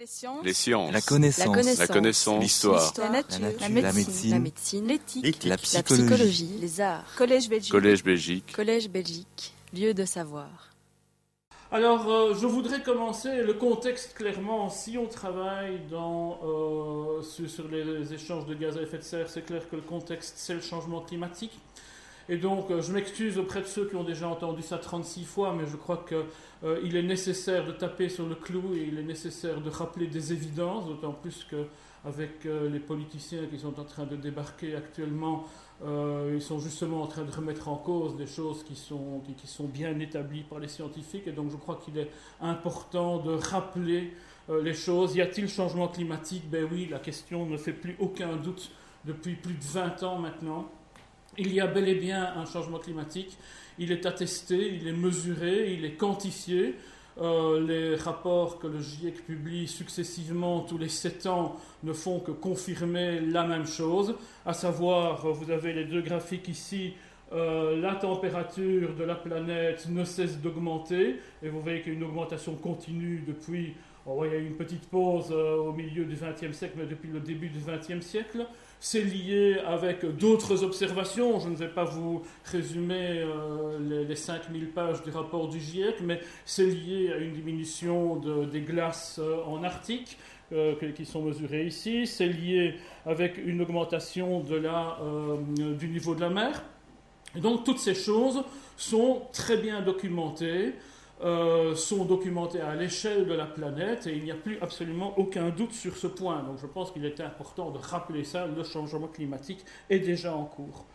Les 0.00 0.06
sciences. 0.06 0.42
Les 0.44 0.54
sciences. 0.54 0.92
La 0.94 1.02
connaissance. 1.02 1.78
La 1.78 1.86
connaissance. 1.86 2.42
L'histoire. 2.42 2.90
La 2.96 3.10
nature. 3.10 3.38
La 3.38 3.50
La 3.50 3.68
nature. 3.68 3.92
médecine. 3.92 4.30
La 4.30 4.38
médecine. 4.38 4.86
L'éthique. 4.86 5.44
La 5.44 5.50
La 5.50 5.56
psychologie. 5.58 6.56
Les 6.58 6.80
arts. 6.80 7.04
Collège 7.18 7.50
Belgique. 7.50 7.70
Collège 7.70 8.02
Belgique. 8.02 8.52
Collège 8.56 8.88
Belgique. 8.88 9.52
Lieu 9.74 9.92
de 9.92 10.06
savoir. 10.06 10.70
Alors, 11.70 12.08
euh, 12.08 12.34
je 12.34 12.46
voudrais 12.46 12.82
commencer 12.82 13.42
le 13.42 13.52
contexte 13.52 14.14
clairement. 14.14 14.70
Si 14.70 14.96
on 14.96 15.06
travaille 15.06 15.80
dans, 15.90 16.40
euh, 16.44 17.20
sur, 17.22 17.50
sur 17.50 17.68
les 17.68 18.14
échanges 18.14 18.46
de 18.46 18.54
gaz 18.54 18.78
à 18.78 18.80
effet 18.80 18.96
de 18.96 19.02
serre, 19.02 19.28
c'est 19.28 19.44
clair 19.44 19.68
que 19.68 19.76
le 19.76 19.82
contexte, 19.82 20.32
c'est 20.38 20.54
le 20.54 20.62
changement 20.62 21.02
climatique. 21.02 21.52
Et 22.30 22.38
donc, 22.38 22.70
euh, 22.70 22.80
je 22.80 22.92
m'excuse 22.92 23.36
auprès 23.36 23.60
de 23.60 23.66
ceux 23.66 23.86
qui 23.86 23.96
ont 23.96 24.04
déjà 24.04 24.26
entendu 24.26 24.62
ça 24.62 24.78
36 24.78 25.24
fois, 25.24 25.52
mais 25.52 25.66
je 25.66 25.76
crois 25.76 26.06
qu'il 26.08 26.96
est 26.96 27.02
nécessaire 27.02 27.66
de 27.66 27.72
taper 27.72 28.08
sur 28.08 28.26
le 28.26 28.36
clou 28.36 28.74
et 28.74 28.88
il 28.90 28.98
est 28.98 29.02
nécessaire 29.02 29.60
de 29.60 29.68
rappeler 29.68 30.06
des 30.06 30.32
évidences, 30.32 30.86
d'autant 30.86 31.12
plus 31.12 31.46
qu'avec 31.50 32.44
les 32.44 32.80
politiciens 32.80 33.46
qui 33.50 33.58
sont 33.58 33.78
en 33.78 33.84
train 33.84 34.06
de 34.06 34.16
débarquer 34.16 34.76
actuellement, 34.76 35.44
euh, 35.82 36.32
ils 36.34 36.42
sont 36.42 36.58
justement 36.58 37.02
en 37.02 37.06
train 37.06 37.24
de 37.24 37.30
remettre 37.30 37.68
en 37.68 37.76
cause 37.76 38.14
des 38.16 38.26
choses 38.26 38.62
qui 38.64 38.76
sont, 38.76 39.22
qui, 39.36 39.46
sont 39.46 39.64
bien 39.64 39.98
établies 39.98 40.42
par 40.42 40.58
les 40.58 40.68
scientifiques. 40.68 41.26
Et 41.26 41.32
donc, 41.32 41.50
je 41.50 41.56
crois 41.56 41.80
qu'il 41.82 41.96
est 41.98 42.10
important 42.40 43.18
de 43.18 43.32
rappeler 43.32 44.12
euh, 44.50 44.62
les 44.62 44.74
choses. 44.74 45.16
Y 45.16 45.22
a-t-il 45.22 45.48
changement 45.48 45.88
climatique? 45.88 46.48
Ben 46.50 46.66
oui, 46.70 46.86
la 46.90 46.98
question 46.98 47.46
ne 47.46 47.56
fait 47.56 47.72
plus 47.72 47.96
aucun 47.98 48.36
doute 48.36 48.70
depuis 49.06 49.34
plus 49.36 49.54
de 49.54 49.64
20 49.64 50.02
ans 50.02 50.18
maintenant. 50.18 50.70
Il 51.38 51.52
y 51.54 51.60
a 51.60 51.66
bel 51.66 51.88
et 51.88 51.94
bien 51.94 52.32
un 52.36 52.44
changement 52.44 52.78
climatique. 52.78 53.36
Il 53.78 53.92
est 53.92 54.04
attesté, 54.04 54.74
il 54.74 54.88
est 54.88 54.92
mesuré, 54.92 55.72
il 55.72 55.84
est 55.84 55.92
quantifié. 55.92 56.74
Euh, 57.20 57.66
les 57.66 57.96
rapports 57.96 58.58
que 58.58 58.66
le 58.66 58.80
GIEC 58.80 59.26
publie 59.26 59.68
successivement 59.68 60.60
tous 60.60 60.78
les 60.78 60.88
7 60.88 61.26
ans 61.26 61.56
ne 61.82 61.92
font 61.92 62.20
que 62.20 62.30
confirmer 62.30 63.20
la 63.20 63.46
même 63.46 63.66
chose, 63.66 64.14
à 64.46 64.54
savoir, 64.54 65.26
vous 65.26 65.50
avez 65.50 65.72
les 65.72 65.84
deux 65.84 66.00
graphiques 66.00 66.48
ici, 66.48 66.94
euh, 67.32 67.80
la 67.80 67.94
température 67.94 68.94
de 68.94 69.04
la 69.04 69.16
planète 69.16 69.86
ne 69.88 70.04
cesse 70.04 70.38
d'augmenter, 70.38 71.20
et 71.42 71.48
vous 71.48 71.60
voyez 71.60 71.82
qu'il 71.82 71.92
y 71.92 71.96
a 71.96 71.98
une 71.98 72.04
augmentation 72.04 72.54
continue 72.54 73.22
depuis, 73.26 73.74
oh, 74.06 74.24
il 74.24 74.32
y 74.32 74.34
a 74.34 74.38
eu 74.38 74.46
une 74.46 74.56
petite 74.56 74.88
pause 74.88 75.28
euh, 75.30 75.56
au 75.56 75.72
milieu 75.72 76.04
du 76.04 76.14
XXe 76.14 76.56
siècle, 76.56 76.74
mais 76.78 76.86
depuis 76.86 77.10
le 77.10 77.20
début 77.20 77.48
du 77.48 77.58
XXe 77.58 78.04
siècle. 78.04 78.46
C'est 78.82 79.02
lié 79.02 79.58
avec 79.66 80.06
d'autres 80.16 80.64
observations. 80.64 81.38
Je 81.38 81.50
ne 81.50 81.54
vais 81.54 81.68
pas 81.68 81.84
vous 81.84 82.22
résumer 82.46 83.18
euh, 83.18 83.78
les, 83.78 84.04
les 84.06 84.16
5000 84.16 84.68
pages 84.70 85.02
du 85.02 85.10
rapport 85.10 85.48
du 85.48 85.60
GIEC, 85.60 85.96
mais 86.02 86.18
c'est 86.46 86.64
lié 86.64 87.12
à 87.12 87.18
une 87.18 87.32
diminution 87.34 88.16
de- 88.16 88.46
des 88.46 88.62
glaces 88.62 89.18
euh, 89.22 89.42
en 89.44 89.62
Arctique 89.64 90.16
euh, 90.52 90.74
qui 90.96 91.04
sont 91.04 91.20
mesurées 91.22 91.66
ici. 91.66 92.06
C'est 92.06 92.28
lié 92.28 92.74
avec 93.04 93.36
une 93.44 93.60
augmentation 93.60 94.40
de 94.40 94.56
la, 94.56 94.96
du 95.78 95.88
niveau 95.88 96.14
de 96.14 96.22
la 96.22 96.30
mer. 96.30 96.62
Et 97.36 97.40
donc 97.40 97.64
toutes 97.64 97.78
ces 97.80 97.94
choses 97.94 98.42
sont 98.78 99.22
très 99.32 99.58
bien 99.58 99.82
documentées, 99.82 100.72
euh, 101.22 101.74
sont 101.74 102.04
documentées 102.04 102.60
à 102.60 102.74
l'échelle 102.74 103.26
de 103.26 103.34
la 103.34 103.44
planète 103.44 104.06
et 104.06 104.16
il 104.16 104.24
n'y 104.24 104.30
a 104.30 104.36
plus 104.36 104.58
absolument 104.60 105.18
aucun 105.18 105.50
doute 105.50 105.72
sur 105.72 105.96
ce 105.96 106.06
point. 106.06 106.42
Donc 106.42 106.58
je 106.60 106.66
pense 106.66 106.90
qu'il 106.92 107.04
est 107.04 107.20
important 107.20 107.70
de 107.70 107.78
rappeler 107.78 108.24
ça, 108.24 108.46
le 108.46 108.64
changement 108.64 109.08
climatique 109.08 109.64
est 109.90 109.98
déjà 109.98 110.34
en 110.34 110.44
cours. 110.44 110.86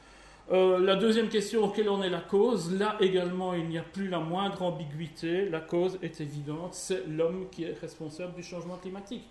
Euh, 0.51 0.79
la 0.79 0.95
deuxième 0.95 1.29
question, 1.29 1.69
quelle 1.69 1.89
en 1.89 2.03
est 2.03 2.09
la 2.09 2.21
cause? 2.21 2.73
Là 2.73 2.97
également, 2.99 3.53
il 3.53 3.67
n'y 3.67 3.77
a 3.77 3.83
plus 3.83 4.07
la 4.07 4.19
moindre 4.19 4.61
ambiguïté. 4.61 5.49
La 5.49 5.59
cause 5.59 5.97
est 6.01 6.21
évidente, 6.21 6.73
c'est 6.73 7.07
l'homme 7.07 7.47
qui 7.51 7.63
est 7.63 7.77
responsable 7.79 8.33
du 8.35 8.43
changement 8.43 8.77
climatique. 8.77 9.27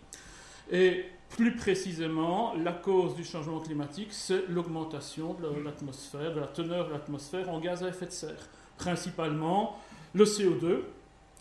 Et 0.73 1.05
plus 1.29 1.57
précisément, 1.57 2.55
la 2.55 2.73
cause 2.73 3.15
du 3.15 3.25
changement 3.25 3.61
climatique, 3.61 4.13
c'est 4.13 4.49
l'augmentation 4.49 5.35
de 5.35 5.65
l'atmosphère, 5.65 6.35
de 6.35 6.41
la 6.41 6.47
teneur 6.47 6.87
de 6.87 6.93
l'atmosphère 6.93 7.49
en 7.51 7.59
gaz 7.59 7.83
à 7.83 7.89
effet 7.89 8.07
de 8.07 8.13
serre. 8.13 8.49
Principalement 8.77 9.77
le 10.15 10.25
CO2, 10.25 10.81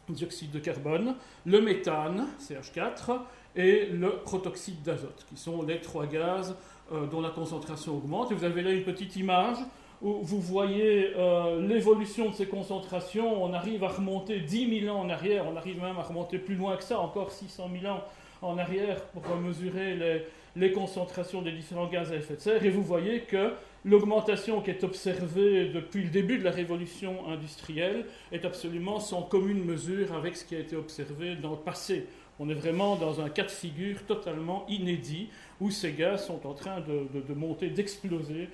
dioxyde 0.09 0.51
de 0.51 0.59
carbone, 0.59 1.16
le 1.45 1.61
méthane, 1.61 2.28
CH4, 2.39 3.19
et 3.56 3.85
le 3.85 4.17
protoxyde 4.17 4.81
d'azote, 4.81 5.25
qui 5.29 5.38
sont 5.38 5.61
les 5.61 5.79
trois 5.79 6.07
gaz 6.07 6.56
euh, 6.91 7.06
dont 7.06 7.22
la 7.22 7.29
concentration 7.29 7.95
augmente. 7.95 8.31
Et 8.31 8.35
vous 8.35 8.44
avez 8.44 8.61
là 8.61 8.72
une 8.72 8.84
petite 8.84 9.16
image 9.16 9.57
où 10.01 10.19
vous 10.22 10.41
voyez 10.41 11.13
euh, 11.16 11.66
l'évolution 11.66 12.29
de 12.29 12.35
ces 12.35 12.47
concentrations. 12.47 13.44
On 13.44 13.53
arrive 13.53 13.84
à 13.84 13.89
remonter 13.89 14.39
10 14.39 14.81
000 14.81 14.95
ans 14.95 15.01
en 15.01 15.09
arrière, 15.09 15.45
on 15.47 15.55
arrive 15.55 15.81
même 15.81 15.97
à 15.97 16.03
remonter 16.03 16.40
plus 16.40 16.55
loin 16.55 16.75
que 16.75 16.84
ça, 16.84 17.00
encore 17.00 17.31
600 17.31 17.69
000 17.81 17.94
ans 17.94 18.03
en 18.41 18.57
arrière 18.57 19.01
pour 19.05 19.23
mesurer 19.38 19.95
les, 19.95 20.25
les 20.55 20.72
concentrations 20.72 21.41
des 21.41 21.51
différents 21.51 21.88
gaz 21.88 22.11
à 22.11 22.16
effet 22.16 22.35
de 22.35 22.41
serre. 22.41 22.66
Et 22.66 22.69
vous 22.69 22.84
voyez 22.84 23.22
que 23.22 23.53
l'augmentation 23.86 24.62
qui 24.62 24.70
est 24.72 24.84
observée 24.84 25.70
depuis 25.70 26.04
le 26.04 26.10
début 26.10 26.38
de 26.38 26.44
la 26.44 26.52
révolution 26.52 27.28
industrielle 27.28 28.06
est 28.32 28.46
absolument 28.46 29.00
sans 29.00 29.24
commune 29.24 29.64
mesure 29.64 30.14
avec 30.14 30.38
ce 30.38 30.46
qui 30.46 30.56
a 30.56 30.60
été 30.60 30.76
observé 30.76 31.36
dans 31.36 31.52
le 31.52 31.58
passé. 31.58 32.08
On 32.40 32.50
est 32.50 32.56
vraiment 32.56 32.96
dans 32.96 33.22
un 33.22 33.30
cas 33.30 33.44
de 33.44 33.52
figure 33.52 34.04
totalement 34.06 34.66
inédit 34.68 35.30
où 35.62 35.70
ces 35.70 35.92
gaz 35.92 36.26
sont 36.26 36.48
en 36.48 36.54
train 36.54 36.82
de, 36.82 37.34
monter, 37.34 37.70
d'exploser, 37.70 38.50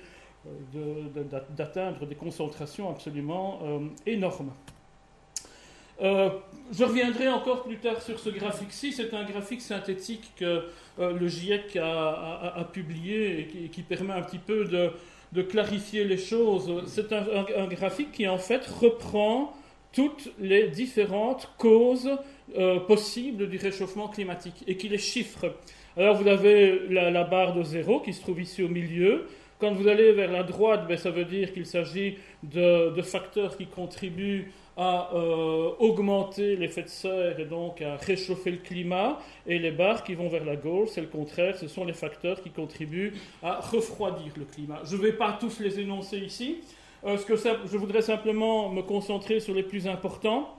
euh, 0.76 1.08
d'atteindre 1.56 2.06
des 2.06 2.14
concentrations 2.14 2.90
absolument 2.90 3.60
euh, 3.62 3.78
énormes. 4.06 4.52
Euh, 6.02 6.30
je 6.72 6.84
reviendrai 6.84 7.28
encore 7.28 7.62
plus 7.62 7.76
tard 7.76 8.00
sur 8.00 8.18
ce 8.18 8.30
graphique-ci. 8.30 8.92
C'est 8.92 9.12
un 9.12 9.24
graphique 9.24 9.60
synthétique 9.60 10.32
que 10.36 10.64
le 10.98 11.28
GIEC 11.28 11.76
a, 11.76 12.66
publié 12.72 13.40
et 13.64 13.68
qui 13.68 13.82
permet 13.82 14.14
un 14.14 14.22
petit 14.22 14.38
peu 14.38 14.64
de, 14.64 14.92
de 15.32 15.42
clarifier 15.42 16.04
les 16.04 16.18
choses. 16.18 16.82
C'est 16.86 17.12
un, 17.12 17.66
graphique 17.66 18.12
qui 18.12 18.26
en 18.28 18.38
fait 18.38 18.66
reprend 18.66 19.52
toutes 19.92 20.30
les 20.38 20.68
différentes 20.68 21.50
causes 21.58 22.10
euh, 22.56 22.80
possibles 22.80 23.48
du 23.48 23.56
réchauffement 23.56 24.08
climatique 24.08 24.64
et 24.66 24.76
qui 24.76 24.88
les 24.88 24.98
chiffre. 24.98 25.54
Alors 25.96 26.16
vous 26.16 26.28
avez 26.28 26.88
la, 26.88 27.24
barre 27.24 27.54
de 27.54 27.62
zéro 27.62 28.00
qui 28.00 28.12
se 28.12 28.20
trouve 28.20 28.40
ici 28.40 28.62
au 28.62 28.68
milieu. 28.68 29.26
Quand 29.58 29.72
vous 29.72 29.88
allez 29.88 30.12
vers 30.12 30.32
la 30.32 30.42
droite, 30.42 30.86
ben, 30.88 30.96
ça 30.96 31.10
veut 31.10 31.24
dire 31.24 31.52
qu'il 31.52 31.66
s'agit 31.66 32.16
de 32.42 33.02
facteurs 33.02 33.56
qui 33.56 33.66
contribuent 33.66 34.52
à 34.76 35.10
euh, 35.14 35.70
augmenter 35.78 36.56
l'effet 36.56 36.82
de 36.82 36.88
serre 36.88 37.38
et 37.38 37.44
donc 37.44 37.82
à 37.82 37.96
réchauffer 37.96 38.50
le 38.50 38.58
climat. 38.58 39.18
Et 39.46 39.58
les 39.58 39.70
barres 39.70 40.04
qui 40.04 40.14
vont 40.14 40.28
vers 40.28 40.44
la 40.44 40.56
gauche, 40.56 40.90
c'est 40.92 41.00
le 41.00 41.06
contraire, 41.06 41.56
ce 41.56 41.68
sont 41.68 41.84
les 41.84 41.92
facteurs 41.92 42.42
qui 42.42 42.50
contribuent 42.50 43.12
à 43.42 43.60
refroidir 43.60 44.32
le 44.36 44.44
climat. 44.44 44.80
Je 44.84 44.96
ne 44.96 45.02
vais 45.02 45.12
pas 45.12 45.36
tous 45.38 45.60
les 45.60 45.80
énoncer 45.80 46.18
ici. 46.18 46.58
Euh, 47.04 47.16
ce 47.16 47.24
que 47.24 47.36
je 47.36 47.76
voudrais 47.76 48.02
simplement 48.02 48.68
me 48.70 48.82
concentrer 48.82 49.40
sur 49.40 49.54
les 49.54 49.62
plus 49.62 49.86
importants. 49.86 50.56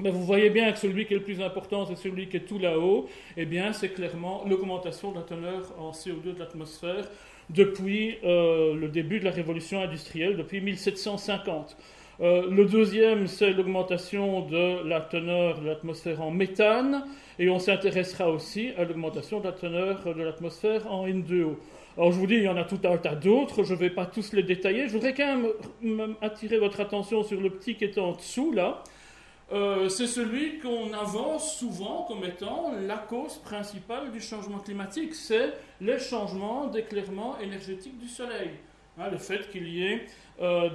Mais 0.00 0.10
vous 0.10 0.22
voyez 0.22 0.50
bien 0.50 0.70
que 0.70 0.78
celui 0.78 1.06
qui 1.06 1.14
est 1.14 1.16
le 1.16 1.24
plus 1.24 1.40
important, 1.40 1.84
c'est 1.86 1.96
celui 1.96 2.28
qui 2.28 2.36
est 2.36 2.46
tout 2.46 2.58
là-haut. 2.58 3.08
Eh 3.36 3.46
bien, 3.46 3.72
c'est 3.72 3.88
clairement 3.88 4.44
l'augmentation 4.46 5.10
de 5.10 5.16
la 5.16 5.22
teneur 5.22 5.74
en 5.78 5.90
CO2 5.90 6.34
de 6.34 6.38
l'atmosphère 6.38 7.08
depuis 7.50 8.18
euh, 8.24 8.74
le 8.74 8.88
début 8.88 9.18
de 9.18 9.24
la 9.24 9.30
révolution 9.30 9.80
industrielle, 9.80 10.36
depuis 10.36 10.60
1750. 10.60 11.76
Euh, 12.20 12.50
le 12.50 12.64
deuxième, 12.64 13.28
c'est 13.28 13.52
l'augmentation 13.52 14.40
de 14.42 14.86
la 14.88 15.00
teneur 15.00 15.60
de 15.60 15.66
l'atmosphère 15.66 16.20
en 16.20 16.32
méthane, 16.32 17.04
et 17.38 17.48
on 17.48 17.60
s'intéressera 17.60 18.28
aussi 18.30 18.70
à 18.76 18.84
l'augmentation 18.84 19.38
de 19.38 19.44
la 19.44 19.52
teneur 19.52 20.02
de 20.02 20.22
l'atmosphère 20.22 20.92
en 20.92 21.06
N2O. 21.06 21.54
Alors 21.96 22.12
je 22.12 22.18
vous 22.18 22.26
dis, 22.26 22.34
il 22.34 22.42
y 22.42 22.48
en 22.48 22.56
a 22.56 22.64
tout 22.64 22.80
un 22.84 22.96
tas 22.96 23.14
d'autres, 23.14 23.62
je 23.62 23.74
ne 23.74 23.78
vais 23.78 23.90
pas 23.90 24.06
tous 24.06 24.32
les 24.32 24.42
détailler. 24.42 24.88
Je 24.88 24.94
voudrais 24.94 25.14
quand 25.14 25.38
même 25.80 26.16
attirer 26.20 26.58
votre 26.58 26.80
attention 26.80 27.22
sur 27.22 27.40
le 27.40 27.50
petit 27.50 27.76
qui 27.76 27.84
est 27.84 27.98
en 27.98 28.12
dessous, 28.12 28.52
là. 28.52 28.82
Euh, 29.50 29.88
c'est 29.88 30.06
celui 30.06 30.58
qu'on 30.58 30.92
avance 30.92 31.56
souvent 31.56 32.04
comme 32.06 32.22
étant 32.24 32.72
la 32.86 32.98
cause 32.98 33.38
principale 33.38 34.12
du 34.12 34.20
changement 34.20 34.58
climatique, 34.58 35.14
c'est 35.14 35.54
les 35.80 35.98
changements 35.98 36.66
d'éclairement 36.66 37.38
énergétique 37.40 37.98
du 37.98 38.08
Soleil. 38.08 38.50
Hein, 38.98 39.08
le 39.10 39.18
fait 39.18 39.48
qu'il 39.50 39.68
y 39.68 39.84
ait 39.84 40.02
euh, 40.40 40.68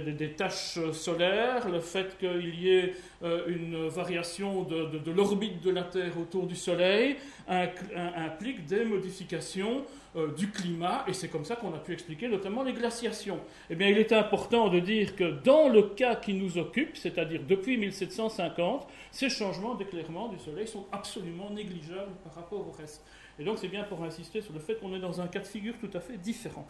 des, 0.00 0.04
des- 0.04 0.12
des 0.12 0.32
taches 0.32 0.78
solaires, 0.92 1.68
le 1.68 1.80
fait 1.80 2.16
qu'il 2.18 2.54
y 2.60 2.70
ait 2.70 2.94
euh, 3.22 3.44
une 3.46 3.86
variation 3.88 4.62
de, 4.64 5.10
l'orbite 5.12 5.62
de 5.62 5.70
la 5.70 5.84
Terre 5.84 6.18
autour 6.20 6.46
du 6.46 6.56
Soleil 6.56 7.16
implique 7.48 8.66
des 8.66 8.84
modifications 8.84 9.84
euh, 10.16 10.32
du 10.32 10.50
climat, 10.50 11.04
et 11.06 11.12
c'est 11.12 11.28
comme 11.28 11.44
ça 11.44 11.56
qu'on 11.56 11.74
a 11.74 11.78
pu 11.78 11.92
expliquer 11.92 12.28
notamment 12.28 12.62
les 12.62 12.72
glaciations. 12.72 13.38
Eh 13.70 13.74
bien, 13.74 13.88
il 13.88 13.98
est 13.98 14.12
important 14.12 14.68
de 14.68 14.80
dire 14.80 15.14
que 15.14 15.30
dans 15.44 15.68
le 15.68 15.82
cas 15.82 16.16
qui 16.16 16.32
nous 16.34 16.58
occupe, 16.58 16.96
c'est-à-dire 16.96 17.42
depuis 17.46 17.76
1750, 17.76 18.86
ces 19.12 19.28
changements 19.28 19.74
d'éclairement 19.74 20.28
du 20.28 20.38
Soleil 20.38 20.66
sont 20.66 20.86
absolument 20.90 21.50
négligeables 21.50 22.12
par 22.24 22.34
rapport 22.34 22.66
au 22.66 22.72
reste. 22.72 23.04
Et 23.38 23.44
donc, 23.44 23.58
c'est 23.58 23.68
bien 23.68 23.84
pour 23.84 24.02
insister 24.02 24.40
sur 24.40 24.54
le 24.54 24.60
fait 24.60 24.76
qu'on 24.80 24.94
est 24.94 24.98
dans 25.00 25.20
un 25.20 25.26
cas 25.28 25.40
de 25.40 25.46
figure 25.46 25.74
tout 25.78 25.90
à 25.94 26.00
fait 26.00 26.16
différent. 26.16 26.66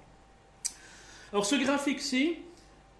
Alors, 1.33 1.45
ce 1.45 1.57
graphique-ci, 1.57 2.37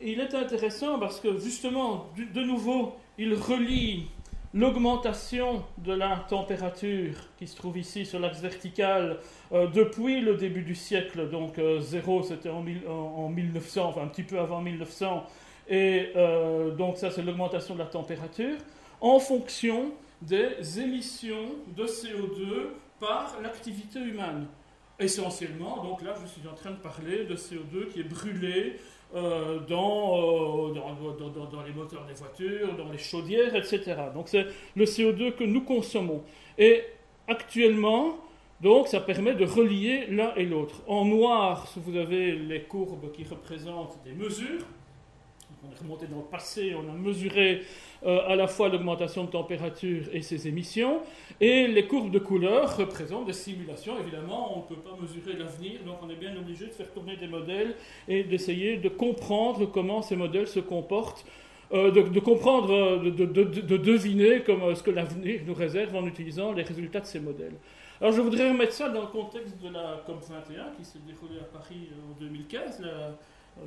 il 0.01 0.21
est 0.21 0.35
intéressant 0.35 0.99
parce 0.99 1.21
que 1.21 1.39
justement, 1.39 2.09
de 2.17 2.43
nouveau, 2.43 2.95
il 3.19 3.35
relie 3.35 4.07
l'augmentation 4.53 5.63
de 5.79 5.93
la 5.93 6.25
température 6.29 7.15
qui 7.39 7.47
se 7.47 7.57
trouve 7.57 7.79
ici 7.79 8.07
sur 8.07 8.19
l'axe 8.19 8.41
vertical 8.41 9.19
euh, 9.53 9.67
depuis 9.69 10.21
le 10.21 10.35
début 10.37 10.63
du 10.63 10.75
siècle, 10.75 11.29
donc 11.29 11.59
euh, 11.59 11.81
zéro 11.81 12.23
c'était 12.23 12.49
en, 12.49 12.63
1900, 12.63 13.85
enfin 13.85 14.03
un 14.03 14.07
petit 14.07 14.23
peu 14.23 14.39
avant 14.39 14.63
1900, 14.63 15.25
et 15.69 16.11
euh, 16.17 16.71
donc 16.71 16.97
ça 16.97 17.11
c'est 17.11 17.23
l'augmentation 17.23 17.75
de 17.75 17.81
la 17.81 17.87
température, 17.87 18.57
en 19.01 19.19
fonction 19.19 19.93
des 20.23 20.81
émissions 20.81 21.55
de 21.77 21.85
CO2 21.85 22.69
par 22.99 23.37
l'activité 23.43 23.99
humaine. 23.99 24.47
Essentiellement, 24.99 25.83
donc 25.83 26.03
là 26.03 26.15
je 26.23 26.27
suis 26.27 26.49
en 26.49 26.55
train 26.55 26.71
de 26.71 26.77
parler 26.77 27.25
de 27.25 27.37
CO2 27.37 27.89
qui 27.93 28.01
est 28.01 28.09
brûlé 28.09 28.77
euh, 29.15 29.61
dans, 29.61 30.71
dans, 30.71 31.47
dans, 31.51 31.63
les 31.63 31.73
moteurs 31.73 32.07
des 32.07 32.15
voitures, 32.15 32.75
dans 32.77 32.91
les 32.91 32.99
chaudières, 32.99 33.55
etc. 33.55 33.95
Donc 34.15 34.29
c'est 34.29 34.47
le 34.75 34.85
CO2 34.85 35.35
que 35.35 35.45
nous 35.45 35.63
consommons. 35.63 36.23
Et 36.57 36.83
actuellement, 37.29 38.17
donc 38.61 38.89
ça 38.89 39.01
permet 39.01 39.35
de 39.35 39.45
relier 39.45 40.07
l'un 40.09 40.35
et 40.35 40.45
l'autre. 40.45 40.83
En 40.87 41.05
noir, 41.05 41.71
vous 41.77 41.97
avez 41.97 42.33
les 42.33 42.63
courbes 42.63 43.13
qui 43.13 43.25
représentent 43.25 43.99
des 44.05 44.13
mesures. 44.13 44.65
On 45.65 45.73
est 45.73 45.79
remonté 45.79 46.07
dans 46.07 46.19
le 46.19 46.25
passé, 46.25 46.75
on 46.75 46.89
a 46.89 46.93
mesuré 46.93 47.63
euh, 48.05 48.21
à 48.29 48.37
la 48.37 48.47
fois 48.47 48.69
l'augmentation 48.69 49.25
de 49.25 49.31
température 49.31 50.05
et 50.13 50.23
ses 50.23 50.49
émissions. 50.49 51.01
Et 51.41 51.67
les 51.67 51.87
courbes 51.87 52.11
de 52.11 52.19
couleur 52.19 52.77
représentent 52.77 53.27
des 53.27 53.33
simulations. 53.33 53.99
Évidemment, 53.99 54.57
on 54.57 54.61
ne 54.61 54.77
peut 54.77 54.83
pas 54.83 54.97
mesurer 55.01 55.37
l'avenir, 55.37 55.81
donc 55.85 55.97
on 56.03 56.11
est 56.11 56.17
bien 56.17 56.37
obligé 56.37 56.67
de 56.67 56.73
faire 56.73 56.93
tourner 56.93 57.17
des 57.17 57.27
modèles 57.27 57.75
et 58.07 58.23
d'essayer 58.23 58.77
de 58.77 58.89
comprendre 58.89 59.67
comment 59.67 60.03
ces 60.03 60.17
modèles 60.17 60.49
se 60.49 60.61
comportent. 60.61 61.25
Euh, 61.73 61.91
de, 61.91 62.21
comprendre, 62.21 62.73
euh, 62.73 63.11
de, 63.11 63.25
de, 63.25 63.77
deviner 63.77 64.39
ce 64.47 64.83
que 64.85 64.91
l'avenir 64.93 65.41
nous 65.45 65.55
réserve 65.55 65.97
en 65.97 66.07
utilisant 66.07 66.53
les 66.53 66.63
résultats 66.63 67.01
de 67.01 67.07
ces 67.07 67.19
modèles. 67.19 67.55
Alors 68.01 68.13
je 68.13 68.21
voudrais 68.21 68.51
remettre 68.51 68.73
ça 68.73 68.89
dans 68.89 69.01
le 69.01 69.07
contexte 69.09 69.59
de 69.61 69.71
la 69.71 70.05
COP21 70.07 70.77
qui 70.77 70.85
s'est 70.85 71.01
déroulée 71.05 71.41
à 71.41 71.45
Paris 71.45 71.89
en 72.09 72.21
2015, 72.21 72.83
euh, 72.85 73.11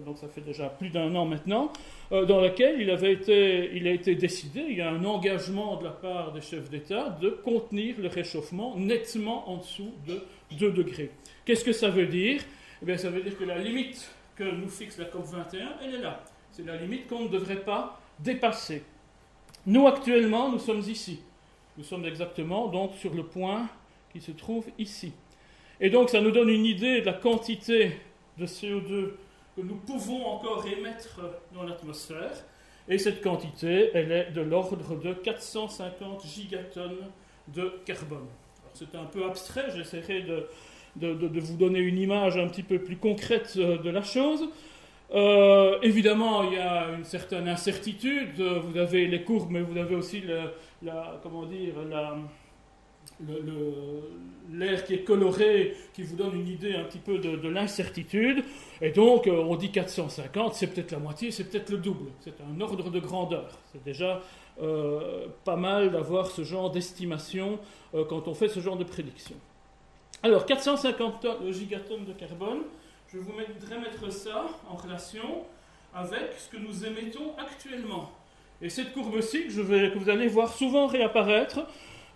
donc 0.06 0.18
ça 0.18 0.28
fait 0.28 0.42
déjà 0.42 0.70
plus 0.70 0.90
d'un 0.90 1.14
an 1.16 1.26
maintenant, 1.26 1.72
euh, 2.12 2.26
dans 2.26 2.40
laquelle 2.40 2.80
il, 2.80 2.90
avait 2.90 3.14
été, 3.14 3.72
il 3.74 3.88
a 3.88 3.92
été 3.92 4.16
décidé, 4.16 4.66
il 4.70 4.78
y 4.78 4.82
a 4.82 4.90
un 4.90 5.04
engagement 5.04 5.78
de 5.78 5.86
la 5.86 5.92
part 5.92 6.32
des 6.32 6.42
chefs 6.42 6.70
d'État 6.70 7.10
de 7.22 7.30
contenir 7.30 7.96
le 8.00 8.08
réchauffement 8.08 8.76
nettement 8.78 9.50
en 9.50 9.58
dessous 9.58 9.92
de 10.08 10.22
2 10.58 10.72
degrés. 10.72 11.12
Qu'est-ce 11.46 11.64
que 11.64 11.74
ça 11.74 11.90
veut 11.90 12.08
dire? 12.08 12.42
Eh 12.82 12.86
bien, 12.86 12.98
Ça 12.98 13.10
veut 13.10 13.22
dire 13.22 13.38
que 13.38 13.44
la 13.44 13.58
limite 13.58 14.10
que 14.36 14.44
nous 14.44 14.70
fixe 14.70 14.98
la 14.98 15.06
COP21, 15.06 15.68
elle 15.84 15.96
est 15.96 16.02
là. 16.02 16.24
C'est 16.52 16.66
la 16.66 16.78
limite 16.78 17.08
qu'on 17.08 17.24
ne 17.24 17.28
devrait 17.28 17.62
pas 17.62 18.00
dépasser. 18.20 18.84
Nous, 19.66 19.86
actuellement, 19.88 20.50
nous 20.50 20.60
sommes 20.60 20.82
ici. 20.82 21.20
Nous 21.78 21.84
sommes 21.84 22.06
exactement 22.06 22.68
donc 22.68 22.94
sur 22.96 23.14
le 23.14 23.24
point 23.24 23.68
qui 24.12 24.22
se 24.22 24.32
trouve 24.32 24.68
ici. 24.78 25.14
Et 25.82 25.90
donc, 25.90 26.10
ça 26.10 26.22
nous 26.22 26.32
donne 26.32 26.50
une 26.50 26.66
idée 26.66 27.02
de 27.02 27.06
la 27.06 27.14
quantité 27.14 27.98
de 28.38 28.46
CO2 28.46 29.12
nous 29.64 29.76
pouvons 29.76 30.26
encore 30.26 30.66
émettre 30.68 31.22
dans 31.54 31.64
l'atmosphère. 31.64 32.46
Et 32.88 32.98
cette 32.98 33.22
quantité, 33.22 33.92
elle 33.94 34.12
est 34.12 34.32
de 34.32 34.42
l'ordre 34.42 34.96
de 34.96 35.14
450 35.14 36.26
gigatonnes 36.26 37.08
de 37.48 37.74
carbone. 37.86 38.28
C'est 38.74 38.96
un 38.96 39.06
peu 39.06 39.26
abstrait, 39.26 39.66
j'essaierai 39.76 40.24
de, 40.24 41.40
vous 41.40 41.58
donner 41.58 41.80
une 41.80 41.98
image 41.98 42.38
un 42.38 42.48
petit 42.48 42.64
peu 42.64 42.80
plus 42.80 42.98
concrète 42.98 43.58
de 43.58 43.90
la 43.90 44.02
chose. 44.02 44.50
Euh, 45.12 45.80
évidemment, 45.82 46.44
il 46.44 46.54
y 46.54 46.60
a 46.60 46.90
une 46.92 47.04
certaine 47.04 47.48
incertitude. 47.48 48.40
Vous 48.40 48.78
avez 48.78 49.08
les 49.08 49.24
courbes, 49.24 49.52
mais 49.52 49.62
vous 49.62 49.78
avez 49.78 49.96
aussi 49.96 50.24
la, 50.82 51.20
comment 51.24 51.46
dire, 51.46 51.74
la, 51.90 52.16
l'air 54.52 54.84
qui 54.84 54.94
est 54.94 55.04
coloré, 55.04 55.76
qui 55.94 56.04
vous 56.04 56.16
donne 56.16 56.36
une 56.36 56.48
idée 56.48 56.76
un 56.76 56.84
petit 56.84 57.00
peu 57.00 57.18
de, 57.20 57.48
l'incertitude. 57.48 58.44
Et 58.82 58.92
donc, 58.92 59.28
euh, 59.28 59.44
on 59.48 59.56
dit 59.56 59.72
450, 59.72 60.56
c'est 60.56 60.68
peut-être 60.68 60.92
la 60.92 61.00
moitié, 61.00 61.32
c'est 61.32 61.46
peut-être 61.46 61.70
le 61.70 61.78
double. 61.78 62.12
C'est 62.22 62.36
un 62.42 62.60
ordre 62.62 62.90
de 62.90 63.00
grandeur. 63.00 63.60
C'est 63.72 63.84
déjà 63.84 64.22
euh, 64.62 65.28
pas 65.44 65.56
mal 65.56 65.92
d'avoir 65.92 66.28
ce 66.28 66.44
genre 66.44 66.72
d'estimation 66.72 67.60
euh, 67.94 68.06
quand 68.06 68.28
on 68.28 68.34
fait 68.34 68.50
ce 68.50 68.60
genre 68.60 68.78
de 68.78 68.84
prédiction. 68.84 69.36
Alors, 70.24 70.46
450 70.46 71.52
gigatonnes 71.52 72.06
de 72.06 72.14
carbone, 72.14 72.62
je 73.12 73.18
voudrais 73.20 73.80
mettre 73.80 74.12
ça 74.12 74.46
en 74.70 74.76
relation 74.76 75.44
avec 75.94 76.34
ce 76.38 76.50
que 76.50 76.62
nous 76.62 76.86
émettons 76.86 77.34
actuellement. 77.38 78.12
Et 78.62 78.70
cette 78.70 78.94
courbe-ci, 78.94 79.48
que, 79.48 79.90
que 79.94 79.98
vous 79.98 80.10
allez 80.10 80.28
voir 80.28 80.54
souvent 80.54 80.88
réapparaître, 80.88 81.62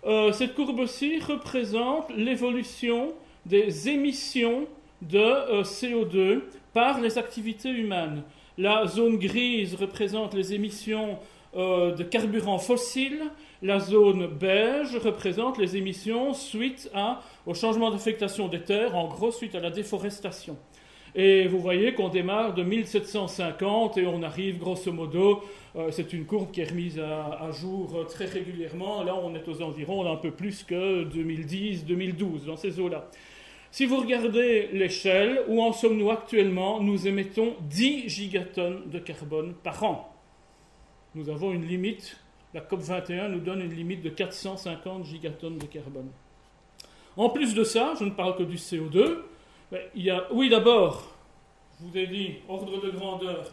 euh, 0.06 0.32
cette 0.32 0.54
courbe-ci 0.54 1.18
représente 1.20 2.10
l'évolution 2.14 3.14
des 3.46 3.88
émissions 3.88 4.66
de 5.00 5.18
euh, 5.18 5.62
CO2 5.62 6.42
par 6.74 7.00
les 7.00 7.16
activités 7.16 7.70
humaines. 7.70 8.22
La 8.58 8.86
zone 8.86 9.16
grise 9.16 9.74
représente 9.74 10.34
les 10.34 10.52
émissions 10.52 11.18
euh, 11.56 11.94
de 11.94 12.02
carburants 12.02 12.58
fossiles. 12.58 13.22
La 13.62 13.80
zone 13.80 14.26
beige 14.26 14.94
représente 14.96 15.56
les 15.56 15.76
émissions 15.76 16.34
suite 16.34 16.90
au 17.46 17.54
changement 17.54 17.90
d'affectation 17.90 18.48
des 18.48 18.60
terres, 18.60 18.94
en 18.94 19.08
gros 19.08 19.32
suite 19.32 19.54
à 19.54 19.60
la 19.60 19.70
déforestation. 19.70 20.58
Et 21.16 21.46
vous 21.46 21.60
voyez 21.60 21.94
qu'on 21.94 22.08
démarre 22.08 22.54
de 22.54 22.64
1750 22.64 23.98
et 23.98 24.06
on 24.06 24.22
arrive 24.24 24.58
grosso 24.58 24.90
modo, 24.92 25.44
euh, 25.76 25.90
c'est 25.92 26.12
une 26.12 26.26
courbe 26.26 26.50
qui 26.50 26.60
est 26.60 26.70
remise 26.70 26.98
à, 26.98 27.50
jour 27.52 27.94
euh, 27.94 28.04
très 28.04 28.24
régulièrement. 28.24 29.04
Là, 29.04 29.14
on 29.14 29.32
est 29.34 29.46
aux 29.46 29.62
environs 29.62 30.02
d'un 30.02 30.16
peu 30.16 30.32
plus 30.32 30.64
que 30.64 31.04
2010-2012, 31.04 32.46
dans 32.46 32.56
ces 32.56 32.80
eaux-là. 32.80 33.08
Si 33.70 33.86
vous 33.86 33.98
regardez 33.98 34.68
l'échelle, 34.72 35.42
où 35.48 35.62
en 35.62 35.72
sommes-nous 35.72 36.10
actuellement 36.10 36.80
Nous 36.80 37.06
émettons 37.06 37.54
10 37.62 38.08
gigatonnes 38.08 38.88
de 38.90 38.98
carbone 38.98 39.54
par 39.62 39.82
an. 39.84 40.12
Nous 41.14 41.28
avons 41.28 41.52
une 41.52 41.64
limite, 41.64 42.16
la 42.54 42.60
COP21 42.60 43.28
nous 43.28 43.40
donne 43.40 43.62
une 43.62 43.74
limite 43.74 44.02
de 44.02 44.10
450 44.10 45.06
gigatonnes 45.06 45.58
de 45.58 45.66
carbone. 45.66 46.08
En 47.16 47.30
plus 47.30 47.54
de 47.54 47.62
ça, 47.62 47.94
je 47.98 48.04
ne 48.04 48.10
parle 48.10 48.36
que 48.36 48.42
du 48.42 48.56
CO2, 48.56 48.90
ben, 48.92 49.16
oui, 50.30 50.48
d'abord, 50.48 51.14
je 51.80 51.86
vous 51.86 51.96
ai 51.96 52.06
dit, 52.06 52.36
ordre 52.48 52.80
de 52.80 52.90
grandeur, 52.90 53.50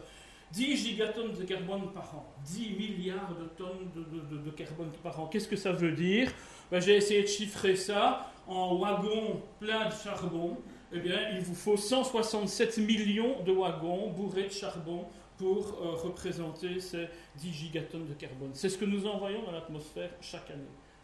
10 0.52 0.76
gigatonnes 0.76 1.32
de 1.32 1.44
carbone 1.44 1.90
par 1.92 2.14
an, 2.14 2.26
10 2.44 2.70
milliards 2.70 3.34
de 3.34 3.46
tonnes 3.56 3.90
de, 3.94 4.50
carbone 4.50 4.90
par 5.02 5.18
an. 5.18 5.26
Qu'est-ce 5.26 5.48
que 5.48 5.56
ça 5.56 5.72
veut 5.72 5.92
dire? 5.92 6.30
Ben, 6.70 6.80
J'ai 6.80 6.96
essayé 6.96 7.22
de 7.22 7.28
chiffrer 7.28 7.76
ça 7.76 8.30
en 8.46 8.76
wagons 8.76 9.40
pleins 9.58 9.88
de 9.88 9.92
charbon. 9.92 10.58
Eh 10.92 11.00
bien, 11.00 11.30
il 11.32 11.40
vous 11.40 11.54
faut 11.54 11.78
167 11.78 12.76
millions 12.78 13.42
de 13.44 13.52
wagons 13.52 14.10
bourrés 14.10 14.44
de 14.44 14.52
charbon 14.52 15.06
pour 15.38 15.78
euh, 15.80 15.94
représenter 15.94 16.80
ces 16.80 17.08
10 17.36 17.52
gigatonnes 17.52 18.06
de 18.06 18.14
carbone. 18.14 18.50
C'est 18.52 18.68
ce 18.68 18.76
que 18.76 18.84
nous 18.84 19.06
envoyons 19.06 19.42
dans 19.44 19.52
l'atmosphère 19.52 20.10
chaque 20.20 20.50
année. 20.50 20.60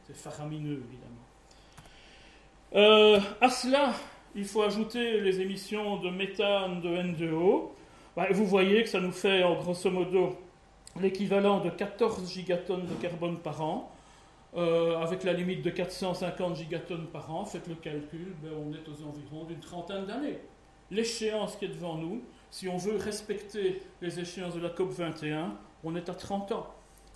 C'est 0.07 0.17
faramineux, 0.17 0.83
évidemment. 0.87 1.25
Euh, 2.75 3.21
à 3.41 3.49
cela, 3.49 3.95
il 4.39 4.45
faut 4.45 4.63
ajouter 4.63 5.21
les 5.21 5.41
émissions 5.41 5.97
de 5.97 6.11
méthane, 6.11 6.81
de 6.81 6.89
N2O. 6.89 7.71
Bah, 8.17 8.29
vous 8.31 8.47
voyez 8.47 8.85
que 8.85 8.89
ça 8.89 9.01
nous 9.01 9.11
fait 9.11 9.43
en 9.43 9.57
grosso 9.57 9.91
modo 9.91 10.37
l'équivalent 11.01 11.59
de 11.59 11.71
14 11.71 12.33
gigatonnes 12.33 12.87
de 12.87 12.95
carbone 12.95 13.39
par 13.39 13.61
an, 13.61 13.91
euh, 14.57 14.97
avec 14.99 15.25
la 15.25 15.33
limite 15.33 15.63
de 15.63 15.71
450 15.71 16.57
gigatonnes 16.57 17.09
par 17.09 17.35
an. 17.35 17.45
Faites 17.45 17.67
le 17.67 17.75
calcul, 17.75 18.33
ben, 18.41 18.51
on 18.57 18.73
est 18.73 18.89
aux 18.89 19.09
environs 19.09 19.45
d'une 19.45 19.59
trentaine 19.59 20.07
d'années. 20.07 20.39
L'échéance 20.93 21.57
qui 21.57 21.65
est 21.65 21.69
devant 21.69 21.97
nous, 21.97 22.23
si 22.51 22.69
on 22.69 22.77
veut 22.77 22.97
respecter 22.97 23.83
les 24.01 24.21
échéances 24.21 24.55
de 24.55 24.61
la 24.61 24.71
COP 24.71 24.91
21, 24.91 25.57
on 25.83 25.97
est 25.97 26.09
à 26.09 26.15
30 26.15 26.53
ans. 26.53 26.67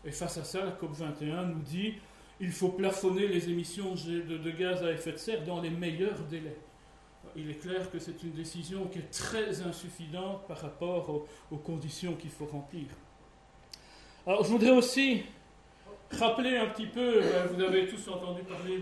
Et 0.05 0.11
face 0.11 0.38
à 0.38 0.45
ça, 0.45 0.64
la 0.64 0.73
COP 0.73 0.93
21 0.93 1.45
nous 1.45 1.62
dit 1.62 1.95
il 2.41 2.50
faut 2.50 2.71
plafonner 2.71 3.29
les 3.29 3.49
émissions 3.49 3.95
de 3.95 4.50
gaz 4.50 4.83
à 4.83 4.91
effet 4.91 5.12
de 5.12 5.17
serre 5.19 5.45
dans 5.45 5.61
les 5.61 5.71
meilleurs 5.71 6.19
délais 6.29 6.57
il 7.37 7.51
est 7.51 7.61
clair 7.61 7.91
que 7.91 7.99
c'est 7.99 8.23
une 8.23 8.33
décision 8.33 8.87
qui 8.87 8.99
est 8.99 9.11
très 9.11 9.62
insuffisante 9.62 10.47
par 10.47 10.59
rapport 10.61 11.27
aux, 11.51 11.57
conditions 11.57 12.15
qu'il 12.15 12.31
faut 12.31 12.47
remplir. 12.47 12.87
Alors, 14.27 14.45
je 14.45 14.51
voudrais 14.51 14.71
aussi 14.71 15.23
rappeler 16.11 16.57
un 16.57 16.67
petit 16.67 16.87
peu, 16.87 17.23
euh, 17.23 17.47
vous 17.53 17.62
avez 17.62 17.87
tous 17.87 18.09
entendu 18.09 18.43
parler 18.43 18.79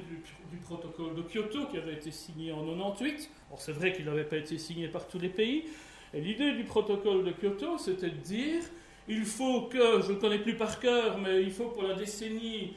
du, 0.50 0.56
protocole 0.58 1.14
de 1.14 1.22
Kyoto 1.22 1.66
qui 1.66 1.78
avait 1.78 1.94
été 1.94 2.10
signé 2.10 2.52
en 2.52 2.64
98. 2.64 3.30
Alors, 3.48 3.60
c'est 3.60 3.72
vrai 3.72 3.92
qu'il 3.92 4.04
n'avait 4.04 4.24
pas 4.24 4.36
été 4.36 4.58
signé 4.58 4.88
par 4.88 5.06
tous 5.06 5.18
les 5.18 5.28
pays. 5.28 5.64
Et 6.12 6.20
l'idée 6.20 6.52
du 6.52 6.64
protocole 6.64 7.24
de 7.24 7.32
Kyoto, 7.32 7.78
c'était 7.78 8.10
de 8.10 8.16
dire 8.16 8.62
il 9.08 9.24
faut 9.24 9.62
que, 9.62 10.02
je 10.02 10.08
ne 10.08 10.12
le 10.12 10.14
connais 10.16 10.38
plus 10.38 10.56
par 10.56 10.78
cœur, 10.80 11.18
mais 11.18 11.42
il 11.42 11.50
faut 11.50 11.66
pour 11.66 11.82
la 11.82 11.94
décennie 11.94 12.74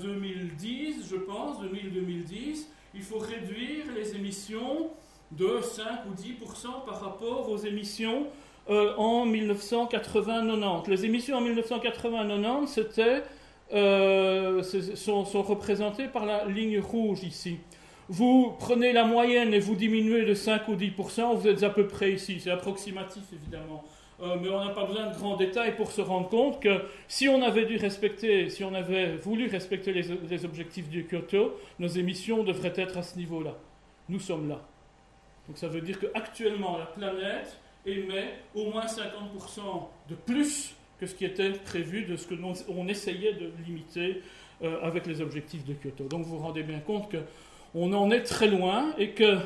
2010, 0.00 0.98
euh, 0.98 1.02
je 1.10 1.16
pense, 1.16 1.62
2000-2010, 1.62 2.66
il 2.94 3.02
faut 3.02 3.18
réduire 3.18 3.84
les 3.94 4.14
émissions 4.14 4.90
de 5.36 5.60
5 5.60 5.84
ou 6.06 6.14
10% 6.14 6.84
par 6.86 7.00
rapport 7.00 7.48
aux 7.50 7.56
émissions 7.56 8.26
euh, 8.70 8.94
en 8.96 9.26
1980-90. 9.26 10.88
Les 10.88 11.04
émissions 11.04 11.36
en 11.36 11.42
1980-90, 11.42 12.66
c'était 12.66 13.22
euh, 13.72 14.62
sont, 14.62 15.42
représentés 15.42 16.06
par 16.08 16.26
la 16.26 16.44
ligne 16.44 16.80
rouge 16.80 17.24
ici. 17.24 17.58
Vous 18.08 18.54
prenez 18.58 18.92
la 18.92 19.04
moyenne 19.04 19.54
et 19.54 19.58
vous 19.58 19.74
diminuez 19.74 20.24
de 20.24 20.34
5 20.34 20.68
ou 20.68 20.76
10%, 20.76 21.36
vous 21.36 21.48
êtes 21.48 21.62
à 21.62 21.70
peu 21.70 21.86
près 21.86 22.12
ici. 22.12 22.38
C'est 22.40 22.50
approximatif 22.50 23.22
évidemment. 23.32 23.84
Euh, 24.22 24.36
mais 24.40 24.48
on 24.48 24.64
n'a 24.64 24.70
pas 24.70 24.84
besoin 24.84 25.08
de 25.08 25.14
grands 25.14 25.36
détails 25.36 25.74
pour 25.74 25.90
se 25.90 26.00
rendre 26.00 26.28
compte 26.28 26.60
que 26.62 26.82
si 27.08 27.28
on 27.28 27.42
avait 27.42 27.64
dû 27.64 27.76
respecter, 27.76 28.48
si 28.48 28.62
on 28.62 28.72
avait 28.72 29.16
voulu 29.16 29.48
respecter 29.48 29.92
les, 29.92 30.44
objectifs 30.44 30.88
du 30.88 31.04
Kyoto, 31.04 31.54
nos 31.80 31.88
émissions 31.88 32.44
devraient 32.44 32.74
être 32.76 32.96
à 32.96 33.02
ce 33.02 33.18
niveau-là. 33.18 33.56
Nous 34.08 34.20
sommes 34.20 34.48
là. 34.48 34.60
Donc 35.48 35.58
ça 35.58 35.68
veut 35.68 35.80
dire 35.80 35.98
qu'actuellement, 36.00 36.78
la 36.78 36.86
planète 36.86 37.58
émet 37.86 38.34
au 38.54 38.70
moins 38.70 38.86
50% 38.86 39.60
de 40.08 40.14
plus 40.14 40.74
que 40.98 41.06
ce 41.06 41.14
qui 41.14 41.24
était 41.24 41.50
prévu, 41.50 42.04
de 42.04 42.16
ce 42.16 42.26
que 42.26 42.34
nous, 42.34 42.54
on 42.68 42.88
essayait 42.88 43.34
de 43.34 43.50
limiter 43.66 44.22
euh, 44.62 44.80
avec 44.82 45.06
les 45.06 45.20
objectifs 45.20 45.64
de 45.64 45.74
Kyoto. 45.74 46.04
Donc 46.04 46.24
vous 46.24 46.38
vous 46.38 46.42
rendez 46.42 46.62
bien 46.62 46.80
compte 46.80 47.14
qu'on 47.14 47.92
en 47.92 48.10
est 48.10 48.22
très 48.22 48.48
loin 48.48 48.94
et 48.98 49.10
que 49.10 49.38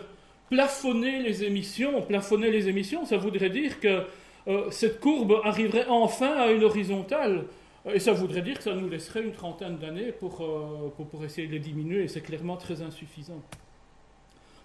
plafonner 0.51 1.23
les 1.23 1.45
émissions, 1.45 2.03
plafonner 2.03 2.51
les 2.51 2.69
émissions, 2.69 3.05
ça 3.05 3.17
voudrait 3.17 3.51
dire 3.51 3.81
que 3.81 4.05
euh, 4.47 4.71
cette 4.71 5.01
courbe 5.01 5.41
arriverait 5.45 5.87
enfin 5.89 6.33
à 6.33 6.51
une 6.51 6.65
horizontale. 6.65 7.45
Et 7.93 8.01
ça 8.01 8.13
voudrait 8.13 8.43
dire 8.43 8.59
que 8.59 8.65
ça 8.65 8.75
nous 8.75 8.89
laisserait 8.89 9.23
une 9.23 9.33
trentaine 9.33 9.79
d'années 9.79 10.13
pour, 10.13 10.43
euh, 10.43 10.93
pour, 10.97 11.07
pour, 11.07 11.25
essayer 11.25 11.47
de 11.47 11.53
les 11.53 11.59
diminuer, 11.59 12.05
et 12.05 12.09
c'est 12.09 12.21
clairement 12.21 12.57
très 12.57 12.83
insuffisant. 12.83 13.41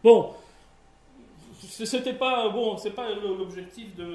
Bon, 0.04 0.34
c'était 1.70 2.14
pas 2.14 2.50
bon, 2.50 2.78
c'est 2.78 2.92
pas 2.92 3.08
l'objectif 3.14 3.96
de, 3.96 4.06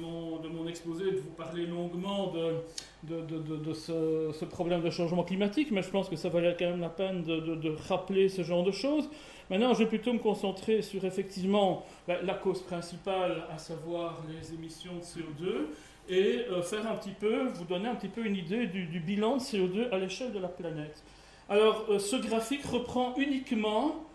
mon, 0.00 0.66
exposé 0.66 1.12
de 1.12 1.18
vous 1.18 1.30
parler 1.30 1.66
longuement 1.66 2.32
de, 2.32 3.72
ce, 3.72 4.44
problème 4.44 4.82
de 4.82 4.90
changement 4.90 5.24
climatique, 5.24 5.70
mais 5.70 5.82
je 5.82 5.90
pense 5.90 6.08
que 6.08 6.16
ça 6.16 6.28
valait 6.28 6.56
quand 6.58 6.66
même 6.66 6.80
la 6.80 6.88
peine 6.88 7.22
de, 7.22 7.76
rappeler 7.88 8.28
ce 8.28 8.42
genre 8.42 8.64
de 8.64 8.72
choses. 8.72 9.08
Maintenant, 9.50 9.72
je 9.72 9.78
vais 9.80 9.86
plutôt 9.86 10.12
me 10.12 10.18
concentrer 10.18 10.82
sur 10.82 11.04
effectivement 11.04 11.86
la, 12.06 12.34
cause 12.34 12.62
principale, 12.62 13.44
à 13.50 13.58
savoir 13.58 14.22
les 14.28 14.54
émissions 14.54 14.94
de 14.96 15.02
CO2, 15.02 15.66
et 16.10 16.44
euh, 16.50 16.62
faire 16.62 16.90
un 16.90 16.96
petit 16.96 17.10
peu, 17.10 17.48
vous 17.48 17.64
donner 17.64 17.88
un 17.88 17.94
petit 17.94 18.08
peu 18.08 18.24
une 18.24 18.36
idée 18.36 18.66
du, 18.66 19.00
bilan 19.00 19.36
de 19.36 19.42
CO2 19.42 19.90
à 19.90 19.98
l'échelle 19.98 20.32
de 20.32 20.38
la 20.38 20.48
planète. 20.48 21.02
Alors, 21.50 21.86
euh, 21.90 21.98
ce 21.98 22.16
graphique 22.16 22.64
reprend 22.64 23.14
uniquement 23.16 24.07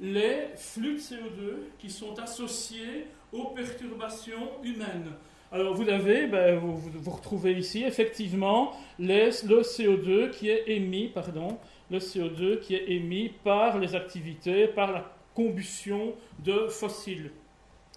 les 0.00 0.48
flux 0.56 0.94
de 0.94 1.00
CO2 1.00 1.54
qui 1.78 1.90
sont 1.90 2.18
associés 2.18 3.06
aux 3.32 3.46
perturbations 3.46 4.62
humaines. 4.62 5.12
Alors 5.50 5.74
vous 5.74 5.88
avez, 5.88 6.26
ben, 6.26 6.58
vous, 6.58 6.76
vous, 6.76 7.10
retrouvez 7.10 7.52
ici 7.52 7.82
effectivement 7.82 8.72
le 8.98 9.30
CO2 9.30 10.30
qui 10.30 10.50
est 10.50 10.64
émis, 10.66 11.08
pardon, 11.08 11.58
le 11.90 11.98
CO2 11.98 12.60
qui 12.60 12.74
est 12.74 12.90
émis 12.90 13.30
par 13.42 13.78
les 13.78 13.94
activités, 13.94 14.68
par 14.68 14.92
la 14.92 15.10
combustion 15.34 16.14
de 16.44 16.68
fossiles. 16.68 17.30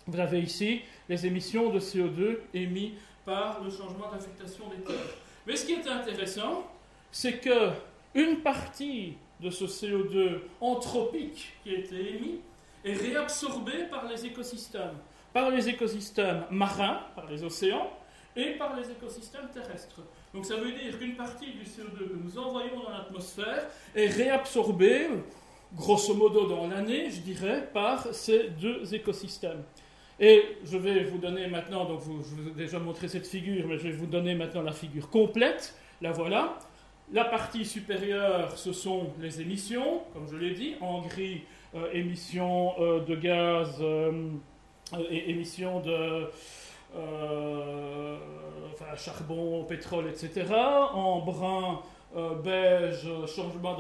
Vous 0.07 0.19
avez 0.19 0.39
ici 0.39 0.81
les 1.09 1.25
émissions 1.25 1.69
de 1.69 1.79
CO2 1.79 2.37
émises 2.53 2.93
par 3.25 3.61
le 3.63 3.69
changement 3.69 4.09
d'affectation 4.11 4.65
des 4.69 4.83
terres. 4.83 5.15
Mais 5.45 5.55
ce 5.55 5.65
qui 5.65 5.73
est 5.73 5.87
intéressant, 5.87 6.67
c'est 7.11 7.39
que 7.39 7.71
une 8.15 8.37
partie 8.37 9.17
de 9.41 9.49
ce 9.49 9.65
CO2 9.65 10.39
anthropique 10.59 11.53
qui 11.63 11.71
a 11.71 11.79
été 11.79 12.15
émis 12.15 12.41
est 12.83 12.93
réabsorbé 12.93 13.85
par 13.89 14.07
les 14.07 14.25
écosystèmes, 14.25 14.97
par 15.33 15.49
les 15.49 15.69
écosystèmes 15.69 16.45
marins, 16.49 17.01
par 17.15 17.29
les 17.29 17.43
océans, 17.43 17.89
et 18.35 18.51
par 18.51 18.75
les 18.75 18.89
écosystèmes 18.89 19.49
terrestres. 19.53 20.01
Donc 20.33 20.45
ça 20.45 20.55
veut 20.55 20.71
dire 20.71 20.97
qu'une 20.97 21.15
partie 21.15 21.51
du 21.51 21.63
CO2 21.63 22.07
que 22.07 22.23
nous 22.23 22.37
envoyons 22.37 22.79
dans 22.83 22.89
l'atmosphère 22.89 23.67
est 23.93 24.07
réabsorbée, 24.07 25.07
grosso 25.75 26.13
modo 26.13 26.47
dans 26.47 26.67
l'année, 26.67 27.09
je 27.09 27.19
dirais, 27.19 27.69
par 27.73 28.13
ces 28.13 28.49
deux 28.49 28.93
écosystèmes. 28.93 29.63
Et 30.19 30.57
je 30.63 30.77
vais 30.77 31.03
vous 31.03 31.17
donner 31.17 31.47
maintenant, 31.47 31.85
donc 31.85 31.99
vous, 32.01 32.23
je 32.23 32.35
vous 32.35 32.49
ai 32.49 32.53
déjà 32.53 32.79
montré 32.79 33.07
cette 33.07 33.27
figure, 33.27 33.67
mais 33.67 33.77
je 33.77 33.83
vais 33.83 33.91
vous 33.91 34.05
donner 34.05 34.35
maintenant 34.35 34.61
la 34.61 34.71
figure 34.71 35.09
complète. 35.09 35.75
La 35.99 36.11
voilà. 36.11 36.59
La 37.13 37.25
partie 37.25 37.65
supérieure, 37.65 38.57
ce 38.57 38.71
sont 38.71 39.07
les 39.19 39.41
émissions, 39.41 40.03
comme 40.13 40.29
je 40.31 40.37
l'ai 40.37 40.51
dit, 40.51 40.75
en 40.79 41.01
gris, 41.01 41.41
euh, 41.75 41.91
émissions 41.91 42.73
euh, 42.79 43.01
de 43.01 43.15
gaz, 43.15 43.79
euh, 43.81 44.29
émissions 45.09 45.81
de 45.81 46.29
charbon, 48.95 49.65
pétrole, 49.65 50.07
etc. 50.07 50.53
En 50.93 51.19
brun, 51.19 51.81
beige, 52.43 53.05
changement 53.27 53.77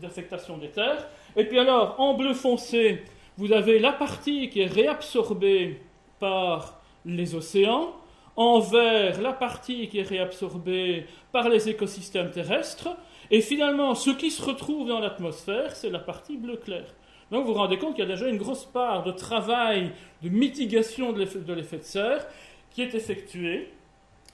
d'affectation 0.00 0.58
des 0.58 0.70
terres. 0.70 1.06
Et 1.36 1.44
puis 1.44 1.58
alors, 1.58 2.00
en 2.00 2.14
bleu 2.14 2.34
foncé, 2.34 3.04
vous 3.36 3.52
avez 3.52 3.78
la 3.78 3.92
partie 3.92 4.50
qui 4.50 4.62
est 4.62 4.66
réabsorbée 4.66 5.82
par 6.18 6.80
les 7.04 7.36
océans 7.36 7.94
en 8.36 8.60
vert 8.60 9.20
la 9.20 9.32
partie 9.32 9.88
qui 9.88 9.98
est 9.98 10.08
réabsorbée 10.08 11.06
par 11.32 11.48
les 11.48 11.68
écosystèmes 11.68 12.30
terrestres, 12.30 12.88
et 13.30 13.40
finalement 13.40 13.94
ce 13.94 14.10
qui 14.10 14.30
se 14.30 14.42
retrouve 14.42 14.88
dans 14.88 15.00
l'atmosphère, 15.00 15.76
c'est 15.76 15.90
la 15.90 15.98
partie 15.98 16.36
bleu 16.36 16.56
clair. 16.56 16.84
Donc 17.30 17.46
vous 17.46 17.52
vous 17.52 17.58
rendez 17.58 17.78
compte 17.78 17.94
qu'il 17.94 18.04
y 18.04 18.06
a 18.06 18.10
déjà 18.10 18.28
une 18.28 18.38
grosse 18.38 18.64
part 18.64 19.04
de 19.04 19.12
travail 19.12 19.92
de 20.22 20.28
mitigation 20.28 21.12
de 21.12 21.20
l'effet 21.20 21.78
de 21.78 21.82
serre 21.82 22.26
qui 22.70 22.82
est 22.82 22.94
effectué. 22.94 23.68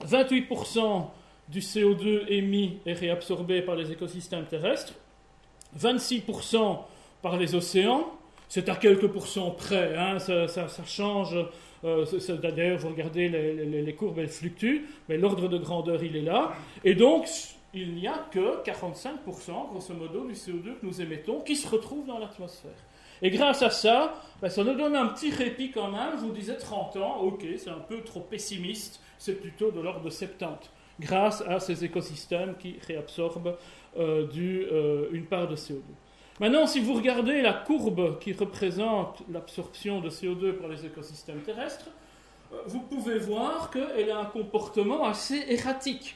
28% 0.07 1.07
du 1.49 1.61
CO2 1.61 2.27
émis 2.29 2.79
est 2.87 2.95
réabsorbé 2.95 3.63
par 3.63 3.77
les 3.77 3.93
écosystèmes 3.93 4.47
terrestres, 4.47 4.95
26% 5.79 6.79
par 7.23 7.37
les 7.37 7.55
océans, 7.55 8.13
c'est 8.49 8.69
à 8.69 8.77
quelques 8.77 9.09
pourcents 9.09 9.51
près, 9.51 9.97
hein, 9.97 10.19
ça, 10.19 10.67
change 10.87 11.37
d'ailleurs, 11.83 12.79
vous 12.79 12.89
regardez 12.89 13.29
les, 13.29 13.95
courbes, 13.95 14.19
elles 14.19 14.29
fluctuent, 14.29 14.87
mais 15.09 15.17
l'ordre 15.17 15.49
de 15.49 15.59
grandeur, 15.59 16.03
il 16.03 16.17
est 16.17 16.23
là. 16.23 16.53
Et 16.85 16.95
donc, 16.95 17.27
il 17.75 17.95
n'y 17.95 18.07
a 18.07 18.27
que 18.31 18.63
45%, 18.65 19.71
grosso 19.71 19.95
modo, 19.95 20.27
du 20.27 20.35
CO2 20.35 20.79
que 20.81 20.87
nous 20.87 21.01
émettons 21.01 21.41
qui 21.41 21.57
se 21.57 21.69
retrouve 21.69 22.07
dans 22.07 22.19
l'atmosphère. 22.19 22.73
Et 23.23 23.31
grâce 23.31 23.63
à 23.63 23.71
ça, 23.71 24.15
ben, 24.41 24.49
ça 24.49 24.63
nous 24.63 24.75
donne 24.75 24.95
un 24.95 25.07
petit 25.07 25.31
répit 25.31 25.71
quand 25.71 25.91
même. 25.91 26.17
Vous 26.17 26.33
disais 26.33 26.57
30 26.57 26.97
ans, 26.97 27.21
ok, 27.21 27.45
c'est 27.57 27.71
un 27.71 27.79
peu 27.79 28.03
trop 28.03 28.21
pessimiste, 28.21 29.01
c'est 29.19 29.41
plutôt 29.41 29.71
de 29.71 29.81
l'ordre 29.81 30.03
de 30.03 30.11
70, 30.11 30.71
grâce 31.01 31.43
à 31.43 31.61
ces 31.61 31.85
écosystèmes 31.85 32.55
qui 32.59 32.77
réabsorbent 32.87 33.57
euh, 33.99 34.27
euh, 34.37 35.09
une 35.13 35.25
part 35.25 35.49
de 35.49 35.57
CO2. 35.57 35.81
Maintenant, 36.39 36.67
si 36.67 36.81
vous 36.81 36.93
regardez 36.93 37.41
la 37.41 37.55
courbe 37.55 38.19
qui 38.19 38.35
représente 38.35 39.23
l'absorption 39.33 40.01
de 40.01 40.11
CO2 40.11 40.53
par 40.53 40.69
les 40.69 40.85
écosystèmes 40.85 41.41
terrestres, 41.41 41.89
euh, 42.53 42.57
vous 42.67 42.81
pouvez 42.81 43.19
voir 43.19 43.71
qu'elle 43.71 44.11
a 44.11 44.19
un 44.19 44.27
comportement 44.27 45.05
assez 45.05 45.47
erratique. 45.49 46.15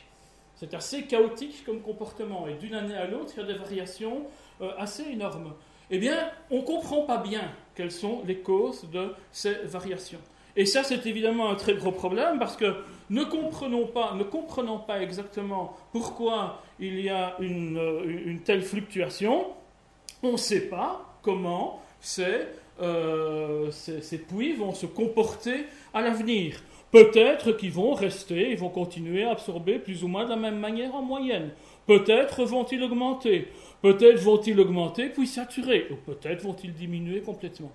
C'est 0.57 0.75
assez 0.75 1.05
chaotique 1.05 1.65
comme 1.65 1.81
comportement. 1.81 2.47
Et 2.49 2.55
d'une 2.55 2.75
année 2.75 2.97
à 2.97 3.07
l'autre, 3.07 3.33
il 3.35 3.41
y 3.41 3.43
a 3.45 3.47
des 3.47 3.59
variations 3.59 4.27
euh, 4.61 4.71
assez 4.77 5.05
énormes. 5.05 5.55
Eh 5.91 5.99
bien, 5.99 6.31
on 6.51 6.59
ne 6.59 6.63
comprend 6.63 7.03
pas 7.03 7.17
bien 7.17 7.51
quelles 7.75 7.91
sont 7.91 8.23
les 8.27 8.41
causes 8.41 8.87
de 8.93 9.15
ces 9.33 9.55
variations. 9.65 10.21
Et 10.55 10.67
ça, 10.67 10.85
c'est 10.85 11.07
évidemment 11.07 11.51
un 11.51 11.55
très 11.55 11.75
gros 11.75 11.93
problème 11.93 12.39
parce 12.39 12.57
que 12.57 12.75
ne 13.09 13.25
comprenons 13.25 13.87
pas, 13.87 14.15
ne 14.15 14.25
comprenons 14.25 14.79
pas 14.79 15.01
exactement 15.01 15.75
pourquoi 15.93 16.63
il 16.79 17.01
y 17.01 17.09
a 17.09 17.37
une, 17.41 17.79
euh, 17.79 18.23
une 18.27 18.41
telle 18.41 18.63
fluctuation, 18.63 19.47
on 20.23 20.33
ne 20.33 20.37
sait 20.37 20.69
pas 20.69 21.19
comment 21.23 21.81
euh, 22.83 23.71
ces, 23.71 24.19
puits 24.19 24.55
vont 24.55 24.73
se 24.73 24.87
comporter 24.87 25.67
à 25.93 26.01
l'avenir. 26.01 26.63
Peut-être 26.91 27.53
qu'ils 27.53 27.73
vont 27.73 27.93
rester, 27.95 28.51
ils 28.51 28.59
vont 28.59 28.71
continuer 28.71 29.25
à 29.25 29.33
absorber 29.33 29.79
plus 29.79 30.03
ou 30.03 30.09
moins 30.09 30.25
de 30.25 30.31
la 30.31 30.37
même 30.37 30.59
manière 30.59 30.95
en 30.95 31.03
moyenne. 31.03 31.51
Peut-être 31.87 32.45
vont-ils 32.45 32.83
augmenter. 32.83 33.49
Peut-être 33.83 34.21
vont-ils 34.21 34.59
augmenter 34.59 35.09
puis 35.09 35.27
saturer. 35.27 35.87
Ou 35.91 35.97
peut-être 35.97 36.43
vont-ils 36.43 36.73
diminuer 36.73 37.21
complètement. 37.21 37.71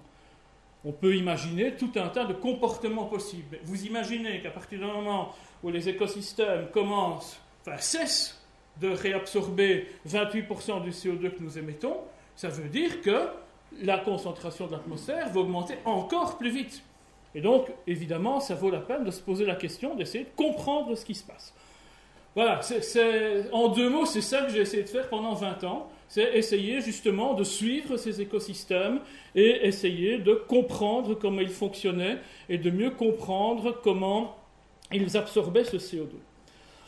On 0.84 0.92
peut 0.92 1.16
imaginer 1.16 1.76
tout 1.76 1.92
un 1.96 2.10
tas 2.10 2.26
de 2.26 2.34
comportements 2.34 3.06
possibles. 3.06 3.58
Vous 3.64 3.86
imaginez 3.86 4.42
qu'à 4.42 4.52
partir 4.52 4.80
du 4.80 4.86
moment 4.86 5.34
où 5.64 5.70
les 5.70 5.88
écosystèmes 5.90 6.68
commencent, 6.72 7.40
enfin 7.62 7.78
cessent 7.78 8.42
de 8.82 8.90
réabsorber 8.90 9.88
28% 10.08 10.84
du 10.84 10.92
CO2 10.92 11.32
que 11.32 11.42
nous 11.42 11.58
émettons, 11.58 11.98
ça 12.36 12.50
veut 12.50 12.70
dire 12.70 13.02
que 13.02 13.28
la 13.82 13.98
concentration 13.98 14.68
de 14.68 14.74
l'atmosphère 14.74 15.30
va 15.30 15.40
augmenter 15.40 15.76
encore 15.86 16.38
plus 16.38 16.50
vite. 16.50 16.82
Et 17.34 17.42
donc, 17.42 17.68
évidemment, 17.86 18.40
ça 18.40 18.56
vaut 18.56 18.70
la 18.70 18.80
peine 18.80 19.04
de 19.04 19.12
se 19.12 19.22
poser 19.22 19.46
la 19.46 19.56
question, 19.56 19.96
d'essayer 19.96 20.24
de 20.24 20.30
comprendre 20.36 20.96
ce 20.96 21.04
qui 21.06 21.16
se 21.16 21.24
passe. 21.24 21.54
Voilà, 22.36 22.60
en 23.54 23.70
deux 23.70 23.90
mots, 23.90 24.06
c'est 24.06 24.22
ça 24.22 24.42
que 24.42 24.52
j'ai 24.52 24.60
essayé 24.60 24.84
de 24.84 24.90
faire 24.90 25.08
pendant 25.08 25.34
20 25.34 25.64
ans. 25.64 25.90
C'est 26.10 26.36
essayer 26.36 26.82
justement 26.82 27.34
de 27.34 27.44
suivre 27.44 27.98
ces 27.98 28.22
écosystèmes 28.22 29.00
et 29.36 29.66
essayer 29.66 30.18
de 30.18 30.34
comprendre 30.34 31.16
comment 31.16 31.42
ils 31.42 31.50
fonctionnaient 31.50 32.18
et 32.50 32.58
de 32.58 32.70
mieux 32.70 32.92
comprendre 32.92 33.80
comment 33.82 34.36
ils 34.92 35.18
absorbaient 35.18 35.64
ce 35.64 35.78
CO2. 35.78 36.10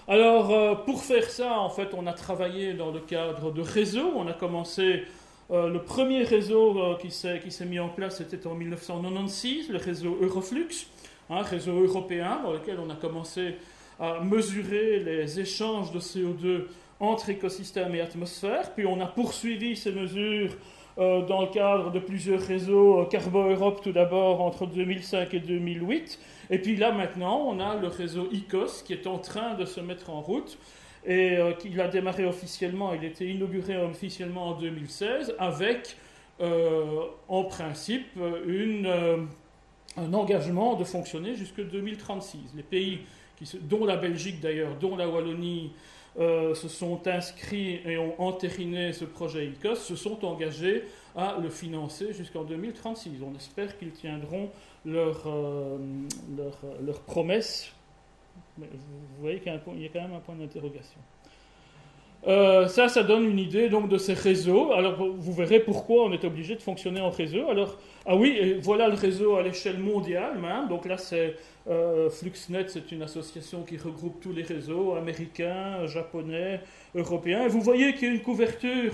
Alors, 0.10 0.52
euh, 0.52 0.76
pour 0.76 1.04
faire 1.04 1.30
ça, 1.30 1.60
en 1.60 1.70
fait, 1.70 1.90
on 1.94 2.08
a 2.08 2.14
travaillé 2.14 2.74
dans 2.74 2.92
le 2.92 3.00
cadre 3.00 3.52
de 3.52 3.62
réseaux. 3.62 4.14
On 4.16 4.28
a 4.28 4.34
commencé, 4.34 5.04
euh, 5.50 5.70
le 5.70 5.82
premier 5.82 6.24
réseau 6.24 6.78
euh, 6.78 6.96
qui 6.98 7.12
s'est 7.12 7.66
mis 7.66 7.80
en 7.80 7.90
place, 7.90 8.18
c'était 8.18 8.46
en 8.48 8.54
1996, 8.54 9.70
le 9.70 9.78
réseau 9.78 10.18
Euroflux, 10.22 10.88
un 11.30 11.42
réseau 11.42 11.84
européen 11.84 12.42
dans 12.44 12.52
lequel 12.52 12.80
on 12.86 12.90
a 12.90 12.96
commencé 12.96 13.56
à 14.00 14.20
mesurer 14.20 15.00
les 15.00 15.40
échanges 15.40 15.92
de 15.92 16.00
CO2 16.00 16.66
entre 17.00 17.30
écosystèmes 17.30 17.96
et 17.96 18.02
atmosphère. 18.02 18.74
Puis 18.74 18.86
on 18.86 19.00
a 19.02 19.08
poursuivi 19.08 19.76
ces 19.76 19.92
mesures 19.92 20.52
dans 20.98 21.42
le 21.42 21.48
cadre 21.54 21.92
de 21.92 22.00
plusieurs 22.00 22.42
réseaux, 22.42 23.06
Carbo 23.06 23.50
Europe 23.50 23.82
tout 23.84 23.92
d'abord 23.92 24.42
entre 24.42 24.66
2005 24.66 25.34
et 25.34 25.40
2008. 25.40 26.20
Et 26.50 26.60
puis 26.60 26.76
là 26.76 26.92
maintenant, 26.92 27.44
on 27.48 27.60
a 27.60 27.76
le 27.76 27.88
réseau 27.88 28.30
ICOS 28.32 28.84
qui 28.86 28.94
est 28.94 29.08
en 29.08 29.18
train 29.18 29.54
de 29.56 29.66
se 29.66 29.80
mettre 29.80 30.10
en 30.10 30.22
route 30.22 30.58
et 31.06 31.38
euh, 31.38 31.54
qui 31.54 31.80
a 31.80 31.88
démarré 31.88 32.26
officiellement, 32.26 32.94
il 32.94 33.04
été 33.04 33.30
inauguré 33.30 33.78
officiellement 33.78 34.50
en 34.50 34.60
2016 34.60 35.36
avec 35.40 35.96
euh, 36.42 37.04
en 37.28 37.44
principe 37.44 38.08
euh, 38.18 39.18
un 39.98 40.14
engagement 40.14 40.76
de 40.76 40.84
fonctionner 40.84 41.36
jusqu'en 41.36 41.64
2036. 41.64 42.40
Les 42.56 42.64
pays, 42.64 43.00
dont 43.62 43.86
la 43.86 43.98
Belgique 43.98 44.40
d'ailleurs, 44.42 44.76
dont 44.76 44.96
la 44.96 45.08
Wallonie, 45.08 45.72
se 46.20 46.68
sont 46.68 47.08
inscrits 47.08 47.80
et 47.86 48.00
ont 48.00 48.20
entériné 48.20 48.92
ce 48.92 49.06
projet 49.06 49.46
ICOS, 49.46 49.76
se 49.76 49.96
sont 49.96 50.26
engagés 50.26 50.84
à 51.16 51.38
le 51.42 51.50
financer 51.50 52.14
jusqu'en 52.14 52.44
2036. 52.44 53.12
On 53.24 53.36
espère 53.36 53.78
qu'ils 53.78 53.92
tiendront 53.92 54.50
leur, 54.86 55.24
euh, 55.26 55.78
leur. 56.38 57.02
Vous 58.58 59.22
voyez 59.22 59.40
qu'il 59.40 59.52
y, 59.52 59.56
a 59.56 59.90
quand 59.90 60.02
même 60.02 60.14
un 60.14 60.20
point 60.20 60.36
d'interrogation. 60.36 61.00
Euh, 62.28 62.68
ça, 62.68 62.90
ça 62.90 63.04
donne 63.04 63.26
une 63.26 63.40
idée 63.40 63.70
donc 63.70 63.90
de 63.90 63.98
ces 63.98 64.14
réseaux. 64.14 64.72
Alors, 64.74 64.96
vous 64.98 65.34
verrez 65.34 65.60
pourquoi 65.60 66.06
on 66.06 66.12
est 66.12 66.26
obligé 66.26 66.56
de 66.56 66.62
fonctionner 66.62 67.00
en 67.00 67.10
réseau. 67.10 67.48
Alors, 67.50 67.78
ah 68.06 68.16
oui, 68.16 68.58
voilà 68.62 68.88
le 68.88 68.96
réseau 68.96 69.36
à 69.36 69.44
l'échelle 69.44 69.78
mondiale. 69.78 70.40
Hein. 70.44 70.66
Donc 70.68 70.86
là, 70.86 70.98
c'est 70.98 71.36
euh, 71.70 72.10
Fluxnet, 72.10 72.68
c'est 72.68 72.92
une 72.92 73.04
association 73.04 73.64
qui 73.64 73.78
regroupe 73.78 74.20
tous 74.20 74.34
les 74.34 74.44
réseaux 74.44 74.96
américains, 74.96 75.86
japonais, 75.86 76.60
européens. 76.96 77.46
Et 77.46 77.48
vous 77.48 77.62
voyez 77.62 77.94
qu'il 77.94 78.08
y 78.08 78.12
a 78.12 78.14
une 78.14 78.22
couverture 78.22 78.94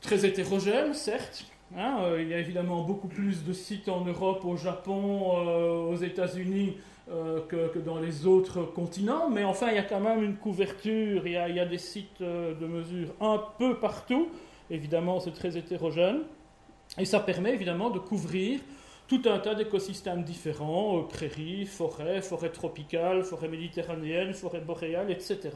très 0.00 0.24
hétérogène, 0.24 0.94
certes, 0.94 1.44
Hein, 1.76 1.98
euh, 2.02 2.22
il 2.22 2.28
y 2.28 2.34
a 2.34 2.38
évidemment 2.38 2.82
beaucoup 2.82 3.08
plus 3.08 3.44
de 3.44 3.52
sites 3.52 3.88
en 3.88 4.04
Europe, 4.04 4.44
au 4.44 4.56
Japon, 4.56 5.32
euh, 5.36 5.90
aux 5.90 5.96
États-Unis 5.96 6.76
euh, 7.10 7.40
que, 7.46 7.78
dans 7.78 7.98
les 7.98 8.26
autres 8.26 8.62
continents, 8.62 9.28
mais 9.28 9.44
enfin 9.44 9.68
il 9.68 9.74
y 9.74 9.78
a 9.78 9.82
quand 9.82 10.00
même 10.00 10.22
une 10.22 10.36
couverture, 10.36 11.26
il 11.26 11.32
y 11.32 11.36
a, 11.36 11.66
des 11.66 11.78
sites 11.78 12.22
de 12.22 12.66
mesure 12.66 13.08
un 13.20 13.42
peu 13.58 13.78
partout. 13.78 14.28
Évidemment, 14.70 15.20
c'est 15.20 15.32
très 15.32 15.56
hétérogène. 15.56 16.20
Et 16.98 17.04
ça 17.04 17.20
permet 17.20 17.52
évidemment 17.52 17.90
de 17.90 17.98
couvrir 17.98 18.60
tout 19.06 19.22
un 19.26 19.38
tas 19.38 19.54
d'écosystèmes 19.54 20.22
différents, 20.22 21.02
prairies, 21.02 21.66
forêts, 21.66 22.22
forêts 22.22 22.50
tropicales, 22.50 23.24
forêts 23.24 23.48
méditerranéennes, 23.48 24.34
forêts 24.34 24.60
boréales, 24.60 25.10
etc. 25.10 25.50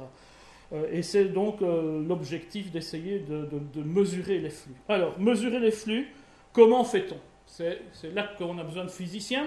Euh, 0.73 0.87
et 0.91 1.03
c'est 1.03 1.27
donc 1.27 1.61
euh, 1.61 2.03
l'objectif 2.07 2.71
d'essayer 2.71 3.19
de, 3.19 3.83
mesurer 3.83 4.39
les 4.39 4.51
flux. 4.51 4.75
Alors, 4.89 5.19
mesurer 5.19 5.61
les 5.61 5.71
flux, 5.71 6.09
comment 6.53 6.85
fait-on? 6.85 7.19
C'est 7.47 7.81
là 8.15 8.31
qu'on 8.39 8.57
a 8.59 8.65
besoin 8.65 8.85
de 8.85 8.91
physiciens. 8.91 9.47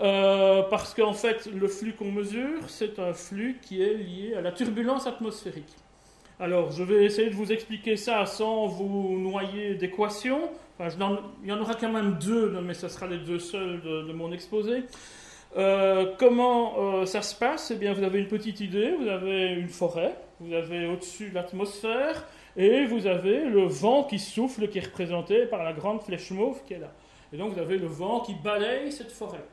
Euh, 0.00 0.62
parce 0.70 0.92
qu'en 0.92 1.12
fait, 1.12 1.46
le 1.46 1.68
flux 1.68 1.92
qu'on 1.92 2.10
mesure, 2.10 2.68
c'est 2.68 2.98
un 2.98 3.12
flux 3.12 3.58
qui 3.62 3.80
est 3.80 3.94
lié 3.94 4.34
à 4.34 4.40
la 4.40 4.50
turbulence 4.50 5.06
atmosphérique. 5.06 5.72
Alors, 6.40 6.72
je 6.72 6.82
vais 6.82 7.04
essayer 7.04 7.30
de 7.30 7.34
vous 7.34 7.52
expliquer 7.52 7.96
ça 7.96 8.26
sans 8.26 8.66
vous 8.66 9.16
noyer 9.20 9.76
d'équations. 9.76 10.50
il 10.80 11.48
y 11.48 11.52
en 11.52 11.60
aura 11.60 11.74
quand 11.74 11.92
même 11.92 12.18
deux, 12.20 12.60
mais 12.60 12.74
ce 12.74 12.88
sera 12.88 13.06
les 13.06 13.18
deux 13.18 13.38
seuls 13.38 13.80
de, 13.82 14.12
mon 14.12 14.32
exposé. 14.32 14.82
comment 16.18 17.06
ça 17.06 17.22
se 17.22 17.36
passe? 17.36 17.70
Eh 17.70 17.76
bien, 17.76 17.92
vous 17.94 18.02
avez 18.02 18.18
une 18.18 18.26
petite 18.26 18.58
idée, 18.58 18.96
vous 18.98 19.06
avez 19.06 19.52
une 19.52 19.68
forêt, 19.68 20.16
vous 20.44 20.52
avez 20.52 20.86
au-dessus 20.86 21.30
l'atmosphère, 21.30 22.26
et 22.56 22.86
vous 22.86 23.06
avez 23.06 23.44
le 23.44 23.64
vent 23.64 24.04
qui 24.04 24.18
souffle, 24.18 24.68
qui 24.68 24.78
est 24.78 24.84
représenté 24.84 25.46
par 25.46 25.64
la 25.64 25.72
grande 25.72 26.02
flèche 26.02 26.30
mauve 26.30 26.62
qui 26.66 26.74
est 26.74 26.78
là. 26.78 26.92
Et 27.32 27.36
donc 27.36 27.54
vous 27.54 27.60
avez 27.60 27.78
le 27.78 27.86
vent 27.86 28.20
qui 28.20 28.34
balaye 28.34 28.92
cette 28.92 29.10
forêt. 29.10 29.44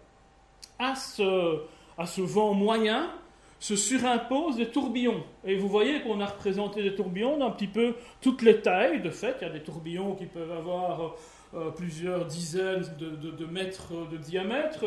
À 0.77 0.95
ce, 0.95 2.21
vent 2.21 2.53
moyen 2.53 3.09
se 3.59 3.75
surimposent 3.75 4.57
des 4.57 4.67
tourbillons. 4.67 5.23
Et 5.45 5.55
vous 5.55 5.67
voyez 5.67 6.01
qu'on 6.01 6.19
a 6.19 6.25
représenté 6.25 6.83
des 6.83 6.95
tourbillons 6.95 7.37
d'un 7.37 7.51
petit 7.51 7.67
peu 7.67 7.95
toutes 8.19 8.41
les 8.41 8.61
tailles. 8.61 9.01
De 9.01 9.09
fait, 9.09 9.35
il 9.41 9.47
y 9.47 9.49
a 9.49 9.53
des 9.53 9.61
tourbillons 9.61 10.15
qui 10.15 10.25
peuvent 10.25 10.51
avoir 10.51 11.15
euh, 11.53 11.69
plusieurs 11.71 12.25
dizaines 12.25 12.83
de, 12.99 13.45
mètres 13.45 13.93
de 14.11 14.17
diamètre. 14.17 14.85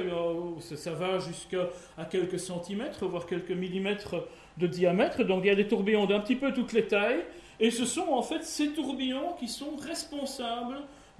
Ça, 0.60 0.76
ça 0.76 0.92
va 0.92 1.18
jusqu'à 1.18 1.68
quelques 2.10 2.40
centimètres, 2.40 3.06
voire 3.06 3.26
quelques 3.26 3.52
millimètres 3.52 4.16
de 4.58 4.66
diamètre, 4.66 5.24
donc 5.24 5.40
il 5.44 5.48
y 5.48 5.50
a 5.50 5.54
des 5.54 5.66
tourbillons 5.66 6.06
d'un 6.06 6.20
petit 6.20 6.36
peu 6.36 6.52
toutes 6.52 6.72
les 6.72 6.86
tailles, 6.86 7.24
et 7.60 7.70
ce 7.70 7.84
sont 7.84 8.08
en 8.08 8.22
fait 8.22 8.44
ces 8.44 8.68
tourbillons 8.68 9.32
qui 9.38 9.48
sont 9.48 9.76
responsables 9.76 10.78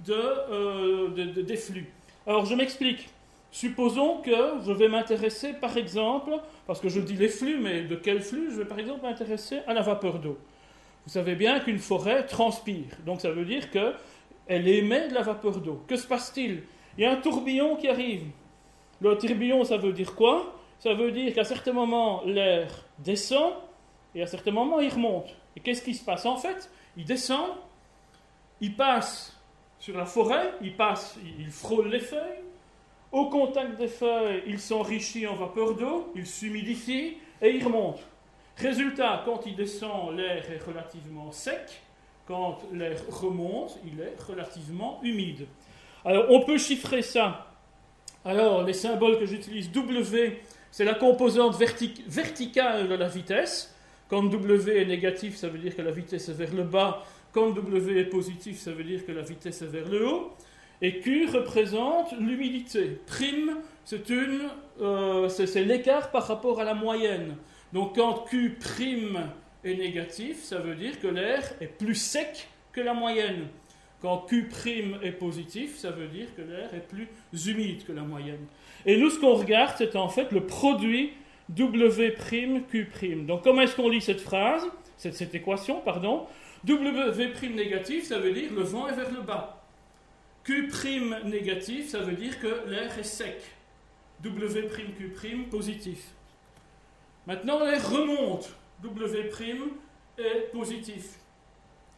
euh, 0.09 1.09
des 1.09 1.57
flux. 1.57 1.91
Alors 2.27 2.45
je 2.45 2.55
m'explique. 2.55 3.09
Supposons 3.51 4.17
que 4.17 4.31
je 4.65 4.71
vais 4.73 4.89
m'intéresser 4.89 5.53
par 5.53 5.77
exemple, 5.77 6.31
parce 6.67 6.81
que 6.81 6.89
je 6.89 6.99
dis 6.99 7.15
les 7.15 7.29
flux, 7.29 7.57
mais 7.57 7.83
de 7.83 7.95
quel 7.95 8.21
flux 8.21 8.51
Je 8.51 8.57
vais 8.57 8.65
par 8.65 8.79
exemple 8.79 9.03
m'intéresser 9.03 9.59
à 9.65 9.73
la 9.73 9.81
vapeur 9.81 10.19
d'eau? 10.19 10.37
Vous 11.05 11.11
savez 11.11 11.35
bien 11.35 11.59
qu'une 11.59 11.79
forêt 11.79 12.25
transpire, 12.25 12.97
donc 13.05 13.21
ça 13.21 13.31
veut 13.31 13.45
dire 13.45 13.69
qu'elle 13.69 14.67
émet 14.67 15.07
de 15.07 15.13
la 15.13 15.21
vapeur 15.21 15.61
d'eau. 15.61 15.83
Que 15.87 15.95
se 15.95 16.05
passe-t-il? 16.05 16.63
Il 16.97 17.03
y 17.03 17.05
a 17.05 17.11
un 17.11 17.17
tourbillon 17.17 17.75
qui 17.75 17.87
arrive. 17.87 18.23
Le 18.99 19.17
tourbillon, 19.17 19.63
ça 19.63 19.77
veut 19.77 19.93
dire 19.93 20.15
quoi? 20.15 20.53
Ça 20.85 20.93
veut 20.93 21.11
dire 21.11 21.33
qu'à 21.33 21.43
certains 21.43 21.73
moments, 21.73 22.21
l'air 22.25 22.67
descend 22.99 23.53
et 24.13 24.21
à 24.21 24.27
certains 24.27 24.51
moments, 24.51 24.79
il 24.79 24.93
remonte. 24.93 25.35
Et 25.55 25.59
qu'est-ce 25.59 25.81
qui 25.81 25.95
se 25.95 26.05
passe 26.05 26.27
En 26.27 26.37
fait, 26.37 26.69
il 26.95 27.05
descend, 27.05 27.49
il 28.61 28.75
passe 28.75 29.35
sur 29.79 29.97
la 29.97 30.05
forêt, 30.05 30.51
il 30.61 30.77
passe, 30.77 31.17
il 31.39 31.49
frôle 31.49 31.87
les 31.87 31.99
feuilles. 31.99 32.43
Au 33.11 33.31
contact 33.31 33.79
des 33.79 33.87
feuilles, 33.87 34.43
il 34.45 34.59
s'enrichit 34.59 35.25
en 35.25 35.33
vapeur 35.33 35.73
d'eau, 35.73 36.11
il 36.13 36.27
s'humidifie 36.27 37.17
et 37.41 37.49
il 37.49 37.63
remonte. 37.63 38.01
Résultat, 38.55 39.23
quand 39.25 39.41
il 39.47 39.55
descend, 39.55 40.15
l'air 40.15 40.51
est 40.51 40.63
relativement 40.63 41.31
sec. 41.31 41.81
Quand 42.27 42.59
l'air 42.71 43.01
remonte, 43.09 43.79
il 43.91 43.99
est 44.01 44.21
relativement 44.21 44.99
humide. 45.01 45.47
Alors, 46.05 46.25
on 46.29 46.41
peut 46.41 46.59
chiffrer 46.59 47.01
ça. 47.01 47.47
Alors, 48.23 48.61
les 48.61 48.73
symboles 48.73 49.17
que 49.17 49.25
j'utilise, 49.25 49.71
W 49.71 50.41
c'est 50.75 50.83
la 50.83 50.95
composante 50.95 51.57
verticale 51.57 52.89
de 52.89 52.95
la 52.95 53.07
vitesse. 53.07 53.73
Quand 54.09 54.23
W 54.23 54.81
est 54.81 54.85
négatif, 54.85 55.37
ça 55.37 55.47
veut 55.47 55.57
dire 55.57 55.73
que 55.73 55.81
la 55.81 55.91
vitesse 55.91 56.27
est 56.27 56.33
vers 56.33 56.53
le 56.53 56.63
bas. 56.63 57.05
Quand 57.31 57.51
W 57.51 57.97
est 57.97 58.09
positif, 58.09 58.59
ça 58.59 58.73
veut 58.73 58.83
dire 58.83 59.05
que 59.05 59.13
la 59.13 59.21
vitesse 59.21 59.61
est 59.61 59.67
vers 59.67 59.87
le 59.87 60.05
haut. 60.05 60.33
Et 60.81 60.99
Q 60.99 61.27
représente 61.27 62.11
l'humidité. 62.19 62.99
Prime, 63.07 63.55
euh, 64.81 65.29
c'est 65.29 65.63
l'écart 65.63 66.11
par 66.11 66.27
rapport 66.27 66.59
à 66.59 66.65
la 66.65 66.73
moyenne. 66.73 67.37
Donc 67.71 67.95
quand 67.95 68.25
Q 68.29 68.57
prime 68.59 69.29
est 69.63 69.75
négatif, 69.75 70.43
ça 70.43 70.59
veut 70.59 70.75
dire 70.75 70.99
que 70.99 71.07
l'air 71.07 71.53
est 71.61 71.67
plus 71.67 71.95
sec 71.95 72.49
que 72.73 72.81
la 72.81 72.93
moyenne. 72.93 73.47
Quand 74.01 74.25
Q 74.27 74.49
prime 74.49 74.99
est 75.01 75.13
positif, 75.13 75.77
ça 75.77 75.91
veut 75.91 76.07
dire 76.07 76.27
que 76.35 76.41
l'air 76.41 76.73
est 76.73 76.85
plus 76.85 77.07
humide 77.47 77.85
que 77.85 77.93
la 77.93 78.01
moyenne. 78.01 78.45
Et 78.85 78.97
nous, 78.97 79.09
ce 79.09 79.19
qu'on 79.19 79.33
regarde, 79.33 79.75
c'est 79.77 79.95
en 79.95 80.09
fait 80.09 80.31
le 80.31 80.45
produit 80.45 81.13
W', 81.49 83.25
Donc, 83.25 83.43
comment 83.43 83.61
est-ce 83.61 83.75
qu'on 83.75 83.89
lit 83.89 84.01
cette 84.01 84.21
phrase, 84.21 84.63
cette, 84.97 85.35
équation, 85.35 85.81
pardon? 85.81 86.25
W' 86.63 87.55
négatif, 87.55 88.05
ça 88.05 88.19
veut 88.19 88.31
dire 88.31 88.51
le 88.51 88.63
vent 88.63 88.87
est 88.87 88.93
vers 88.93 89.11
le 89.11 89.21
bas. 89.21 89.63
Q' 90.43 90.71
négatif, 91.25 91.89
ça 91.89 91.99
veut 91.99 92.15
dire 92.15 92.39
que 92.39 92.67
l'air 92.67 92.97
est 92.97 93.03
sec. 93.03 93.41
W', 94.23 95.49
positif. 95.49 95.99
Maintenant, 97.27 97.59
l'air 97.63 97.89
remonte. 97.89 98.55
W' 98.83 99.15
est 100.17 100.51
positif. 100.51 101.19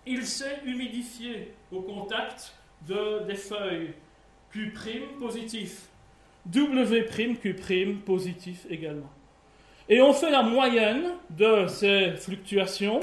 Il 0.05 0.25
s'est 0.25 0.59
humidifié 0.65 1.53
au 1.71 1.81
contact 1.81 2.53
de, 2.87 3.25
des 3.25 3.35
feuilles. 3.35 3.93
Q' 4.51 4.73
positif. 5.19 5.89
W', 6.51 7.95
positif 8.05 8.65
également. 8.69 9.09
Et 9.89 10.01
on 10.01 10.13
fait 10.13 10.31
la 10.31 10.43
moyenne 10.43 11.13
de 11.29 11.67
ces 11.67 12.11
fluctuations. 12.17 12.99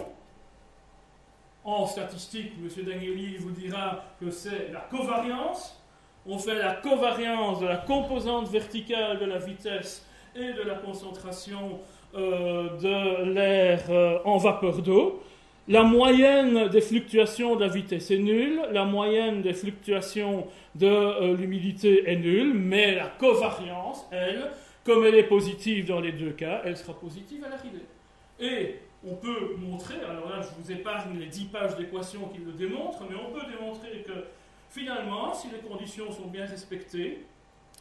En 1.64 1.86
statistique, 1.86 2.52
M. 2.62 2.84
Danieli 2.84 3.36
vous 3.38 3.50
dira 3.50 4.04
que 4.20 4.30
c'est 4.30 4.70
la 4.70 4.80
covariance. 4.80 5.80
On 6.26 6.38
fait 6.38 6.56
la 6.56 6.74
covariance 6.74 7.60
de 7.60 7.66
la 7.66 7.78
composante 7.78 8.48
verticale 8.48 9.18
de 9.18 9.24
la 9.24 9.38
vitesse 9.38 10.06
et 10.36 10.52
de 10.52 10.62
la 10.62 10.74
concentration 10.74 11.80
de 12.14 13.24
l'air 13.32 13.80
en 14.24 14.36
vapeur 14.36 14.82
d'eau. 14.82 15.22
La 15.66 15.82
moyenne 15.82 16.68
des 16.68 16.82
fluctuations 16.82 17.56
de 17.56 17.62
la 17.62 17.68
vitesse 17.68 18.10
est 18.10 18.18
nulle, 18.18 18.60
la 18.72 18.84
moyenne 18.84 19.40
des 19.40 19.54
fluctuations 19.54 20.46
de 20.74 21.32
l'humidité 21.34 22.10
est 22.10 22.16
nulle, 22.16 22.52
mais 22.52 22.94
la 22.94 23.06
covariance, 23.06 24.06
elle, 24.10 24.50
comme 24.84 25.06
elle 25.06 25.14
est 25.14 25.24
positive 25.24 25.86
dans 25.86 26.00
les 26.00 26.12
deux 26.12 26.32
cas, 26.32 26.60
elle 26.66 26.76
sera 26.76 26.92
positive 26.92 27.42
à 27.44 27.48
l'arrivée. 27.48 27.86
Et 28.38 28.80
on 29.06 29.14
peut 29.14 29.56
montrer, 29.56 29.94
alors 30.06 30.28
là 30.28 30.42
je 30.42 30.62
vous 30.62 30.70
épargne 30.70 31.18
les 31.18 31.26
10 31.26 31.46
pages 31.46 31.76
d'équations 31.76 32.28
qui 32.28 32.40
le 32.40 32.52
démontrent, 32.52 33.02
mais 33.08 33.16
on 33.16 33.32
peut 33.32 33.46
démontrer 33.50 34.02
que 34.06 34.24
finalement, 34.68 35.32
si 35.32 35.48
les 35.48 35.66
conditions 35.66 36.12
sont 36.12 36.26
bien 36.26 36.44
respectées, 36.44 37.24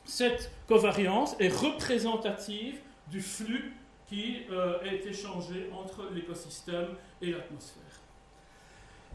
cette 0.06 0.52
covariance 0.68 1.36
est 1.42 1.54
représentative 1.54 2.80
du 3.12 3.20
flux 3.20 3.74
qui 4.10 4.42
euh, 4.52 4.76
est 4.84 5.06
échangé 5.06 5.70
entre 5.74 6.10
l'écosystème 6.14 6.88
et 7.22 7.28
l'atmosphère. 7.28 7.82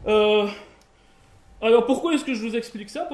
Euh, 0.07 0.47
alors 1.61 1.85
pourquoi 1.85 2.13
est-ce 2.13 2.23
que 2.23 2.33
je 2.33 2.41
vous 2.41 2.55
explique 2.55 2.89
ça? 2.89 3.07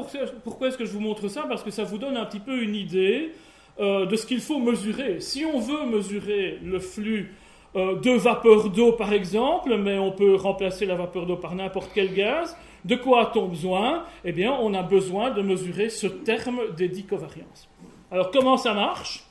Pourquoi 0.44 0.68
est-ce 0.68 0.78
que 0.78 0.86
je 0.86 0.92
vous 0.92 1.00
montre 1.00 1.28
ça? 1.28 1.44
Parce 1.50 1.64
que 1.64 1.72
ça 1.72 1.84
vous 1.84 1.98
donne 1.98 2.16
un 2.16 2.26
petit 2.26 2.40
peu 2.40 2.62
une 2.62 2.76
idée 2.76 3.34
euh, 3.80 4.06
de 4.06 4.16
ce 4.16 4.26
qu'il 4.26 4.40
faut 4.40 4.60
mesurer. 4.60 5.20
Si 5.20 5.44
on 5.46 5.60
veut 5.60 5.86
mesurer 5.86 6.60
le 6.64 6.80
flux 6.80 7.34
euh, 7.76 8.00
de 8.00 8.12
vapeur 8.12 8.70
d'eau 8.70 8.94
par 8.94 9.12
exemple, 9.12 9.76
mais 9.78 9.98
on 9.98 10.12
peut 10.12 10.36
remplacer 10.36 10.86
la 10.86 10.96
vapeur 10.96 11.26
d'eau 11.26 11.38
par 11.38 11.56
n'importe 11.56 11.92
quel 11.94 12.14
gaz, 12.14 12.56
de 12.86 12.96
quoi 12.96 13.24
a-t-on 13.24 13.48
besoin? 13.48 14.06
Eh 14.24 14.32
bien, 14.32 14.54
on 14.54 14.74
a 14.76 14.84
besoin 14.84 15.32
de 15.32 15.42
mesurer 15.42 15.90
ce 15.90 16.06
terme 16.06 16.60
des 16.78 16.88
dix 16.88 17.04
covariances. 17.04 17.68
Alors, 18.12 18.30
comment 18.30 18.58
ça 18.58 18.76
marche? 18.76 19.25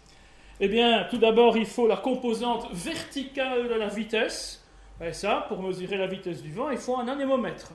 Eh 0.61 0.69
bien, 0.69 1.07
tout 1.11 1.19
d'abord, 1.19 1.57
il 1.57 1.67
faut 1.67 1.89
la 1.89 1.97
composante 1.97 2.69
verticale 2.73 3.69
de 3.69 3.75
la 3.75 3.89
vitesse. 3.89 4.65
Et 5.05 5.13
ça, 5.13 5.47
pour 5.49 5.61
mesurer 5.61 5.97
la 5.97 6.07
vitesse 6.07 6.43
du 6.43 6.53
vent, 6.53 6.71
il 6.71 6.79
faut 6.79 6.97
un 6.97 7.09
anémomètre. 7.09 7.73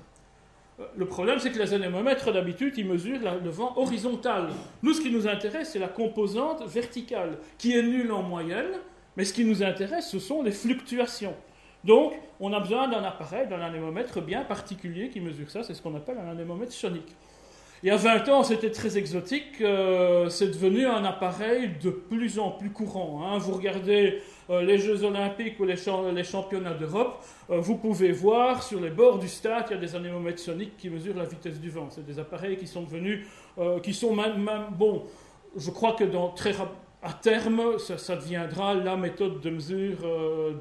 Le 0.96 1.06
problème, 1.06 1.40
c'est 1.40 1.52
que 1.52 1.60
les 1.60 1.74
anémomètres, 1.74 2.32
d'habitude, 2.32 2.74
ils 2.78 2.88
mesurent 2.88 3.20
le 3.44 3.50
vent 3.50 3.74
horizontal. 3.76 4.48
Nous, 4.82 4.94
ce 4.94 5.02
qui 5.02 5.12
nous 5.12 5.28
intéresse, 5.28 5.72
c'est 5.72 5.80
la 5.80 5.90
composante 5.90 6.66
verticale, 6.66 7.38
qui 7.58 7.78
est 7.78 7.84
nulle 7.84 8.14
en 8.14 8.24
moyenne, 8.24 8.72
mais 9.18 9.26
ce 9.26 9.34
qui 9.34 9.44
nous 9.44 9.62
intéresse, 9.62 10.10
ce 10.10 10.20
sont 10.20 10.42
les 10.42 10.52
fluctuations. 10.52 11.36
Donc, 11.84 12.14
on 12.40 12.54
a 12.54 12.62
besoin 12.62 12.88
d'un 12.88 13.04
appareil, 13.04 13.48
d'un 13.48 13.60
anémomètre 13.60 14.22
bien 14.22 14.46
particulier 14.46 15.10
qui 15.10 15.20
mesure 15.20 15.50
ça, 15.50 15.64
c'est 15.64 15.74
ce 15.74 15.82
qu'on 15.82 15.96
appelle 15.96 16.18
un 16.18 16.32
anémomètre 16.32 16.72
sonique. 16.72 17.14
Il 17.82 17.88
y 17.88 17.92
a 17.92 17.96
20 17.96 18.28
ans, 18.28 18.44
c'était 18.44 18.72
très 18.72 18.98
exotique, 18.98 19.62
euh, 19.62 20.28
c'est 20.28 20.50
devenu 20.50 20.86
un 20.86 21.06
appareil 21.06 21.72
de 21.82 21.90
plus 21.90 22.38
en 22.38 22.52
plus 22.52 22.72
courant. 22.72 23.22
Hein. 23.24 23.38
Vous 23.38 23.54
regardez 23.54 24.22
euh, 24.50 24.62
les 24.64 24.78
Jeux 24.78 25.06
Olympiques 25.06 25.58
ou 25.62 25.64
les, 25.64 25.78
championnats 25.78 26.74
d'Europe, 26.74 27.24
euh, 27.50 27.62
vous 27.62 27.78
pouvez 27.78 28.12
voir 28.12 28.64
sur 28.64 28.82
les 28.82 28.90
bords 28.90 29.18
du 29.18 29.30
stade, 29.30 29.68
il 29.70 29.76
y 29.76 29.78
a 29.78 29.80
des 29.80 29.96
anémomètres 29.96 30.42
soniques 30.42 30.76
qui 30.76 30.90
mesurent 30.90 31.16
la 31.16 31.24
vitesse 31.24 31.58
du 31.62 31.70
vent. 31.70 31.88
C'est 31.90 32.06
des 32.06 32.20
appareils 32.20 32.58
qui 32.58 32.68
sont 32.68 32.82
devenus, 32.82 33.26
qui 33.82 33.94
sont 33.94 34.14
même, 34.14 34.50
bon, 34.72 35.04
je 35.56 35.72
crois 35.72 35.94
que 35.94 36.04
dans, 36.04 36.30
très 36.30 36.54
à 37.02 37.14
terme, 37.14 37.80
ça, 37.80 38.16
deviendra 38.18 38.74
la 38.74 38.98
méthode 38.98 39.40
de 39.40 39.50
mesure 39.50 40.00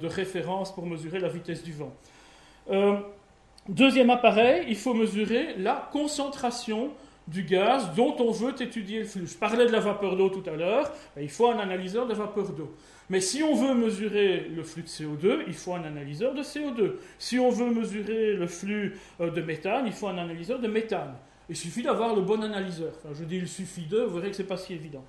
de 0.00 0.06
référence 0.06 0.72
pour 0.72 0.86
mesurer 0.86 1.18
la 1.18 1.28
vitesse 1.28 1.64
du 1.64 1.72
vent. 1.72 1.92
deuxième 3.68 4.10
appareil, 4.10 4.66
il 4.68 4.76
faut 4.76 4.94
mesurer 4.94 5.54
la 5.58 5.88
concentration 5.92 6.92
du 7.28 7.42
gaz 7.42 7.94
dont 7.94 8.16
on 8.18 8.30
veut 8.30 8.54
étudier 8.60 9.00
le 9.00 9.04
flux. 9.04 9.26
Je 9.26 9.36
parlais 9.36 9.66
de 9.66 9.70
la 9.70 9.80
vapeur 9.80 10.16
d'eau 10.16 10.30
tout 10.30 10.48
à 10.48 10.56
l'heure, 10.56 10.90
il 11.20 11.28
faut 11.28 11.48
un 11.48 11.58
analyseur 11.58 12.06
de 12.06 12.14
vapeur 12.14 12.50
d'eau. 12.50 12.74
Mais 13.10 13.20
si 13.20 13.42
on 13.42 13.54
veut 13.54 13.74
mesurer 13.74 14.48
le 14.54 14.62
flux 14.62 14.82
de 14.82 14.88
CO2, 14.88 15.44
il 15.46 15.54
faut 15.54 15.74
un 15.74 15.84
analyseur 15.84 16.34
de 16.34 16.42
CO2. 16.42 16.94
Si 17.18 17.38
on 17.38 17.50
veut 17.50 17.70
mesurer 17.70 18.34
le 18.34 18.46
flux 18.46 18.98
euh, 19.20 19.30
de 19.30 19.40
méthane, 19.40 19.86
il 19.86 19.92
faut 19.92 20.08
un 20.08 20.18
analyseur 20.18 20.58
de 20.58 20.68
méthane. 20.68 21.14
Il 21.48 21.56
suffit 21.56 21.82
d'avoir 21.82 22.14
le 22.14 22.22
bon 22.22 22.42
analyseur. 22.42 22.92
Je 23.14 23.24
dis 23.24 23.36
il 23.36 23.48
suffit 23.48 23.86
de, 23.86 24.00
vous 24.00 24.16
verrez 24.16 24.30
que 24.30 24.36
ce 24.36 24.42
n'est 24.42 24.48
pas 24.48 24.58
si 24.58 24.74
évident. 24.74 25.04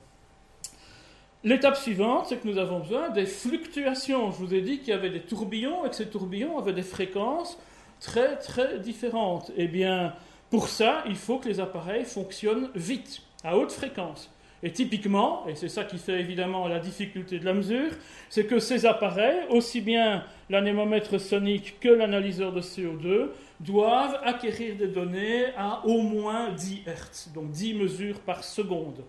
L'étape 1.44 1.78
suivante, 1.78 2.28
c'est 2.28 2.38
que 2.38 2.48
nous 2.48 2.58
avons 2.58 2.80
besoin 2.80 3.10
des 3.10 3.26
fluctuations. 3.26 4.32
Je 4.32 4.38
vous 4.38 4.54
ai 4.54 4.62
dit 4.62 4.80
qu'il 4.80 4.90
y 4.90 4.94
avait 4.94 5.10
des 5.10 5.22
tourbillons 5.22 5.86
et 5.86 5.90
que 5.90 5.96
ces 5.96 6.08
tourbillons 6.08 6.58
avaient 6.58 6.74
des 6.74 6.84
fréquences 6.84 7.58
très 8.00 8.38
très 8.38 8.80
différentes. 8.80 9.52
Eh 9.56 9.68
bien, 9.68 10.14
pour 10.50 10.68
ça, 10.68 11.04
il 11.08 11.16
faut 11.16 11.38
que 11.38 11.48
les 11.48 11.60
appareils 11.60 12.06
fonctionnent 12.06 12.70
vite, 12.76 13.22
à 13.44 13.58
haute 13.58 13.72
fréquence. 13.72 14.32
Et 14.62 14.72
typiquement, 14.72 15.48
et 15.48 15.56
c'est 15.56 15.70
ça 15.70 15.86
qui 15.86 15.98
fait 15.98 16.20
évidemment 16.20 16.68
la 16.68 16.80
difficulté 16.80 17.40
de 17.40 17.46
la 17.46 17.54
mesure, 17.54 17.92
c'est 18.30 18.46
que 18.46 18.60
ces 18.60 18.86
appareils, 18.86 19.40
aussi 19.50 19.80
bien 19.80 20.26
l'anémomètre 20.50 21.20
sonique 21.20 21.80
que 21.80 21.88
l'analyseur 21.88 22.52
de 22.52 22.62
CO2, 22.62 23.30
doivent 23.62 24.20
acquérir 24.24 24.76
des 24.76 24.88
données 24.88 25.46
à 25.58 25.86
au 25.86 26.02
moins 26.02 26.52
10 26.52 26.82
Hz, 26.86 27.32
donc 27.34 27.52
10 27.52 27.76
mesures 27.76 28.20
par 28.20 28.44
seconde. 28.44 29.04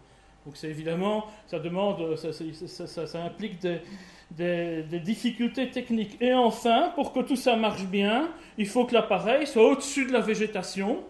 Donc 0.47 0.57
c'est 0.57 0.69
évidemment, 0.69 1.27
ça 1.47 1.59
demande, 1.59 2.17
ça, 2.17 3.25
implique 3.25 3.59
des, 4.31 5.01
difficultés 5.03 5.71
techniques. 5.71 6.17
Et 6.21 6.33
enfin, 6.33 6.93
pour 6.95 7.13
que 7.13 7.21
tout 7.21 7.37
ça 7.37 7.57
marche 7.57 7.85
bien, 7.85 8.29
il 8.57 8.67
faut 8.67 8.85
que 8.85 8.95
l'appareil 8.95 9.47
soit 9.47 9.69
au-dessus 9.69 10.07
de 10.07 10.13
la 10.13 10.21
végétation, 10.21 11.01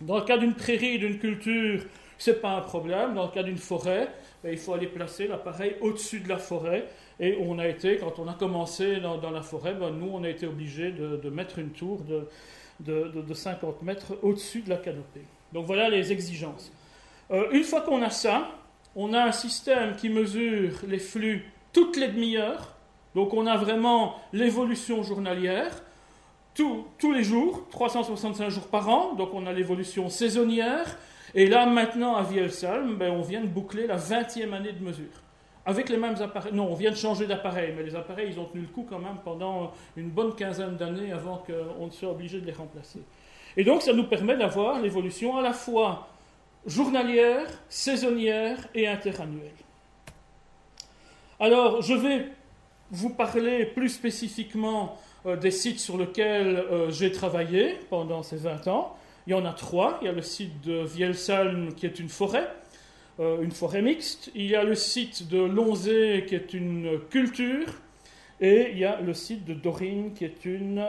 dans 0.00 0.18
le 0.18 0.24
cas 0.24 0.38
d'une 0.38 0.54
prairie, 0.54 0.98
d'une 0.98 1.18
culture, 1.18 1.82
ce 2.18 2.30
n'est 2.30 2.36
pas 2.36 2.50
un 2.50 2.60
problème. 2.60 3.14
Dans 3.14 3.24
le 3.24 3.30
cas 3.30 3.42
d'une 3.42 3.58
forêt, 3.58 4.08
ben, 4.42 4.50
il 4.52 4.58
faut 4.58 4.74
aller 4.74 4.86
placer 4.86 5.26
l'appareil 5.26 5.76
au-dessus 5.80 6.20
de 6.20 6.28
la 6.28 6.38
forêt. 6.38 6.86
Et 7.18 7.38
on 7.40 7.58
a 7.58 7.66
été, 7.66 7.96
quand 7.96 8.18
on 8.18 8.28
a 8.28 8.34
commencé 8.34 9.00
dans, 9.00 9.30
la 9.30 9.42
forêt, 9.42 9.74
ben, 9.74 9.90
nous, 9.90 10.10
on 10.12 10.24
a 10.24 10.28
été 10.28 10.46
obligé 10.46 10.92
de, 10.92 11.30
mettre 11.30 11.58
une 11.58 11.70
tour 11.70 12.02
de, 12.02 12.28
de, 12.80 13.34
50 13.34 13.82
mètres 13.82 14.16
au-dessus 14.22 14.62
de 14.62 14.70
la 14.70 14.76
canopée. 14.76 15.24
Donc 15.52 15.66
voilà 15.66 15.88
les 15.88 16.12
exigences. 16.12 16.72
Euh, 17.30 17.50
une 17.52 17.64
fois 17.64 17.80
qu'on 17.80 18.02
a 18.02 18.10
ça, 18.10 18.50
on 18.94 19.12
a 19.12 19.24
un 19.24 19.32
système 19.32 19.96
qui 19.96 20.08
mesure 20.08 20.72
les 20.86 20.98
flux 20.98 21.50
toutes 21.72 21.96
les 21.96 22.08
demi-heures. 22.08 22.74
Donc 23.14 23.34
on 23.34 23.46
a 23.46 23.56
vraiment 23.56 24.16
l'évolution 24.32 25.02
journalière 25.02 25.82
tous 26.56 27.12
les 27.12 27.22
jours, 27.22 27.66
365 27.70 28.48
jours 28.48 28.68
par 28.68 28.88
an, 28.88 29.14
donc 29.14 29.30
on 29.34 29.46
a 29.46 29.52
l'évolution 29.52 30.08
saisonnière. 30.08 30.98
Et 31.34 31.46
là, 31.46 31.66
maintenant, 31.66 32.16
à 32.16 32.22
Vielsalm, 32.22 32.96
ben, 32.96 33.10
on 33.10 33.20
vient 33.20 33.42
de 33.42 33.46
boucler 33.46 33.86
la 33.86 33.98
20e 33.98 34.52
année 34.52 34.72
de 34.72 34.82
mesure. 34.82 35.22
Avec 35.66 35.88
les 35.88 35.96
mêmes 35.96 36.16
appareils. 36.22 36.54
Non, 36.54 36.68
on 36.70 36.74
vient 36.74 36.92
de 36.92 36.96
changer 36.96 37.26
d'appareil, 37.26 37.74
mais 37.76 37.82
les 37.82 37.96
appareils, 37.96 38.28
ils 38.30 38.40
ont 38.40 38.44
tenu 38.44 38.62
le 38.62 38.68
coup 38.68 38.86
quand 38.88 39.00
même 39.00 39.18
pendant 39.24 39.72
une 39.96 40.08
bonne 40.08 40.34
quinzaine 40.34 40.76
d'années 40.76 41.12
avant 41.12 41.38
qu'on 41.38 41.86
ne 41.86 41.90
soit 41.90 42.10
obligé 42.10 42.40
de 42.40 42.46
les 42.46 42.52
remplacer. 42.52 43.00
Et 43.56 43.64
donc, 43.64 43.82
ça 43.82 43.92
nous 43.92 44.04
permet 44.04 44.36
d'avoir 44.36 44.80
l'évolution 44.80 45.36
à 45.36 45.42
la 45.42 45.52
fois 45.52 46.08
journalière, 46.66 47.46
saisonnière 47.68 48.68
et 48.74 48.86
interannuelle. 48.86 49.50
Alors, 51.38 51.82
je 51.82 51.94
vais 51.94 52.28
vous 52.90 53.10
parler 53.10 53.66
plus 53.66 53.88
spécifiquement 53.88 54.96
des 55.34 55.50
sites 55.50 55.80
sur 55.80 55.98
lesquels 55.98 56.56
euh, 56.56 56.90
j'ai 56.90 57.10
travaillé 57.10 57.78
pendant 57.90 58.22
ces 58.22 58.36
20 58.36 58.68
ans. 58.68 58.96
Il 59.26 59.32
y 59.32 59.34
en 59.34 59.44
a 59.44 59.52
trois. 59.52 59.98
Il 60.00 60.06
y 60.06 60.08
a 60.08 60.12
le 60.12 60.22
site 60.22 60.60
de 60.60 60.84
Vielsalm 60.84 61.74
qui 61.74 61.84
est 61.84 61.98
une 61.98 62.08
forêt, 62.08 62.48
euh, 63.18 63.42
une 63.42 63.50
forêt 63.50 63.82
mixte. 63.82 64.30
Il 64.36 64.46
y 64.46 64.54
a 64.54 64.62
le 64.62 64.76
site 64.76 65.28
de 65.28 65.40
Lonzé 65.40 66.26
qui 66.28 66.36
est 66.36 66.54
une 66.54 67.00
culture. 67.10 67.66
Et 68.40 68.68
il 68.70 68.78
y 68.78 68.84
a 68.84 69.00
le 69.00 69.14
site 69.14 69.44
de 69.46 69.54
Dorine 69.54 70.12
qui 70.12 70.24
est 70.26 70.44
une 70.44 70.86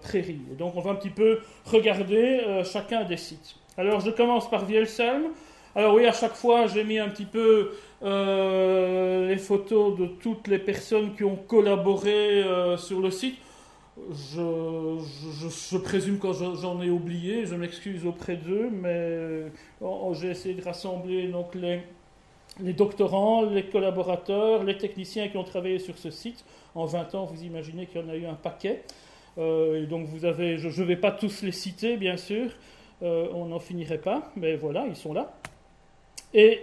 prairie. 0.00 0.40
donc 0.56 0.76
on 0.76 0.80
va 0.80 0.92
un 0.92 0.94
petit 0.94 1.10
peu 1.10 1.40
regarder 1.64 2.62
chacun 2.64 3.02
des 3.02 3.16
sites. 3.16 3.56
Alors 3.76 3.98
je 3.98 4.12
commence 4.12 4.48
par 4.48 4.64
Vielsalm. 4.64 5.24
Alors 5.74 5.94
oui, 5.94 6.06
à 6.06 6.12
chaque 6.12 6.34
fois, 6.34 6.68
j'ai 6.68 6.84
mis 6.84 7.00
un 7.00 7.08
petit 7.08 7.24
peu 7.24 7.72
les 8.00 9.38
photos 9.38 9.98
de 9.98 10.06
toutes 10.06 10.46
les 10.46 10.60
personnes 10.60 11.16
qui 11.16 11.24
ont 11.24 11.34
collaboré 11.34 12.44
sur 12.76 13.00
le 13.00 13.10
site. 13.10 13.38
Je, 14.10 15.76
présume 15.78 16.18
que 16.18 16.32
j'en 16.32 16.80
ai 16.80 16.90
oublié, 16.90 17.46
je 17.46 17.54
m'excuse 17.54 18.06
auprès 18.06 18.36
d'eux, 18.36 18.70
mais 18.70 18.88
euh, 18.94 19.48
j'ai 20.14 20.30
essayé 20.30 20.54
de 20.54 20.62
rassembler 20.62 21.28
donc 21.28 21.54
les, 21.54 21.80
les 22.60 22.72
doctorants, 22.72 23.42
les 23.42 23.64
collaborateurs, 23.64 24.64
les 24.64 24.78
techniciens 24.78 25.28
qui 25.28 25.36
ont 25.36 25.44
travaillé 25.44 25.78
sur 25.78 25.98
ce 25.98 26.10
site. 26.10 26.44
En 26.74 26.86
20 26.86 27.14
ans, 27.14 27.24
vous 27.26 27.42
imaginez 27.42 27.86
qu'il 27.86 28.00
y 28.00 28.04
en 28.04 28.08
a 28.08 28.16
eu 28.16 28.26
un 28.26 28.34
paquet. 28.34 28.82
Euh, 29.38 29.82
et 29.82 29.86
donc 29.86 30.06
vous 30.06 30.24
avez, 30.24 30.58
je 30.58 30.68
ne 30.68 30.86
vais 30.86 30.96
pas 30.96 31.12
tous 31.12 31.42
les 31.42 31.52
citer, 31.52 31.96
bien 31.96 32.16
sûr, 32.16 32.50
euh, 33.02 33.28
on 33.32 33.46
n'en 33.46 33.60
finirait 33.60 33.98
pas, 33.98 34.32
mais 34.36 34.56
voilà, 34.56 34.86
ils 34.86 34.96
sont 34.96 35.12
là. 35.12 35.34
Et 36.34 36.62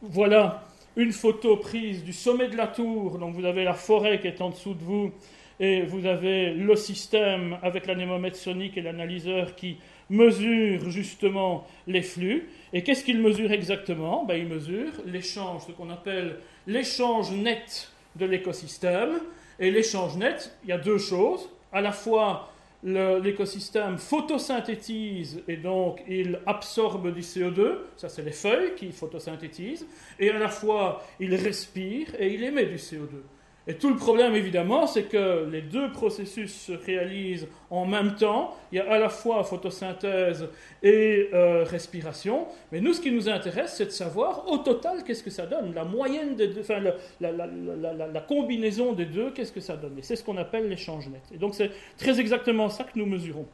voilà 0.00 0.62
une 0.96 1.12
photo 1.12 1.56
prise 1.56 2.04
du 2.04 2.12
sommet 2.12 2.48
de 2.48 2.56
la 2.56 2.66
tour, 2.66 3.18
donc 3.18 3.34
vous 3.34 3.44
avez 3.44 3.64
la 3.64 3.72
forêt 3.72 4.20
qui 4.20 4.26
est 4.26 4.40
en 4.40 4.50
dessous 4.50 4.74
de 4.74 4.82
vous, 4.82 5.12
et 5.60 5.82
vous 5.82 6.06
avez 6.06 6.52
le 6.52 6.76
système 6.76 7.58
avec 7.62 7.86
l'anémomètre 7.86 8.36
sonique 8.36 8.76
et 8.76 8.82
l'analyseur 8.82 9.54
qui 9.54 9.78
mesure 10.10 10.90
justement 10.90 11.66
les 11.86 12.02
flux. 12.02 12.48
Et 12.72 12.82
qu'est-ce 12.82 13.04
qu'il 13.04 13.20
mesure 13.20 13.52
exactement? 13.52 14.24
Ben, 14.24 14.36
Il 14.36 14.46
mesure 14.46 14.92
l'échange, 15.06 15.62
ce 15.66 15.72
qu'on 15.72 15.90
appelle 15.90 16.36
l'échange 16.66 17.32
net 17.32 17.90
de 18.16 18.26
l'écosystème. 18.26 19.20
Et 19.58 19.70
l'échange 19.70 20.16
net, 20.16 20.56
il 20.64 20.70
y 20.70 20.72
a 20.72 20.78
deux 20.78 20.98
choses. 20.98 21.48
À 21.72 21.80
la 21.80 21.92
fois, 21.92 22.52
l'écosystème 22.82 23.96
photosynthétise 23.96 25.42
et 25.46 25.56
donc 25.56 26.02
il 26.08 26.40
absorbe 26.46 27.14
du 27.14 27.20
CO2, 27.20 27.76
ça 27.96 28.08
c'est 28.08 28.22
les 28.22 28.32
feuilles 28.32 28.74
qui 28.74 28.90
photosynthétisent, 28.90 29.86
et 30.18 30.30
à 30.30 30.38
la 30.38 30.48
fois 30.48 31.04
il 31.20 31.34
respire 31.34 32.08
et 32.18 32.34
il 32.34 32.42
émet 32.42 32.66
du 32.66 32.76
CO2. 32.76 33.22
Et 33.68 33.74
tout 33.74 33.90
le 33.90 33.96
problème, 33.96 34.34
évidemment, 34.34 34.88
c'est 34.88 35.04
que 35.04 35.48
les 35.48 35.62
deux 35.62 35.92
processus 35.92 36.52
se 36.52 36.72
réalisent 36.72 37.46
en 37.70 37.86
même 37.86 38.16
temps. 38.16 38.56
Il 38.72 38.78
y 38.78 38.80
a 38.80 38.90
à 38.90 38.98
la 38.98 39.08
fois 39.08 39.44
photosynthèse 39.44 40.48
et 40.82 41.28
euh, 41.32 41.62
respiration. 41.62 42.46
Mais 42.72 42.80
nous, 42.80 42.92
ce 42.92 43.00
qui 43.00 43.12
nous 43.12 43.28
intéresse, 43.28 43.74
c'est 43.76 43.86
de 43.86 43.90
savoir 43.90 44.48
au 44.48 44.58
total 44.58 45.04
qu'est-ce 45.04 45.22
que 45.22 45.30
ça 45.30 45.46
donne? 45.46 45.74
La 45.74 45.84
moyenne 45.84 46.34
des 46.34 46.58
enfin, 46.58 46.80
la, 46.80 47.30
la, 47.30 48.20
combinaison 48.20 48.94
des 48.94 49.06
deux, 49.06 49.30
qu'est-ce 49.30 49.52
que 49.52 49.60
ça 49.60 49.76
donne? 49.76 49.96
Et 49.96 50.02
c'est 50.02 50.16
ce 50.16 50.24
qu'on 50.24 50.38
appelle 50.38 50.68
l'échange 50.68 51.08
net. 51.08 51.22
Et 51.32 51.38
donc, 51.38 51.54
c'est 51.54 51.70
très 51.96 52.18
exactement 52.18 52.68
ça 52.68 52.82
que 52.82 52.98
nous 52.98 53.06
mesurons. 53.06 53.46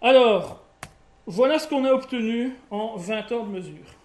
Alors, 0.00 0.62
voilà 1.26 1.58
ce 1.58 1.66
qu'on 1.66 1.84
a 1.84 1.90
obtenu 1.90 2.52
en 2.70 2.96
20 2.96 3.32
ans 3.32 3.44
de 3.44 3.50
mesure. 3.50 3.96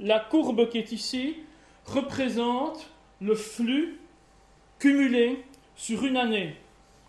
La 0.00 0.20
courbe 0.20 0.70
qui 0.70 0.78
est 0.78 0.90
ici 0.90 1.36
représente 1.84 2.88
le 3.20 3.34
flux 3.34 3.98
cumulé 4.78 5.38
sur 5.76 6.04
une 6.04 6.16
année. 6.16 6.54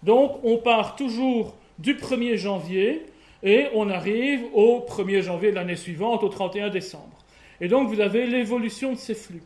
Donc 0.03 0.39
on 0.43 0.57
part 0.57 0.95
toujours 0.95 1.55
du 1.79 1.95
1er 1.95 2.35
janvier 2.35 3.05
et 3.43 3.67
on 3.73 3.89
arrive 3.89 4.43
au 4.53 4.85
1er 4.87 5.21
janvier 5.21 5.51
de 5.51 5.55
l'année 5.55 5.75
suivante, 5.75 6.23
au 6.23 6.29
31 6.29 6.69
décembre. 6.69 7.17
Et 7.59 7.67
donc 7.67 7.89
vous 7.89 7.99
avez 7.99 8.25
l'évolution 8.27 8.93
de 8.93 8.97
ces 8.97 9.15
flux. 9.15 9.43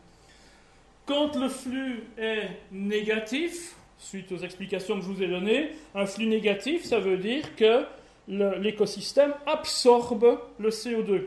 Quand 1.06 1.36
le 1.36 1.48
flux 1.48 2.02
est 2.18 2.48
négatif, 2.72 3.76
suite 3.98 4.32
aux 4.32 4.38
explications 4.38 4.96
que 4.96 5.02
je 5.02 5.08
vous 5.08 5.22
ai 5.22 5.28
données, 5.28 5.70
un 5.94 6.06
flux 6.06 6.26
négatif, 6.26 6.84
ça 6.84 6.98
veut 6.98 7.16
dire 7.16 7.54
que 7.54 7.84
l'écosystème 8.28 9.32
absorbe 9.46 10.40
le 10.58 10.70
CO2. 10.70 11.22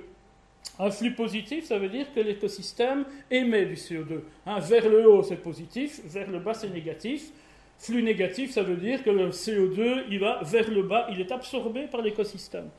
Un 0.80 0.92
flux 0.92 1.12
positif, 1.12 1.66
ça 1.66 1.78
veut 1.78 1.90
dire 1.90 2.06
que 2.16 2.22
l'écosystème 2.22 3.04
émet 3.30 3.66
du 3.66 3.76
CO2. 3.76 4.22
Hein, 4.46 4.60
vers 4.60 4.88
le 4.88 5.10
haut, 5.10 5.24
c'est 5.24 5.42
positif, 5.42 6.00
vers 6.06 6.32
le 6.32 6.40
bas, 6.40 6.54
c'est 6.54 6.70
négatif. 6.70 7.32
Flux 7.78 8.02
négatif, 8.02 8.52
ça 8.52 8.64
veut 8.64 8.78
dire 8.78 9.04
que 9.04 9.10
le 9.10 9.30
CO2, 9.30 10.04
il 10.10 10.20
va 10.20 10.40
vers 10.44 10.70
le 10.72 10.84
bas, 10.84 11.08
il 11.12 11.20
est 11.20 11.32
absorbé 11.32 11.88
par 11.92 12.02
l'écosystème. 12.02 12.70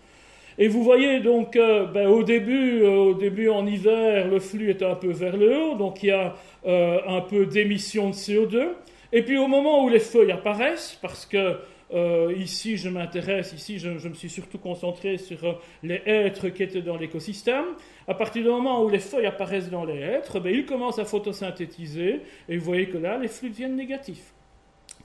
Et 0.59 0.69
vous 0.69 0.83
voyez 0.83 1.21
donc, 1.21 1.57
euh, 1.57 1.87
ben, 1.87 2.09
au, 2.09 2.23
début, 2.23 2.83
euh, 2.83 2.97
au 2.97 3.15
début 3.15 3.49
en 3.49 3.67
hiver, 3.67 4.29
le 4.29 4.41
flux 4.41 4.71
est 4.71 4.83
un 4.83 4.95
peu 4.95 5.11
vers 5.11 5.37
le 5.37 5.57
haut, 5.57 5.75
donc 5.75 6.03
il 6.03 6.07
y 6.07 6.11
a 6.11 6.35
euh, 6.67 6.99
un 7.07 7.21
peu 7.21 7.47
d'émission 7.47 8.11
de 8.11 8.15
CO2. 8.15 8.69
Et 9.13 9.23
puis 9.23 9.39
au 9.39 9.47
moment 9.47 9.85
où 9.85 9.89
les 9.89 10.01
feuilles 10.01 10.33
apparaissent, 10.33 10.99
parce 11.01 11.27
que 11.27 11.57
euh, 11.93 12.33
ici, 12.37 12.77
je 12.77 12.89
m'intéresse, 12.89 13.53
ici, 13.53 13.79
je, 13.79 13.89
me 13.89 14.15
suis 14.15 14.31
surtout 14.31 14.59
concentré 14.59 15.19
sur 15.19 15.45
euh, 15.45 15.53
les 15.83 16.01
êtres 16.07 16.49
qui 16.51 16.63
étaient 16.63 16.83
dans 16.83 16.97
l'écosystème. 16.97 17.65
À 18.07 18.15
partir 18.15 18.43
du 18.43 18.49
moment 18.49 18.85
où 18.85 18.89
les 18.89 19.01
feuilles 19.01 19.27
apparaissent 19.27 19.71
dans 19.71 19.85
les 19.85 19.99
êtres, 19.99 20.39
ben, 20.39 20.55
ils 20.55 20.67
commencent 20.67 21.01
à 21.01 21.05
photosynthétiser, 21.05 22.21
et 22.49 22.57
vous 22.59 22.65
voyez 22.65 22.89
que 22.89 22.99
là, 22.99 23.19
les 23.19 23.29
flux 23.29 23.51
deviennent 23.51 23.75
négatifs. 23.75 24.33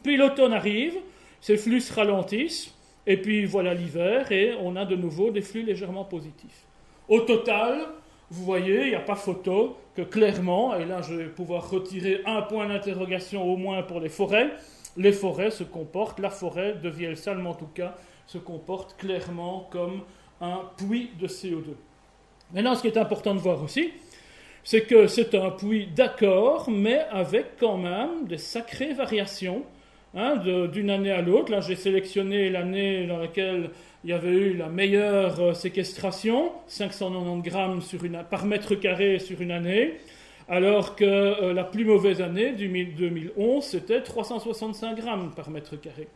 Puis 0.03 0.15
l'automne 0.15 0.53
arrive, 0.53 0.95
ces 1.41 1.57
flux 1.57 1.81
se 1.81 1.91
ralentissent, 1.91 2.71
et 3.07 3.17
puis 3.17 3.45
voilà 3.45 3.73
l'hiver, 3.73 4.31
et 4.31 4.53
on 4.61 4.75
a 4.75 4.85
de 4.85 4.95
nouveau 4.95 5.31
des 5.31 5.41
flux 5.41 5.63
légèrement 5.63 6.05
positifs. 6.05 6.65
Au 7.07 7.21
total, 7.21 7.79
vous 8.29 8.43
voyez, 8.43 8.83
il 8.83 8.89
n'y 8.89 8.95
a 8.95 8.99
pas 8.99 9.15
photo 9.15 9.77
que 9.95 10.03
clairement, 10.03 10.75
et 10.75 10.85
là 10.85 11.01
je 11.01 11.15
vais 11.15 11.25
pouvoir 11.25 11.69
retirer 11.69 12.21
un 12.25 12.43
point 12.43 12.67
d'interrogation 12.67 13.43
au 13.43 13.57
moins 13.57 13.81
pour 13.81 13.99
les 13.99 14.09
forêts, 14.09 14.51
les 14.97 15.11
forêts 15.11 15.51
se 15.51 15.63
comportent, 15.63 16.19
la 16.19 16.29
forêt 16.29 16.73
de 16.73 16.89
Vielsalm 16.89 17.45
en 17.47 17.53
tout 17.53 17.67
cas, 17.73 17.95
se 18.27 18.37
comporte 18.37 18.97
clairement 18.97 19.67
comme 19.71 20.01
un 20.41 20.61
puits 20.77 21.11
de 21.19 21.27
CO2. 21.27 21.75
Maintenant, 22.53 22.75
ce 22.75 22.81
qui 22.81 22.87
est 22.87 22.97
important 22.97 23.33
de 23.33 23.39
voir 23.39 23.61
aussi, 23.63 23.91
c'est 24.63 24.81
que 24.81 25.07
c'est 25.07 25.35
un 25.35 25.51
puits 25.51 25.87
d'accord, 25.87 26.69
mais 26.69 27.05
avec 27.11 27.57
quand 27.59 27.77
même 27.77 28.25
des 28.27 28.37
sacrées 28.37 28.93
variations 28.93 29.63
hein, 30.15 30.37
d'une 30.37 30.89
année 30.89 31.11
à 31.11 31.21
l'autre. 31.21 31.51
Là, 31.51 31.61
j'ai 31.61 31.75
sélectionné 31.75 32.49
l'année 32.49 33.05
dans 33.05 33.17
laquelle 33.17 33.69
il 34.03 34.09
y 34.09 34.13
avait 34.13 34.31
eu 34.31 34.53
la 34.55 34.67
meilleure 34.69 35.39
euh, 35.39 35.53
séquestration, 35.53 36.51
590 36.67 37.41
grammes 37.49 37.81
par 38.29 38.45
mètre 38.45 38.75
carré 38.75 39.19
sur 39.19 39.41
une 39.41 39.51
année 39.51 39.95
alors 40.47 40.95
que 40.95 41.03
euh, 41.05 41.53
la 41.53 41.63
plus 41.63 41.85
mauvaise 41.85 42.21
année, 42.21 42.51
2011, 42.51 43.63
c'était 43.63 44.01
365 44.01 44.95
grammes 44.95 45.31
par 45.35 45.49
mètre 45.49 45.75
carré. 45.75 46.07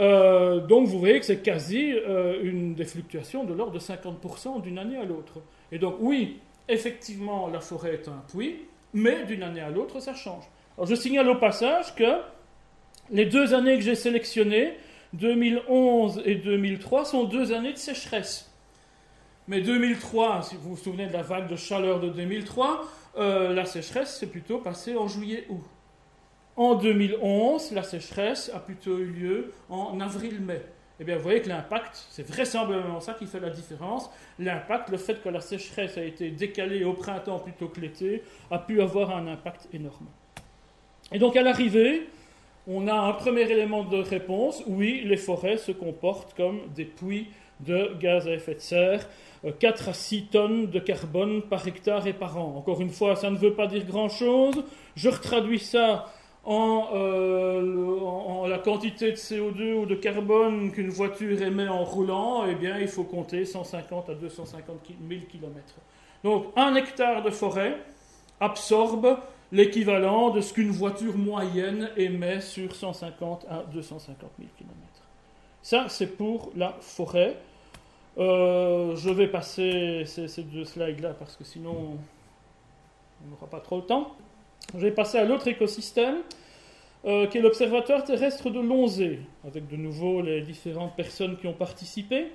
Euh, 0.00 0.60
donc 0.60 0.86
vous 0.86 0.98
voyez 0.98 1.20
que 1.20 1.26
c'est 1.26 1.42
quasi 1.42 1.92
euh, 1.92 2.40
une 2.42 2.74
des 2.74 2.86
fluctuations 2.86 3.44
de 3.44 3.52
l'ordre 3.52 3.74
de 3.74 3.78
50% 3.78 4.62
d'une 4.62 4.78
année 4.78 4.96
à 4.96 5.04
l'autre. 5.04 5.40
Et 5.70 5.78
donc 5.78 5.96
oui, 6.00 6.38
effectivement, 6.68 7.48
la 7.48 7.60
forêt 7.60 7.94
est 7.94 8.08
un 8.08 8.22
puits, 8.32 8.56
mais 8.94 9.24
d'une 9.24 9.42
année 9.42 9.60
à 9.60 9.68
l'autre, 9.68 10.00
ça 10.00 10.14
change. 10.14 10.44
Alors 10.78 10.88
je 10.88 10.94
signale 10.94 11.28
au 11.28 11.34
passage 11.34 11.94
que 11.94 12.20
les 13.10 13.26
deux 13.26 13.52
années 13.52 13.76
que 13.76 13.82
j'ai 13.82 13.94
sélectionnées, 13.94 14.78
2011 15.12 16.22
et 16.24 16.36
2003, 16.36 17.04
sont 17.04 17.24
deux 17.24 17.52
années 17.52 17.72
de 17.72 17.78
sécheresse. 17.78 18.50
Mais 19.48 19.60
2003, 19.60 20.42
si 20.42 20.54
vous 20.54 20.70
vous 20.70 20.82
souvenez 20.82 21.08
de 21.08 21.12
la 21.12 21.22
vague 21.22 21.48
de 21.48 21.56
chaleur 21.56 22.00
de 22.00 22.08
2003, 22.08 22.88
euh, 23.16 23.52
la 23.52 23.64
sécheresse 23.64 24.18
s'est 24.18 24.26
plutôt 24.26 24.58
passée 24.58 24.96
en 24.96 25.08
juillet-août. 25.08 25.64
En 26.56 26.74
2011, 26.74 27.72
la 27.72 27.82
sécheresse 27.82 28.50
a 28.54 28.58
plutôt 28.58 28.98
eu 28.98 29.06
lieu 29.06 29.52
en 29.70 29.98
avril-mai. 30.00 30.62
Eh 31.00 31.04
bien, 31.04 31.16
vous 31.16 31.22
voyez 31.22 31.40
que 31.40 31.48
l'impact, 31.48 32.06
c'est 32.10 32.26
vraisemblablement 32.26 33.00
ça 33.00 33.14
qui 33.14 33.26
fait 33.26 33.40
la 33.40 33.50
différence. 33.50 34.10
L'impact, 34.38 34.90
le 34.90 34.98
fait 34.98 35.22
que 35.22 35.28
la 35.28 35.40
sécheresse 35.40 35.96
a 35.98 36.04
été 36.04 36.30
décalée 36.30 36.84
au 36.84 36.92
printemps 36.92 37.38
plutôt 37.38 37.68
que 37.68 37.80
l'été, 37.80 38.22
a 38.50 38.58
pu 38.58 38.80
avoir 38.82 39.16
un 39.16 39.26
impact 39.26 39.68
énorme. 39.72 40.06
Et 41.10 41.18
donc, 41.18 41.36
à 41.36 41.42
l'arrivée, 41.42 42.08
on 42.66 42.86
a 42.86 42.94
un 42.94 43.12
premier 43.14 43.50
élément 43.50 43.84
de 43.84 43.96
réponse. 43.96 44.62
Oui, 44.66 45.02
les 45.04 45.16
forêts 45.16 45.56
se 45.56 45.72
comportent 45.72 46.34
comme 46.34 46.60
des 46.74 46.84
puits 46.84 47.28
de 47.66 47.94
gaz 47.98 48.28
à 48.28 48.32
effet 48.32 48.54
de 48.54 48.60
serre 48.60 49.08
4 49.50 49.88
à 49.88 49.92
6 49.92 50.26
tonnes 50.26 50.66
de 50.66 50.78
carbone 50.78 51.42
par 51.42 51.66
hectare 51.66 52.06
et 52.06 52.12
par 52.12 52.38
an. 52.38 52.54
Encore 52.56 52.80
une 52.80 52.90
fois, 52.90 53.16
ça 53.16 53.30
ne 53.30 53.36
veut 53.36 53.54
pas 53.54 53.66
dire 53.66 53.84
grand-chose. 53.84 54.62
Je 54.94 55.08
retraduis 55.08 55.58
ça 55.58 56.06
euh, 56.46 58.00
en, 58.00 58.46
la 58.46 58.58
quantité 58.58 59.10
de 59.10 59.16
CO2 59.16 59.74
ou 59.74 59.86
de 59.86 59.94
carbone 59.96 60.70
qu'une 60.70 60.90
voiture 60.90 61.42
émet 61.42 61.68
en 61.68 61.82
roulant. 61.82 62.44
Eh 62.48 62.54
bien, 62.54 62.78
il 62.78 62.88
faut 62.88 63.04
compter 63.04 63.44
150 63.44 64.10
à 64.10 64.14
250 64.14 64.76
000 65.08 65.20
km. 65.30 65.56
Donc, 66.22 66.46
un 66.54 66.74
hectare 66.76 67.22
de 67.22 67.30
forêt 67.30 67.76
absorbe 68.38 69.18
l'équivalent 69.50 70.30
de 70.30 70.40
ce 70.40 70.52
qu'une 70.52 70.70
voiture 70.70 71.16
moyenne 71.16 71.90
émet 71.96 72.40
sur 72.40 72.74
150 72.74 73.46
à 73.50 73.64
250 73.72 74.30
000 74.38 74.50
km. 74.56 74.72
Ça, 75.62 75.86
c'est 75.88 76.16
pour 76.16 76.52
la 76.56 76.76
forêt. 76.80 77.36
Euh, 78.18 78.94
je 78.96 79.10
vais 79.10 79.26
passer 79.26 80.04
ces, 80.06 80.42
deux 80.42 80.64
slides-là 80.64 81.14
parce 81.18 81.36
que 81.36 81.44
sinon 81.44 81.98
on 83.24 83.30
n'aura 83.30 83.46
pas 83.46 83.60
trop 83.60 83.76
le 83.76 83.84
temps. 83.84 84.14
Je 84.74 84.80
vais 84.80 84.90
passer 84.90 85.18
à 85.18 85.24
l'autre 85.24 85.48
écosystème 85.48 86.16
euh, 87.04 87.26
qui 87.26 87.38
est 87.38 87.40
l'Observatoire 87.40 88.04
terrestre 88.04 88.50
de 88.50 88.60
Lonzé, 88.60 89.20
avec 89.46 89.66
de 89.68 89.76
nouveau 89.76 90.20
les 90.20 90.42
différentes 90.42 90.94
personnes 90.94 91.36
qui 91.36 91.46
ont 91.46 91.54
participé. 91.54 92.28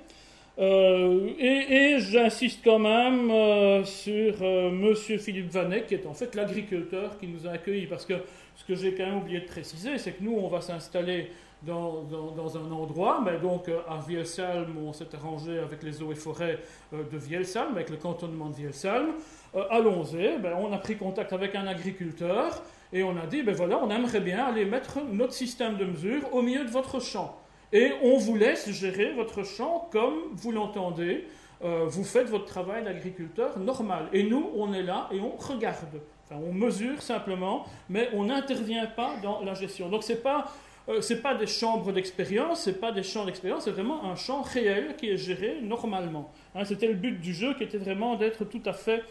Euh, 0.58 1.30
et, 1.38 2.00
j'insiste 2.00 2.60
quand 2.64 2.80
même 2.80 3.84
sur 3.84 4.42
Monsieur 4.42 5.18
Philippe 5.18 5.50
Vanet, 5.50 5.86
qui 5.86 5.94
est 5.94 6.06
en 6.06 6.14
fait 6.14 6.34
l'agriculteur 6.34 7.16
qui 7.18 7.28
nous 7.28 7.46
a 7.46 7.52
accueillis, 7.52 7.86
parce 7.86 8.04
que 8.04 8.14
ce 8.56 8.64
que 8.64 8.74
j'ai 8.74 8.94
quand 8.94 9.06
même 9.06 9.18
oublié 9.18 9.40
de 9.40 9.46
préciser, 9.46 9.98
c'est 9.98 10.12
que 10.12 10.24
nous, 10.24 10.34
on 10.36 10.48
va 10.48 10.60
s'installer 10.60 11.30
dans, 11.62 12.56
un 12.56 12.70
endroit, 12.70 13.20
mais 13.24 13.38
donc 13.38 13.68
euh, 13.68 13.80
à 13.88 13.98
Vielsalm, 13.98 14.76
on 14.86 14.92
s'est 14.92 15.12
arrangé 15.14 15.58
avec 15.58 15.82
les 15.82 16.02
eaux 16.02 16.12
et 16.12 16.14
forêts 16.14 16.58
euh, 16.92 17.02
de 17.10 17.18
Vielsalm, 17.18 17.72
avec 17.72 17.90
le 17.90 17.96
cantonnement 17.96 18.48
de 18.48 18.54
Vielsalm. 18.54 19.14
Euh, 19.54 19.64
allons-y, 19.70 20.38
ben, 20.38 20.54
on 20.58 20.72
a 20.72 20.78
pris 20.78 20.96
contact 20.96 21.32
avec 21.32 21.54
un 21.54 21.66
agriculteur 21.66 22.62
et 22.92 23.02
on 23.02 23.16
a 23.16 23.26
dit, 23.26 23.42
ben 23.42 23.54
voilà, 23.54 23.82
on 23.82 23.90
aimerait 23.90 24.20
bien 24.20 24.44
aller 24.44 24.64
mettre 24.64 25.00
notre 25.04 25.32
système 25.32 25.76
de 25.76 25.84
mesure 25.84 26.32
au 26.32 26.42
milieu 26.42 26.64
de 26.64 26.70
votre 26.70 27.00
champ. 27.00 27.36
Et 27.72 27.92
on 28.02 28.16
vous 28.16 28.36
laisse 28.36 28.70
gérer 28.70 29.12
votre 29.12 29.44
champ 29.44 29.88
comme 29.92 30.14
vous 30.32 30.52
l'entendez. 30.52 31.26
vous 31.60 32.04
faites 32.04 32.30
votre 32.30 32.46
travail 32.46 32.82
d'agriculteur 32.82 33.58
normal. 33.58 34.08
Et 34.14 34.22
nous, 34.22 34.50
on 34.56 34.72
est 34.72 34.82
là 34.82 35.06
et 35.12 35.20
on 35.20 35.36
regarde. 35.36 36.00
On 36.30 36.52
mesure 36.52 37.02
simplement, 37.02 37.66
mais 37.90 38.08
on 38.14 38.24
n'intervient 38.24 38.86
pas 38.86 39.16
dans 39.22 39.42
la 39.42 39.52
gestion. 39.52 39.90
Donc, 39.90 40.02
c'est 40.02 40.22
pas 40.22 40.46
euh, 40.88 41.00
ce 41.00 41.14
n'est 41.14 41.20
pas 41.20 41.34
des 41.34 41.46
chambres 41.46 41.92
d'expérience, 41.92 42.62
ce 42.62 42.70
n'est 42.70 42.76
pas 42.76 42.92
des 42.92 43.02
champs 43.02 43.24
d'expérience, 43.24 43.64
c'est 43.64 43.70
vraiment 43.70 44.04
un 44.04 44.16
champ 44.16 44.42
réel 44.42 44.96
qui 44.96 45.10
est 45.10 45.16
géré 45.16 45.58
normalement. 45.62 46.30
Hein, 46.54 46.64
c'était 46.64 46.88
le 46.88 46.94
but 46.94 47.20
du 47.20 47.34
jeu 47.34 47.54
qui 47.54 47.64
était 47.64 47.78
vraiment 47.78 48.16
d'être 48.16 48.44
tout 48.44 48.62
à 48.64 48.72
fait 48.72 49.02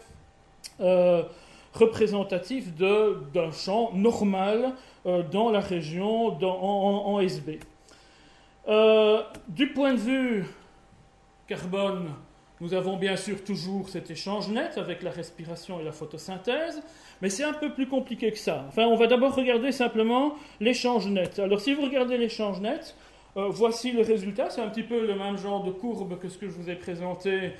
euh, 0.80 1.22
représentatif 1.72 2.74
d'un 2.74 3.52
champ 3.52 3.92
normal 3.92 4.72
euh, 5.06 5.22
dans 5.22 5.50
la 5.50 5.60
région 5.60 6.38
en, 6.42 7.20
SB. 7.20 7.60
Euh, 8.68 9.22
du 9.48 9.72
point 9.72 9.94
de 9.94 9.98
vue 9.98 10.46
carbone, 11.46 12.10
nous 12.60 12.74
avons 12.74 12.96
bien 12.96 13.16
sûr 13.16 13.44
toujours 13.44 13.88
cet 13.88 14.10
échange 14.10 14.48
net 14.48 14.78
avec 14.78 15.02
la 15.02 15.10
respiration 15.10 15.78
et 15.80 15.84
la 15.84 15.92
photosynthèse, 15.92 16.82
mais 17.22 17.30
c'est 17.30 17.44
un 17.44 17.52
peu 17.52 17.72
plus 17.72 17.86
compliqué 17.86 18.30
que 18.30 18.38
ça. 18.38 18.64
Enfin, 18.68 18.86
on 18.86 18.96
va 18.96 19.06
d'abord 19.06 19.34
regarder 19.34 19.72
simplement 19.72 20.34
l'échange 20.60 21.06
net. 21.06 21.38
Alors, 21.38 21.60
si 21.60 21.74
vous 21.74 21.82
regardez 21.82 22.16
l'échange 22.16 22.60
net, 22.60 22.94
euh, 23.36 23.48
voici 23.48 23.92
le 23.92 24.02
résultat. 24.02 24.50
C'est 24.50 24.60
un 24.60 24.68
petit 24.68 24.82
peu 24.82 25.06
le 25.06 25.14
même 25.14 25.36
genre 25.36 25.64
de 25.64 25.70
courbe 25.70 26.18
que 26.18 26.28
ce 26.28 26.38
que 26.38 26.48
je 26.48 26.52
vous 26.52 26.70
ai 26.70 26.76
présenté 26.76 27.52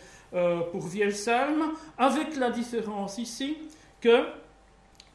pour 0.73 0.87
Vielsalm, 0.87 1.73
avec 1.97 2.37
la 2.37 2.51
différence 2.51 3.17
ici 3.17 3.57
que 4.03 4.27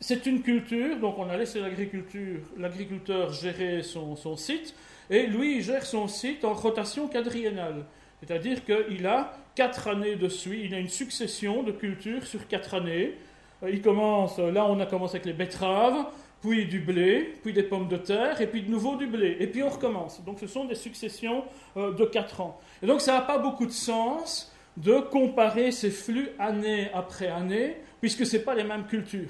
c'est 0.03 0.25
une 0.25 0.41
culture, 0.41 0.99
donc 0.99 1.17
on 1.17 1.29
a 1.29 1.37
laissé 1.37 1.61
l'agriculteur 1.61 3.31
gérer 3.31 3.81
son, 3.83 4.35
site, 4.35 4.75
et 5.09 5.27
lui, 5.27 5.57
il 5.57 5.61
gère 5.61 5.85
son 5.85 6.09
site 6.09 6.43
en 6.43 6.53
rotation 6.53 7.07
quadriennale. 7.07 7.85
C'est-à-dire 8.19 8.65
qu'il 8.65 9.07
a 9.07 9.33
quatre 9.55 9.87
années 9.87 10.17
de 10.17 10.27
suite, 10.27 10.63
il 10.65 10.73
a 10.73 10.79
une 10.79 10.89
succession 10.89 11.63
de 11.63 11.71
cultures 11.71 12.27
sur 12.27 12.49
quatre 12.49 12.73
années. 12.73 13.13
Euh, 13.63 13.69
il 13.71 13.81
commence, 13.81 14.37
là 14.39 14.65
on 14.65 14.79
a 14.79 14.85
commencé 14.85 15.15
avec 15.15 15.25
les 15.25 15.33
betteraves, 15.33 16.05
puis 16.41 16.65
du 16.65 16.79
blé, 16.79 17.35
puis 17.41 17.53
des 17.53 17.63
pommes 17.63 17.87
de 17.87 17.97
terre, 17.97 18.41
et 18.41 18.47
puis 18.47 18.63
de 18.63 18.69
nouveau 18.69 18.97
du 18.97 19.07
blé. 19.07 19.37
Et 19.39 19.47
puis 19.47 19.63
on 19.63 19.69
recommence. 19.69 20.23
Donc 20.23 20.39
ce 20.39 20.47
sont 20.47 20.65
des 20.65 20.75
successions 20.75 21.43
euh, 21.77 21.93
de 21.93 22.05
quatre 22.05 22.41
ans. 22.41 22.59
Et 22.81 22.87
donc 22.87 23.01
ça 23.01 23.13
n'a 23.13 23.21
pas 23.21 23.37
beaucoup 23.37 23.65
de 23.65 23.71
sens 23.71 24.53
de 24.77 24.99
comparer 24.99 25.71
ces 25.71 25.91
flux 25.91 26.29
année 26.39 26.89
après 26.93 27.27
année, 27.27 27.77
puisque 28.01 28.25
ce 28.25 28.37
pas 28.37 28.55
les 28.55 28.63
mêmes 28.63 28.85
cultures. 28.85 29.29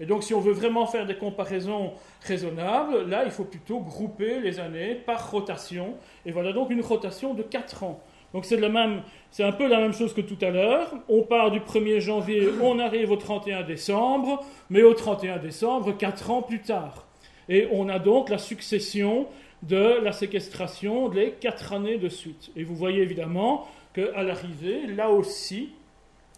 Et 0.00 0.06
donc, 0.06 0.24
si 0.24 0.32
on 0.32 0.40
veut 0.40 0.52
vraiment 0.52 0.86
faire 0.86 1.06
des 1.06 1.16
comparaisons 1.16 1.92
raisonnables, 2.22 3.06
là, 3.06 3.22
il 3.24 3.30
faut 3.30 3.44
plutôt 3.44 3.80
grouper 3.80 4.40
les 4.40 4.58
années 4.58 4.94
par 4.94 5.30
rotation. 5.30 5.94
Et 6.24 6.32
voilà 6.32 6.54
donc 6.54 6.70
une 6.70 6.80
rotation 6.80 7.34
de 7.34 7.42
4 7.42 7.82
ans. 7.84 8.00
Donc, 8.32 8.44
c'est, 8.44 9.42
un 9.42 9.52
peu 9.52 9.66
la 9.66 9.78
même 9.80 9.92
chose 9.92 10.14
que 10.14 10.20
tout 10.20 10.38
à 10.40 10.50
l'heure. 10.50 10.94
On 11.08 11.22
part 11.22 11.50
du 11.50 11.60
1er 11.60 12.00
janvier, 12.00 12.48
on 12.62 12.78
arrive 12.78 13.10
au 13.10 13.16
31 13.16 13.62
décembre, 13.62 14.44
mais 14.68 14.82
au 14.82 14.94
31 14.94 15.38
décembre, 15.38 15.96
4 15.96 16.30
ans 16.30 16.42
plus 16.42 16.60
tard. 16.60 17.06
Et 17.48 17.66
on 17.72 17.88
a 17.88 17.98
donc 17.98 18.28
la 18.28 18.38
succession 18.38 19.26
de 19.62 19.98
la 20.02 20.12
séquestration 20.12 21.08
des 21.08 21.32
4 21.32 21.72
années 21.72 21.98
de 21.98 22.08
suite. 22.08 22.50
Et 22.54 22.62
vous 22.62 22.76
voyez 22.76 23.02
évidemment 23.02 23.66
qu'à 23.92 24.22
l'arrivée, 24.22 24.86
là 24.86 25.10
aussi, 25.10 25.70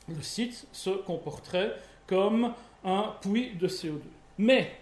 le 0.08 0.22
site 0.22 0.66
se 0.72 0.90
comporterait 0.90 1.72
comme 2.06 2.52
un 2.84 3.14
puits 3.20 3.52
de 3.54 3.68
CO2. 3.68 4.00
Mais 4.38 4.72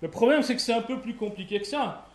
le 0.00 0.08
problème, 0.08 0.42
c'est 0.42 0.54
que 0.54 0.60
c'est 0.60 0.72
un 0.72 0.82
peu 0.82 0.98
plus 0.98 1.14
compliqué 1.14 1.60
que 1.60 1.66
ça. 1.66 2.06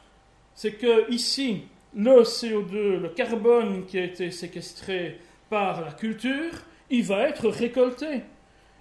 C'est 0.55 0.73
que 0.73 1.09
ici, 1.11 1.63
le 1.95 2.21
CO2, 2.21 2.99
le 2.99 3.09
carbone 3.09 3.85
qui 3.85 3.97
a 3.97 4.03
été 4.03 4.31
séquestré 4.31 5.19
par 5.49 5.81
la 5.81 5.91
culture, 5.91 6.51
il 6.89 7.03
va 7.03 7.27
être 7.27 7.47
récolté. 7.49 8.21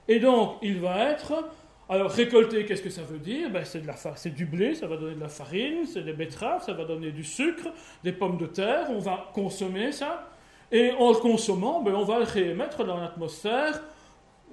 Et 0.06 0.18
donc, 0.18 0.56
il 0.62 0.80
va 0.80 1.10
être. 1.10 1.48
Alors, 1.90 2.10
récolté, 2.10 2.66
qu'est-ce 2.66 2.82
que 2.82 2.90
ça 2.90 3.02
veut 3.02 3.18
dire? 3.18 3.50
Ben, 3.50 3.64
c'est, 3.64 3.80
de 3.80 3.86
la 3.86 3.96
c'est 4.14 4.34
du 4.34 4.44
blé, 4.44 4.74
ça 4.74 4.86
va 4.86 4.96
donner 4.96 5.14
de 5.14 5.20
la 5.20 5.28
farine, 5.28 5.86
c'est 5.86 6.02
des 6.02 6.12
betteraves, 6.12 6.62
ça 6.62 6.74
va 6.74 6.84
donner 6.84 7.12
du 7.12 7.24
sucre, 7.24 7.68
des 8.04 8.12
pommes 8.12 8.36
de 8.36 8.46
terre, 8.46 8.88
on 8.90 8.98
va 8.98 9.30
consommer 9.32 9.92
ça. 9.92 10.28
Et 10.70 10.92
en 10.92 11.10
le 11.10 11.16
consommant, 11.16 11.80
ben, 11.80 11.94
on 11.94 12.04
va 12.04 12.18
le 12.18 12.24
réémettre 12.24 12.84
dans 12.84 12.98
l'atmosphère 12.98 13.80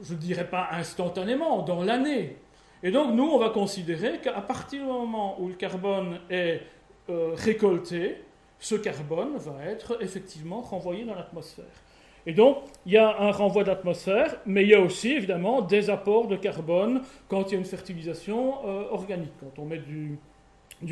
je 0.02 0.14
ne 0.14 0.20
dirais 0.20 0.48
pas 0.48 0.70
instantanément, 0.72 1.62
dans 1.62 1.84
l'année. 1.84 2.38
Et 2.84 2.92
donc 2.92 3.14
nous, 3.14 3.24
on 3.24 3.40
va 3.40 3.50
considérer 3.50 4.20
qu'à 4.20 4.42
partir 4.42 4.82
du 4.82 4.88
moment 4.88 5.40
où 5.40 5.48
le 5.48 5.56
carbone 5.56 6.20
est 6.30 6.62
euh, 7.10 7.34
récolté, 7.36 8.18
ce 8.60 8.76
carbone 8.76 9.38
va 9.38 9.66
être 9.66 10.02
effectivement 10.02 10.62
renvoyé 10.62 11.06
dans 11.06 11.16
l'atmosphère. 11.16 11.66
Et 12.28 12.34
donc, 12.34 12.58
il 12.86 12.94
y 12.94 12.98
a 12.98 13.22
un 13.22 13.32
renvoi 13.32 13.64
d'atmosphère, 13.64 14.38
mais 14.46 14.64
il 14.64 14.70
y 14.70 14.74
a 14.74 14.82
aussi 14.82 15.12
évidemment 15.12 15.62
des 15.62 15.90
apports 15.90 16.28
de 16.28 16.36
carbone 16.36 17.02
quand 17.28 17.50
il 17.50 17.54
y 17.54 17.56
a 17.56 17.60
une 17.60 17.66
fertilisation 17.66 18.66
euh, 18.66 18.88
organique. 18.90 19.32
Quand 19.40 19.62
on 19.62 19.66
met 19.66 19.78
du, 19.78 20.18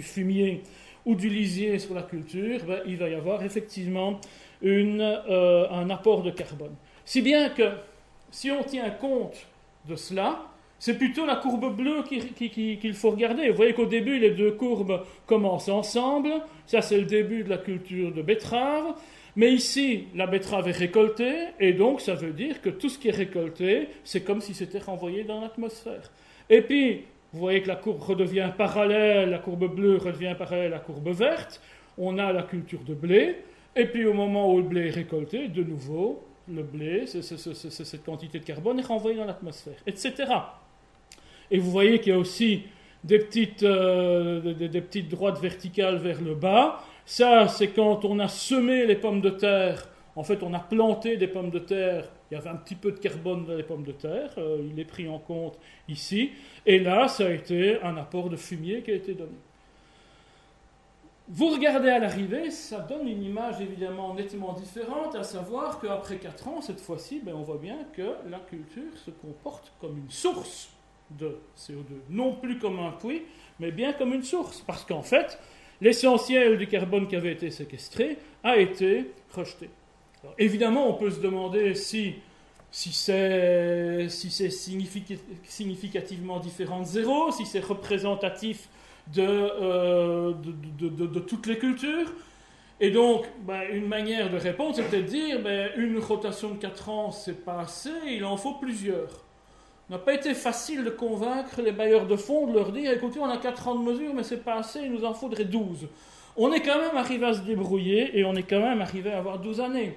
fumier 0.01 0.61
ou 1.05 1.15
du 1.15 1.29
lisier 1.29 1.79
sur 1.79 1.95
la 1.95 2.03
culture, 2.03 2.59
ben, 2.65 2.81
il 2.85 2.97
va 2.97 3.09
y 3.09 3.15
avoir 3.15 3.43
effectivement 3.43 4.19
euh, 4.63 5.67
un 5.71 5.89
apport 5.89 6.21
de 6.21 6.29
carbone. 6.29 6.75
Si 7.03 7.21
bien 7.21 7.49
que 7.49 7.71
si 8.29 8.51
on 8.51 8.63
tient 8.63 8.89
compte 8.91 9.47
de 9.87 9.95
cela, 9.95 10.52
c'est 10.83 10.97
plutôt 10.97 11.25
la 11.25 11.37
courbe 11.37 11.73
bleue 11.73 12.03
qu'il 12.03 12.93
faut 12.93 13.11
regarder. 13.11 13.49
Vous 13.49 13.55
voyez 13.55 13.71
qu'au 13.71 13.85
début, 13.85 14.19
les 14.19 14.31
deux 14.31 14.51
courbes 14.51 15.01
commencent 15.25 15.69
ensemble. 15.69 16.33
Ça, 16.65 16.81
c'est 16.81 16.97
le 16.97 17.05
début 17.05 17.45
de 17.45 17.49
la 17.49 17.57
culture 17.57 18.11
de 18.11 18.21
betterave. 18.21 18.93
Mais 19.37 19.53
ici, 19.53 20.07
la 20.13 20.27
betterave 20.27 20.67
est 20.67 20.77
récoltée, 20.77 21.35
et 21.61 21.71
donc 21.71 22.01
ça 22.01 22.15
veut 22.15 22.33
dire 22.33 22.61
que 22.61 22.67
tout 22.67 22.89
ce 22.89 22.99
qui 22.99 23.07
est 23.07 23.11
récolté, 23.11 23.87
c'est 24.03 24.25
comme 24.25 24.41
si 24.41 24.53
c'était 24.53 24.79
renvoyé 24.79 25.23
dans 25.23 25.39
l'atmosphère. 25.39 26.11
Et 26.49 26.61
puis, 26.61 27.05
vous 27.31 27.39
voyez 27.39 27.61
que 27.61 27.69
la 27.69 27.77
courbe 27.77 28.01
redevient 28.01 28.51
parallèle, 28.57 29.29
la 29.29 29.39
courbe 29.39 29.73
bleue 29.73 29.95
redevient 29.95 30.35
parallèle 30.37 30.73
à 30.73 30.75
la 30.75 30.79
courbe 30.79 31.07
verte. 31.11 31.61
On 31.97 32.17
a 32.17 32.33
la 32.33 32.43
culture 32.43 32.83
de 32.85 32.93
blé, 32.93 33.37
et 33.77 33.85
puis 33.85 34.05
au 34.05 34.13
moment 34.13 34.53
où 34.53 34.57
le 34.57 34.63
blé 34.63 34.87
est 34.89 34.91
récolté, 34.91 35.47
de 35.47 35.63
nouveau, 35.63 36.25
le 36.49 36.61
blé, 36.61 37.05
cette 37.07 38.03
quantité 38.03 38.39
de 38.39 38.43
carbone 38.43 38.79
est 38.79 38.85
renvoyée 38.85 39.15
dans 39.15 39.23
l'atmosphère, 39.23 39.81
etc. 39.87 40.25
Et 41.53 41.59
vous 41.59 41.69
voyez 41.69 41.99
qu'il 41.99 42.11
y 42.11 42.15
a 42.15 42.19
aussi 42.19 42.63
des 43.03 43.19
petites, 43.19 43.61
euh, 43.61 44.53
des, 44.53 44.81
petites 44.81 45.07
droites 45.07 45.39
verticales 45.39 45.97
vers 45.97 46.19
le 46.19 46.33
bas. 46.33 46.83
Ça, 47.05 47.47
c'est 47.47 47.67
quand 47.67 48.03
on 48.05 48.17
a 48.17 48.27
semé 48.27 48.87
les 48.87 48.95
pommes 48.95 49.21
de 49.21 49.29
terre. 49.29 49.87
En 50.15 50.23
fait, 50.23 50.41
on 50.41 50.51
a 50.55 50.59
planté 50.59 51.15
des 51.15 51.27
pommes 51.27 51.51
de 51.51 51.59
terre. 51.59 52.09
Il 52.31 52.33
y 52.33 52.37
avait 52.37 52.49
un 52.49 52.55
petit 52.55 52.73
peu 52.73 52.91
de 52.91 52.97
carbone 52.97 53.45
dans 53.45 53.53
les 53.53 53.61
pommes 53.61 53.83
de 53.83 53.91
terre. 53.91 54.31
Euh, 54.39 54.67
il 54.67 54.79
est 54.79 54.85
pris 54.85 55.07
en 55.07 55.19
compte 55.19 55.59
ici. 55.87 56.31
Et 56.65 56.79
là, 56.79 57.07
ça 57.07 57.27
a 57.27 57.29
été 57.29 57.79
un 57.83 57.97
apport 57.97 58.29
de 58.29 58.35
fumier 58.35 58.81
qui 58.81 58.89
a 58.89 58.95
été 58.95 59.13
donné. 59.13 59.37
Vous 61.27 61.49
regardez 61.49 61.89
à 61.89 61.99
l'arrivée, 61.99 62.49
ça 62.49 62.79
donne 62.79 63.07
une 63.07 63.23
image 63.23 63.61
évidemment 63.61 64.15
nettement 64.15 64.53
différente, 64.53 65.15
à 65.15 65.23
savoir 65.23 65.79
qu'après 65.79 66.17
4 66.17 66.47
ans, 66.47 66.61
cette 66.61 66.81
fois-ci, 66.81 67.21
ben, 67.23 67.33
on 67.35 67.43
voit 67.43 67.59
bien 67.59 67.77
que 67.95 68.15
la 68.29 68.39
culture 68.39 68.97
se 69.05 69.11
comporte 69.11 69.71
comme 69.79 69.99
une 69.99 70.11
source 70.11 70.72
de 71.19 71.37
CO2, 71.57 71.93
non 72.09 72.33
plus 72.33 72.57
comme 72.57 72.79
un 72.79 72.91
puits, 72.91 73.23
mais 73.59 73.71
bien 73.71 73.93
comme 73.93 74.13
une 74.13 74.23
source, 74.23 74.63
parce 74.65 74.83
qu'en 74.83 75.03
fait, 75.03 75.39
l'essentiel 75.81 76.57
du 76.57 76.67
carbone 76.67 77.07
qui 77.07 77.15
avait 77.15 77.33
été 77.33 77.51
séquestré 77.51 78.17
a 78.43 78.57
été 78.57 79.11
rejeté. 79.33 79.69
évidemment, 80.37 80.89
on 80.89 80.93
peut 80.93 81.11
se 81.11 81.19
demander 81.19 81.75
si, 81.75 82.15
si 82.71 82.93
c'est 82.93 84.07
si 84.09 84.31
significativement 85.43 86.39
différent 86.39 86.81
de 86.81 86.85
zéro, 86.85 87.31
si 87.31 87.45
c'est 87.45 87.63
représentatif 87.63 88.69
euh, 89.17 90.33
de, 90.33 90.87
de, 90.87 91.05
de, 91.05 91.19
toutes 91.19 91.45
les 91.45 91.57
cultures. 91.57 92.11
Et 92.79 92.89
donc, 92.89 93.25
ben, 93.45 93.61
une 93.71 93.87
manière 93.87 94.31
de 94.31 94.37
répondre, 94.37 94.75
c'est 94.75 94.83
peut-être 94.83 95.05
dire 95.05 95.41
ben, 95.41 95.71
une 95.75 95.99
rotation 95.99 96.51
de 96.51 96.57
4 96.57 96.89
ans, 96.89 97.11
c'est 97.11 97.43
pas 97.43 97.61
assez, 97.61 97.91
il 98.07 98.23
en 98.23 98.37
faut 98.37 98.55
plusieurs. 98.55 99.23
Il 99.89 99.93
n'a 99.93 99.99
pas 99.99 100.13
été 100.13 100.33
facile 100.33 100.83
de 100.83 100.89
convaincre 100.89 101.61
les 101.61 101.71
bailleurs 101.71 102.07
de 102.07 102.15
fonds 102.15 102.47
de 102.47 102.53
leur 102.53 102.71
dire 102.71 102.91
écoutez, 102.91 103.19
on 103.19 103.29
a 103.29 103.37
4 103.37 103.67
ans 103.67 103.75
de 103.75 103.83
mesure, 103.83 104.13
mais 104.13 104.23
c'est 104.23 104.43
pas 104.43 104.55
assez, 104.55 104.81
il 104.81 104.91
nous 104.91 105.03
en 105.03 105.13
faudrait 105.13 105.45
12. 105.45 105.87
On 106.35 106.51
est 106.51 106.61
quand 106.61 106.79
même 106.79 106.97
arrivé 106.97 107.25
à 107.25 107.33
se 107.33 107.41
débrouiller 107.41 108.17
et 108.17 108.23
on 108.25 108.33
est 108.33 108.43
quand 108.43 108.61
même 108.61 108.81
arrivé 108.81 109.11
à 109.11 109.17
avoir 109.17 109.39
12 109.39 109.59
années. 109.61 109.95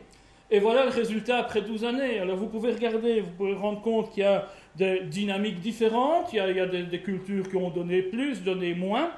Et 0.51 0.59
voilà 0.59 0.85
le 0.85 0.91
résultat 0.91 1.39
après 1.39 1.63
12 1.63 1.85
années. 1.85 2.19
Alors 2.19 2.37
vous 2.37 2.47
pouvez 2.47 2.73
regarder, 2.73 3.21
vous 3.21 3.31
pouvez 3.31 3.55
rendre 3.55 3.81
compte 3.81 4.13
qu'il 4.13 4.23
y 4.23 4.27
a 4.27 4.47
des 4.77 5.01
dynamiques 5.01 5.61
différentes, 5.61 6.33
il 6.33 6.37
y 6.37 6.41
a, 6.41 6.67
des, 6.67 7.01
cultures 7.01 7.49
qui 7.49 7.57
ont 7.57 7.71
donné 7.71 8.03
plus, 8.03 8.43
donné 8.43 8.75
moins. 8.75 9.11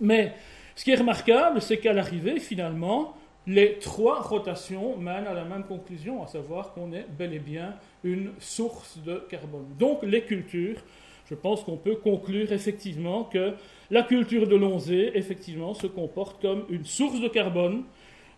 Mais 0.00 0.32
ce 0.74 0.84
qui 0.84 0.92
est 0.92 0.96
remarquable, 0.96 1.60
c'est 1.60 1.78
qu'à 1.78 1.92
l'arrivée, 1.92 2.40
finalement, 2.40 3.14
les 3.50 3.78
trois 3.78 4.20
rotations 4.20 4.96
mènent 4.96 5.26
à 5.26 5.34
la 5.34 5.44
même 5.44 5.64
conclusion, 5.64 6.22
à 6.22 6.28
savoir 6.28 6.72
qu'on 6.72 6.92
est 6.92 7.06
bel 7.18 7.34
et 7.34 7.40
bien 7.40 7.74
une 8.04 8.30
source 8.38 8.98
de 9.04 9.16
carbone. 9.28 9.66
Donc 9.76 10.04
les 10.04 10.22
cultures, 10.22 10.76
je 11.28 11.34
pense 11.34 11.64
qu'on 11.64 11.76
peut 11.76 11.96
conclure 11.96 12.52
effectivement 12.52 13.24
que 13.24 13.54
la 13.90 14.04
culture 14.04 14.46
de 14.46 14.54
l'onzé, 14.54 15.10
effectivement, 15.18 15.74
se 15.74 15.88
comporte 15.88 16.40
comme 16.40 16.64
une 16.68 16.84
source 16.84 17.20
de 17.20 17.26
carbone, 17.26 17.82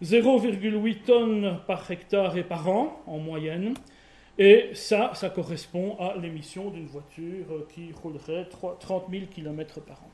0,8 0.02 1.02
tonnes 1.02 1.58
par 1.66 1.90
hectare 1.90 2.38
et 2.38 2.42
par 2.42 2.66
an 2.70 3.02
en 3.06 3.18
moyenne, 3.18 3.74
et 4.38 4.70
ça, 4.72 5.10
ça 5.12 5.28
correspond 5.28 5.94
à 5.98 6.16
l'émission 6.16 6.70
d'une 6.70 6.86
voiture 6.86 7.66
qui 7.68 7.90
roulerait 8.02 8.48
30 8.48 9.04
000 9.10 9.26
km 9.26 9.82
par 9.82 9.98
an. 10.02 10.10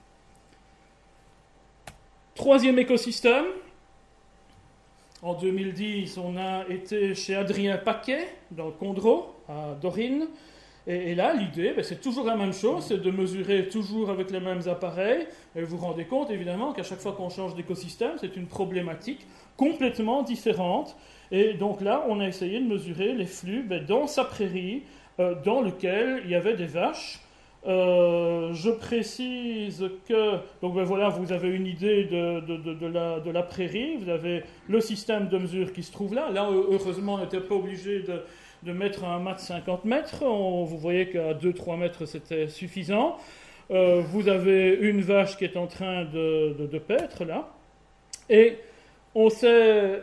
Troisième 2.34 2.80
écosystème. 2.80 3.46
En 5.20 5.34
2010, 5.34 6.16
on 6.18 6.36
a 6.36 6.64
été 6.68 7.12
chez 7.16 7.34
Adrien 7.34 7.76
Paquet, 7.76 8.28
dans 8.52 8.66
le 8.66 8.70
Condro, 8.72 9.34
à 9.48 9.74
Dorine. 9.80 10.28
Et, 10.86 11.16
là, 11.16 11.34
l'idée, 11.34 11.72
ben, 11.74 11.82
c'est 11.82 12.00
toujours 12.00 12.24
la 12.24 12.36
même 12.36 12.52
chose, 12.52 12.84
c'est 12.86 13.02
de 13.02 13.10
mesurer 13.10 13.68
toujours 13.68 14.10
avec 14.10 14.30
les 14.30 14.38
mêmes 14.38 14.62
appareils. 14.68 15.26
Et 15.56 15.62
vous 15.62 15.76
vous 15.76 15.84
rendez 15.84 16.04
compte, 16.04 16.30
évidemment, 16.30 16.72
qu'à 16.72 16.84
chaque 16.84 17.00
fois 17.00 17.12
qu'on 17.12 17.30
change 17.30 17.56
d'écosystème, 17.56 18.12
c'est 18.20 18.36
une 18.36 18.46
problématique 18.46 19.26
complètement 19.56 20.22
différente. 20.22 20.96
Et 21.32 21.54
donc 21.54 21.80
là, 21.80 22.04
on 22.08 22.20
a 22.20 22.28
essayé 22.28 22.60
de 22.60 22.66
mesurer 22.66 23.12
les 23.12 23.26
flux 23.26 23.64
ben, 23.64 23.84
dans 23.84 24.06
sa 24.06 24.24
prairie, 24.24 24.84
euh, 25.18 25.34
dans 25.44 25.62
lequel 25.62 26.22
il 26.26 26.30
y 26.30 26.36
avait 26.36 26.54
des 26.54 26.66
vaches. 26.66 27.20
Euh, 27.68 28.54
je 28.54 28.70
précise 28.70 29.90
que, 30.08 30.36
donc 30.62 30.74
ben 30.74 30.84
voilà, 30.84 31.10
vous 31.10 31.32
avez 31.32 31.50
une 31.50 31.66
idée 31.66 32.04
de, 32.04 32.40
de, 32.40 32.86
la, 32.86 33.20
de, 33.20 33.30
la, 33.30 33.42
prairie, 33.42 33.96
vous 33.96 34.08
avez 34.08 34.42
le 34.68 34.80
système 34.80 35.28
de 35.28 35.36
mesure 35.36 35.72
qui 35.74 35.82
se 35.82 35.92
trouve 35.92 36.14
là. 36.14 36.30
Là, 36.30 36.48
heureusement, 36.50 37.14
on 37.14 37.18
n'était 37.18 37.40
pas 37.40 37.56
obligé 37.56 38.00
de, 38.00 38.22
de 38.62 38.72
mettre 38.72 39.04
un 39.04 39.18
mat 39.18 39.34
de 39.34 39.40
50 39.40 39.84
mètres. 39.84 40.24
vous 40.24 40.78
voyez 40.78 41.10
qu'à 41.10 41.34
2-3 41.34 41.78
mètres, 41.78 42.06
c'était 42.06 42.48
suffisant. 42.48 43.18
Euh, 43.70 44.00
vous 44.00 44.28
avez 44.28 44.74
une 44.80 45.02
vache 45.02 45.36
qui 45.36 45.44
est 45.44 45.56
en 45.56 45.66
train 45.66 46.04
de, 46.04 46.66
de, 46.66 46.78
paître 46.78 47.24
là. 47.24 47.54
Et 48.30 48.56
on 49.14 49.28
sait, 49.28 50.02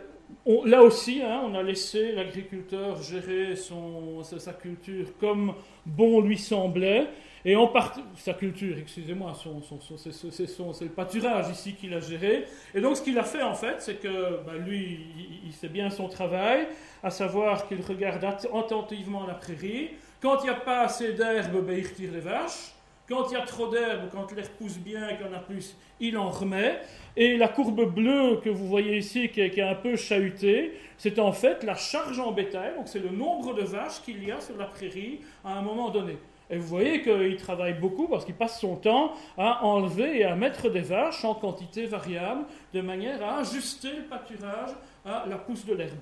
là 0.66 0.84
aussi, 0.84 1.22
hein, 1.24 1.42
on 1.46 1.56
a 1.56 1.64
laissé 1.64 2.12
l'agriculteur 2.12 3.02
gérer 3.02 3.56
son, 3.56 4.22
sa 4.24 4.54
culture 4.54 5.18
comme 5.20 5.56
bon 5.86 6.22
lui 6.22 6.38
semblait. 6.38 7.08
Et 7.48 7.56
en 7.56 7.68
partie, 7.68 8.02
sa 8.16 8.34
culture, 8.34 8.76
excusez-moi, 8.76 9.34
c'est 9.36 10.86
le 10.86 10.90
pâturage 10.90 11.50
ici 11.52 11.76
qu'il 11.76 11.94
a 11.94 12.00
géré. 12.00 12.46
Et 12.74 12.82
donc 12.82 12.98
ce 12.98 13.04
qu'il 13.04 13.20
a 13.20 13.24
fait 13.24 13.44
en 13.44 13.54
fait, 13.54 13.76
c'est 13.78 14.02
que 14.02 14.44
ben, 14.44 14.58
lui, 14.66 15.00
il, 15.46 15.54
sait 15.54 15.70
bien 15.70 15.92
son 15.92 16.10
travail, 16.10 16.68
à 17.04 17.12
savoir 17.12 17.68
qu'il 17.68 17.82
regarde 17.82 18.26
attentivement 18.26 19.28
la 19.28 19.36
prairie. 19.36 19.92
Quand 20.20 20.40
il 20.40 20.46
n'y 20.46 20.50
a 20.50 20.56
pas 20.56 20.82
assez 20.82 21.14
d'herbe, 21.14 21.64
ben, 21.64 21.78
il 21.78 21.86
retire 21.86 22.12
les 22.14 22.20
vaches. 22.20 22.72
Quand 23.08 23.30
il 23.30 23.34
y 23.34 23.38
a 23.38 23.46
trop 23.46 23.68
d'herbe, 23.68 24.10
quand 24.12 24.32
l'air 24.32 24.50
pousse 24.58 24.80
bien 24.80 25.08
qu'il 25.10 25.28
y 25.28 25.30
en 25.30 25.34
a 25.34 25.40
plus, 25.40 25.78
il 26.00 26.18
en 26.18 26.32
remet. 26.32 26.82
Et 27.16 27.38
la 27.38 27.48
courbe 27.48 27.94
bleue 27.94 28.42
que 28.44 28.50
vous 28.50 28.66
voyez 28.68 28.98
ici, 28.98 29.30
qui 29.30 29.42
est, 29.42 29.52
qui 29.52 29.60
est 29.60 29.70
un 29.70 29.76
peu 29.76 29.96
chahutée, 29.96 30.74
c'est 30.98 31.20
en 31.20 31.32
fait 31.32 31.64
la 31.64 31.76
charge 31.76 32.20
en 32.20 32.32
bétail, 32.32 32.74
donc 32.76 32.88
c'est 32.88 32.98
le 32.98 33.12
nombre 33.12 33.54
de 33.54 33.62
vaches 33.62 34.02
qu'il 34.04 34.28
y 34.28 34.32
a 34.32 34.42
sur 34.42 34.58
la 34.58 34.66
prairie 34.66 35.20
à 35.44 35.60
un 35.60 35.62
moment 35.62 35.92
donné. 35.92 36.18
Et 36.50 36.58
vous 36.58 36.68
voyez 36.68 37.02
qu'il 37.02 37.38
travaille 37.38 37.74
beaucoup 37.74 38.08
parce 38.08 38.26
qu'il 38.26 38.36
passe 38.36 38.60
son 38.60 38.76
temps 38.76 39.14
à 39.38 39.66
enlever 39.66 40.20
et 40.20 40.26
à 40.26 40.36
mettre 40.36 40.70
des 40.70 40.82
vaches 40.82 41.26
en 41.26 41.34
quantité 41.34 41.86
variable 41.86 42.46
de 42.74 42.82
manière 42.82 43.24
à 43.24 43.40
ajuster 43.40 43.90
le 43.96 44.04
pâturage 44.04 44.72
à 45.06 45.26
la 45.28 45.38
pousse 45.38 45.66
de 45.66 45.74
l'herbe. 45.74 45.98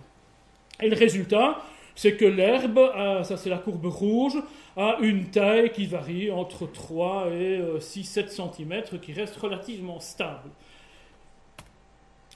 Et 0.81 0.89
le 0.89 0.97
résultat, 0.97 1.61
c'est 1.95 2.17
que 2.17 2.25
l'herbe, 2.25 2.79
ça 3.23 3.37
c'est 3.37 3.49
la 3.49 3.57
courbe 3.57 3.85
rouge, 3.85 4.37
a 4.75 4.97
une 5.01 5.29
taille 5.29 5.71
qui 5.71 5.85
varie 5.85 6.31
entre 6.31 6.65
3 6.65 7.27
et 7.31 7.61
6-7 7.79 8.41
euh, 8.41 8.51
cm, 8.51 8.99
qui 8.99 9.13
reste 9.13 9.35
relativement 9.37 9.99
stable. 9.99 10.49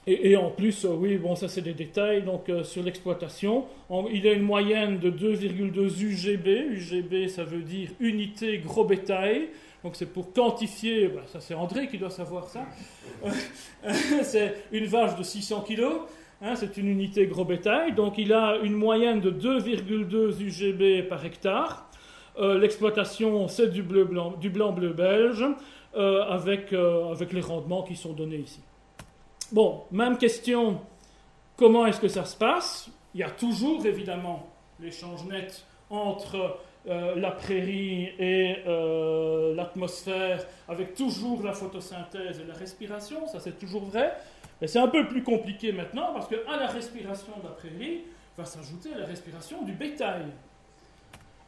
Et, 0.09 0.37
en 0.37 0.49
plus, 0.51 0.85
euh, 0.85 0.95
oui, 0.97 1.17
bon, 1.17 1.35
ça 1.35 1.49
c'est 1.49 1.61
des 1.61 1.73
détails. 1.73 2.23
Donc 2.23 2.47
euh, 2.47 2.63
sur 2.63 2.81
l'exploitation, 2.81 3.65
il 4.09 4.25
a 4.25 4.31
une 4.31 4.41
moyenne 4.41 4.99
de 4.99 5.11
2,2 5.11 6.01
UGB. 6.01 6.47
UGB, 6.71 7.27
ça 7.27 7.43
veut 7.43 7.61
dire 7.61 7.89
unité 7.99 8.57
gros 8.59 8.85
bétail. 8.85 9.49
Donc 9.83 9.97
c'est 9.97 10.05
pour 10.13 10.31
quantifier, 10.31 11.09
bah, 11.09 11.23
ça 11.27 11.41
c'est 11.41 11.53
André 11.53 11.89
qui 11.89 11.97
doit 11.97 12.09
savoir 12.09 12.47
ça. 12.47 12.65
c'est 14.23 14.55
une 14.71 14.85
vache 14.85 15.17
de 15.17 15.23
600 15.23 15.65
kg. 15.67 15.83
Hein, 16.41 16.55
c'est 16.55 16.77
une 16.77 16.87
unité 16.87 17.27
gros 17.27 17.43
bétail. 17.43 17.93
Donc 17.93 18.17
il 18.17 18.31
a 18.31 18.59
une 18.63 18.75
moyenne 18.75 19.19
de 19.19 19.29
2,2 19.29 20.41
UGB 20.41 21.09
par 21.09 21.25
hectare. 21.25 21.89
Euh, 22.39 22.57
l'exploitation, 22.57 23.49
c'est 23.49 23.67
du 23.67 23.83
bleu-blanc, 23.83 24.35
du 24.39 24.49
blanc-bleu 24.49 24.93
belge, 24.93 25.43
avec, 25.95 26.71
avec 26.71 27.33
les 27.33 27.41
rendements 27.41 27.81
qui 27.81 27.95
sont 27.95 28.13
donnés 28.13 28.37
ici. 28.37 28.61
Bon, 29.53 29.85
même 29.91 30.17
question, 30.17 30.81
comment 31.55 31.85
est-ce 31.85 32.01
que 32.01 32.09
ça 32.09 32.25
se 32.25 32.35
passe? 32.35 32.89
Il 33.13 33.21
y 33.21 33.23
a 33.23 33.29
toujours 33.29 33.85
évidemment 33.85 34.45
l'échange 34.77 35.23
net 35.25 35.63
entre 35.89 36.59
euh, 36.87 37.15
la 37.15 37.31
prairie 37.31 38.11
et 38.19 38.57
euh, 38.67 39.55
l'atmosphère, 39.55 40.45
avec 40.67 40.95
toujours 40.95 41.43
la 41.43 41.53
photosynthèse 41.53 42.41
et 42.41 42.45
la 42.45 42.55
respiration, 42.55 43.25
ça 43.27 43.39
c'est 43.39 43.57
toujours 43.57 43.85
vrai. 43.85 44.17
Mais 44.59 44.67
c'est 44.67 44.79
un 44.79 44.89
peu 44.89 45.07
plus 45.07 45.23
compliqué 45.23 45.71
maintenant 45.71 46.13
parce 46.13 46.27
qu'à 46.27 46.57
la 46.57 46.67
respiration 46.67 47.31
de 47.41 47.47
la 47.47 47.53
prairie 47.53 48.01
va 48.37 48.43
s'ajouter 48.43 48.89
la 48.97 49.05
respiration 49.05 49.63
du 49.63 49.71
bétail. 49.71 50.25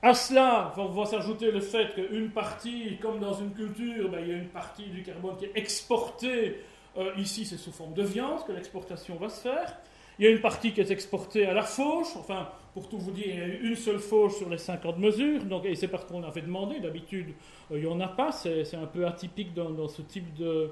À 0.01 0.13
cela 0.13 0.73
va, 0.77 1.05
s'ajouter 1.05 1.51
le 1.51 1.59
fait 1.59 1.93
qu'une 1.93 2.29
partie, 2.29 2.97
comme 3.01 3.19
dans 3.19 3.33
une 3.33 3.51
culture, 3.51 4.09
ben, 4.09 4.19
il 4.21 4.29
y 4.29 4.31
a 4.31 4.37
une 4.37 4.47
partie 4.47 4.87
du 4.87 5.03
carbone 5.03 5.35
qui 5.35 5.45
est 5.45 5.51
exportée 5.55 6.61
euh, 6.99 7.11
ici, 7.17 7.45
c'est 7.45 7.57
sous 7.57 7.71
forme 7.71 7.93
de 7.93 8.03
viande 8.03 8.45
que 8.45 8.51
l'exportation 8.51 9.15
va 9.15 9.29
se 9.29 9.41
faire. 9.41 9.77
Il 10.17 10.25
y 10.25 10.27
a 10.27 10.31
une 10.31 10.41
partie 10.41 10.73
qui 10.73 10.81
est 10.81 10.91
exportée 10.91 11.45
à 11.45 11.53
la 11.53 11.63
fauche. 11.63 12.15
Enfin, 12.17 12.49
pour 12.73 12.89
tout 12.89 12.97
vous 12.97 13.11
dire, 13.11 13.27
il 13.27 13.37
y 13.37 13.41
a 13.41 13.45
une 13.45 13.75
seule 13.75 13.99
fauche 13.99 14.35
sur 14.35 14.49
les 14.49 14.57
50 14.57 14.97
mesures. 14.97 15.43
Donc, 15.45 15.65
et 15.65 15.75
c'est 15.75 15.87
parce 15.87 16.03
qu'on 16.05 16.23
avait 16.23 16.41
demandé. 16.41 16.79
D'habitude, 16.79 17.29
euh, 17.71 17.77
il 17.77 17.85
n'y 17.85 17.87
en 17.87 17.99
a 18.01 18.07
pas. 18.07 18.31
C'est 18.33 18.75
un 18.75 18.85
peu 18.85 19.07
atypique 19.07 19.53
dans, 19.53 19.87
ce 19.87 20.01
type 20.01 20.33
de, 20.33 20.71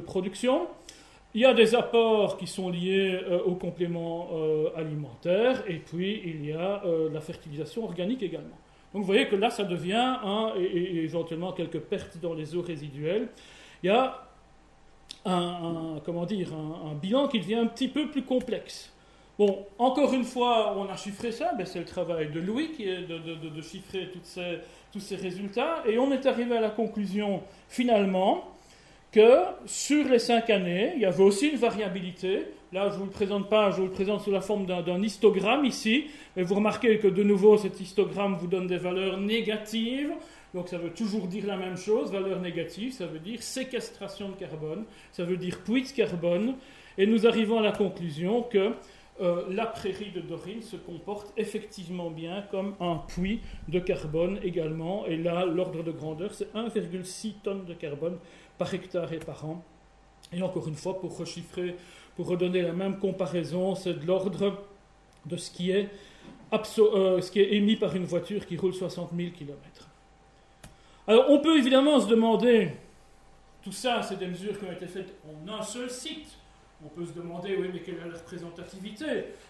production. 0.00 0.66
Il 1.34 1.42
y 1.42 1.44
a 1.44 1.54
des 1.54 1.74
apports 1.74 2.36
qui 2.36 2.48
sont 2.48 2.70
liés 2.70 3.20
euh, 3.22 3.40
aux 3.44 3.54
compléments 3.54 4.30
alimentaires. 4.74 5.62
Et 5.68 5.76
puis, 5.76 6.20
il 6.24 6.44
y 6.44 6.52
a 6.52 6.82
la 7.12 7.20
fertilisation 7.20 7.84
organique 7.84 8.22
également. 8.24 8.58
Donc, 8.92 9.02
vous 9.02 9.06
voyez 9.06 9.28
que 9.28 9.36
là, 9.36 9.50
ça 9.50 9.62
devient, 9.62 10.16
et 10.58 11.04
éventuellement 11.04 11.52
quelques 11.52 11.80
pertes 11.80 12.18
dans 12.20 12.34
les 12.34 12.56
eaux 12.56 12.62
résiduelles. 12.62 13.28
Il 13.84 13.86
y 13.86 13.90
a 13.90 14.27
un, 15.24 16.00
comment 16.04 16.26
dire, 16.26 16.52
un, 16.54 16.94
bilan 16.94 17.28
qui 17.28 17.40
devient 17.40 17.56
un 17.56 17.66
petit 17.66 17.88
peu 17.88 18.08
plus 18.08 18.22
complexe. 18.22 18.92
Bon, 19.38 19.66
encore 19.78 20.12
une 20.14 20.24
fois, 20.24 20.74
on 20.76 20.88
a 20.88 20.96
chiffré 20.96 21.30
ça, 21.30 21.52
ben 21.56 21.64
c'est 21.64 21.78
le 21.78 21.84
travail 21.84 22.30
de 22.32 22.40
Louis 22.40 22.72
qui 22.72 22.88
est 22.88 23.02
de, 23.02 23.18
de, 23.18 23.62
chiffrer 23.62 24.10
toutes 24.12 24.24
ces, 24.24 24.58
tous 24.92 25.00
ces 25.00 25.14
résultats, 25.14 25.84
et 25.86 25.98
on 25.98 26.10
est 26.10 26.26
arrivé 26.26 26.56
à 26.56 26.60
la 26.60 26.70
conclusion 26.70 27.42
finalement 27.68 28.44
que 29.12 29.44
sur 29.64 30.08
les 30.08 30.18
cinq 30.18 30.50
années, 30.50 30.92
il 30.96 31.02
y 31.02 31.06
avait 31.06 31.22
aussi 31.22 31.48
une 31.48 31.56
variabilité. 31.56 32.46
Là, 32.72 32.90
je 32.90 32.94
ne 32.94 32.98
vous 32.98 33.04
le 33.04 33.10
présente 33.10 33.48
pas, 33.48 33.70
je 33.70 33.76
vous 33.76 33.86
le 33.86 33.92
présente 33.92 34.22
sous 34.22 34.30
la 34.30 34.42
forme 34.42 34.66
d'un 34.66 35.02
histogramme 35.02 35.64
ici, 35.64 36.06
mais 36.36 36.42
vous 36.42 36.56
remarquez 36.56 36.98
que 36.98 37.08
de 37.08 37.22
nouveau, 37.22 37.56
cet 37.56 37.80
histogramme 37.80 38.34
vous 38.34 38.46
donne 38.46 38.66
des 38.66 38.76
valeurs 38.76 39.18
négatives 39.18 40.12
donc 40.54 40.68
ça 40.68 40.78
veut 40.78 40.90
toujours 40.90 41.26
dire 41.26 41.46
la 41.46 41.56
même 41.56 41.76
chose, 41.76 42.10
valeur 42.10 42.40
négative, 42.40 42.92
ça 42.92 43.06
veut 43.06 43.18
dire 43.18 43.42
séquestration 43.42 44.30
de 44.30 44.34
carbone, 44.34 44.84
ça 45.12 45.24
veut 45.24 45.36
dire 45.36 45.60
puits 45.62 45.82
de 45.82 45.88
carbone, 45.88 46.56
et 46.96 47.06
nous 47.06 47.26
arrivons 47.26 47.58
à 47.58 47.62
la 47.62 47.72
conclusion 47.72 48.42
que 48.42 48.72
euh, 49.20 49.42
la 49.50 49.66
prairie 49.66 50.12
de 50.12 50.20
Dorine 50.20 50.62
se 50.62 50.76
comporte 50.76 51.32
effectivement 51.36 52.10
bien 52.10 52.42
comme 52.50 52.74
un 52.80 53.02
puits 53.08 53.40
de 53.68 53.78
carbone 53.80 54.38
également, 54.42 55.06
et 55.06 55.16
là 55.16 55.44
l'ordre 55.44 55.82
de 55.82 55.90
grandeur 55.90 56.32
c'est 56.32 56.52
1,6 56.54 57.34
tonnes 57.42 57.64
de 57.64 57.74
carbone 57.74 58.18
par 58.56 58.72
hectare 58.72 59.12
et 59.12 59.18
par 59.18 59.44
an. 59.44 59.62
Et 60.32 60.42
encore 60.42 60.68
une 60.68 60.74
fois, 60.74 61.00
pour 61.00 61.16
rechiffrer, 61.16 61.76
pour 62.16 62.28
redonner 62.28 62.62
la 62.62 62.72
même 62.72 62.98
comparaison, 62.98 63.74
c'est 63.74 63.94
de 63.94 64.06
l'ordre 64.06 64.58
de 65.24 65.36
ce 65.36 65.50
qui 65.50 65.70
est, 65.70 65.88
euh, 66.52 67.20
ce 67.20 67.30
qui 67.30 67.40
est 67.40 67.54
émis 67.54 67.76
par 67.76 67.94
une 67.96 68.04
voiture 68.04 68.46
qui 68.46 68.56
roule 68.56 68.74
60 68.74 69.10
000 69.16 69.30
km. 69.30 69.87
Alors 71.08 71.24
on 71.30 71.38
peut 71.38 71.56
évidemment 71.56 71.98
se 71.98 72.06
demander, 72.06 72.72
tout 73.62 73.72
ça 73.72 74.02
c'est 74.02 74.18
des 74.18 74.26
mesures 74.26 74.58
qui 74.58 74.66
ont 74.66 74.72
été 74.72 74.86
faites 74.86 75.14
en 75.26 75.50
un 75.50 75.62
seul 75.62 75.88
site. 75.88 76.36
On 76.84 76.88
peut 76.88 77.06
se 77.06 77.12
demander, 77.12 77.56
oui, 77.58 77.70
mais 77.72 77.80
quelle 77.80 77.94
est 77.94 78.08
la 78.08 78.18
représentativité 78.18 79.06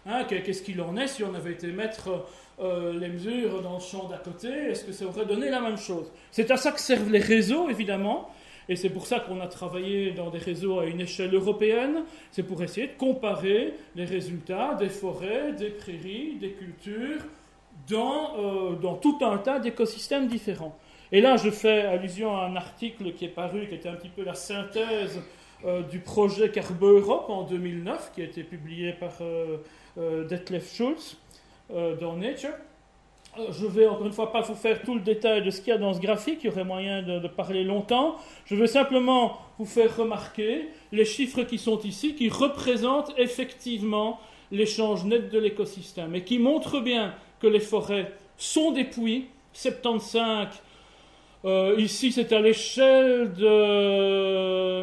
hein, 0.06 0.24
Qu'est-ce 0.24 0.62
qu'il 0.62 0.80
en 0.80 0.96
est 0.96 1.08
si 1.08 1.24
on 1.24 1.34
avait 1.34 1.52
été 1.52 1.66
mettre 1.66 2.24
euh, 2.58 2.98
les 2.98 3.08
mesures 3.08 3.60
dans 3.60 3.74
le 3.74 3.80
champ 3.80 4.08
d'à 4.08 4.16
côté? 4.16 4.48
Est-ce 4.48 4.84
que 4.84 4.92
ça 4.92 5.04
aurait 5.04 5.26
donné 5.26 5.50
la 5.50 5.60
même 5.60 5.76
chose? 5.76 6.10
C'est 6.30 6.50
à 6.50 6.56
ça 6.56 6.72
que 6.72 6.80
servent 6.80 7.10
les 7.10 7.18
réseaux, 7.18 7.68
évidemment. 7.68 8.30
Et 8.70 8.76
c'est 8.76 8.88
pour 8.88 9.06
ça 9.06 9.20
qu'on 9.20 9.42
a 9.42 9.46
travaillé 9.46 10.12
dans 10.12 10.30
des 10.30 10.38
réseaux 10.38 10.78
à 10.78 10.86
une 10.86 11.02
échelle 11.02 11.34
européenne. 11.34 12.04
C'est 12.30 12.44
pour 12.44 12.62
essayer 12.62 12.86
de 12.86 12.94
comparer 12.94 13.74
les 13.94 14.06
résultats 14.06 14.74
des 14.74 14.88
forêts, 14.88 15.52
des 15.52 15.68
prairies, 15.68 16.36
des 16.40 16.52
cultures 16.52 17.20
dans, 17.90 18.38
euh, 18.38 18.74
dans 18.76 18.94
tout 18.94 19.18
un 19.20 19.36
tas 19.36 19.58
d'écosystèmes 19.58 20.28
différents. 20.28 20.78
Et 21.10 21.20
là, 21.20 21.36
je 21.36 21.50
fais 21.50 21.82
allusion 21.82 22.36
à 22.36 22.44
un 22.44 22.56
article 22.56 23.12
qui 23.12 23.24
est 23.24 23.28
paru, 23.28 23.66
qui 23.66 23.74
était 23.74 23.88
un 23.88 23.94
petit 23.94 24.10
peu 24.10 24.22
la 24.24 24.34
synthèse 24.34 25.20
euh, 25.64 25.82
du 25.82 26.00
projet 26.00 26.50
Carbo 26.50 26.98
Europe 26.98 27.30
en 27.30 27.42
2009, 27.44 28.12
qui 28.14 28.20
a 28.20 28.24
été 28.24 28.42
publié 28.42 28.92
par 28.92 29.12
euh, 29.22 29.56
euh, 29.98 30.24
Detlef 30.26 30.74
Schulz 30.74 31.16
dans 32.00 32.16
Nature. 32.16 32.54
Je 33.50 33.66
vais 33.66 33.86
encore 33.86 34.06
une 34.06 34.12
fois 34.12 34.32
pas 34.32 34.40
vous 34.40 34.54
faire 34.54 34.80
tout 34.80 34.94
le 34.94 35.02
détail 35.02 35.42
de 35.42 35.50
ce 35.50 35.60
qu'il 35.60 35.68
y 35.68 35.76
a 35.76 35.78
dans 35.78 35.92
ce 35.92 36.00
graphique, 36.00 36.38
il 36.42 36.46
y 36.46 36.48
aurait 36.48 36.64
moyen 36.64 37.02
de, 37.02 37.18
de, 37.18 37.28
parler 37.28 37.62
longtemps. 37.62 38.16
Je 38.46 38.54
veux 38.54 38.66
simplement 38.66 39.36
vous 39.58 39.66
faire 39.66 39.94
remarquer 39.94 40.68
les 40.92 41.04
chiffres 41.04 41.42
qui 41.42 41.58
sont 41.58 41.78
ici, 41.80 42.14
qui 42.14 42.30
représentent 42.30 43.12
effectivement 43.18 44.18
l'échange 44.50 45.04
net 45.04 45.30
de 45.30 45.38
l'écosystème 45.38 46.14
et 46.14 46.24
qui 46.24 46.38
montrent 46.38 46.80
bien 46.80 47.14
que 47.38 47.46
les 47.46 47.60
forêts 47.60 48.12
sont 48.38 48.72
des 48.72 48.84
puits 48.84 49.26
75 49.52 50.62
euh, 51.44 51.76
ici, 51.78 52.10
c'est 52.10 52.32
à 52.32 52.40
l'échelle 52.40 53.32
de, 53.32 54.82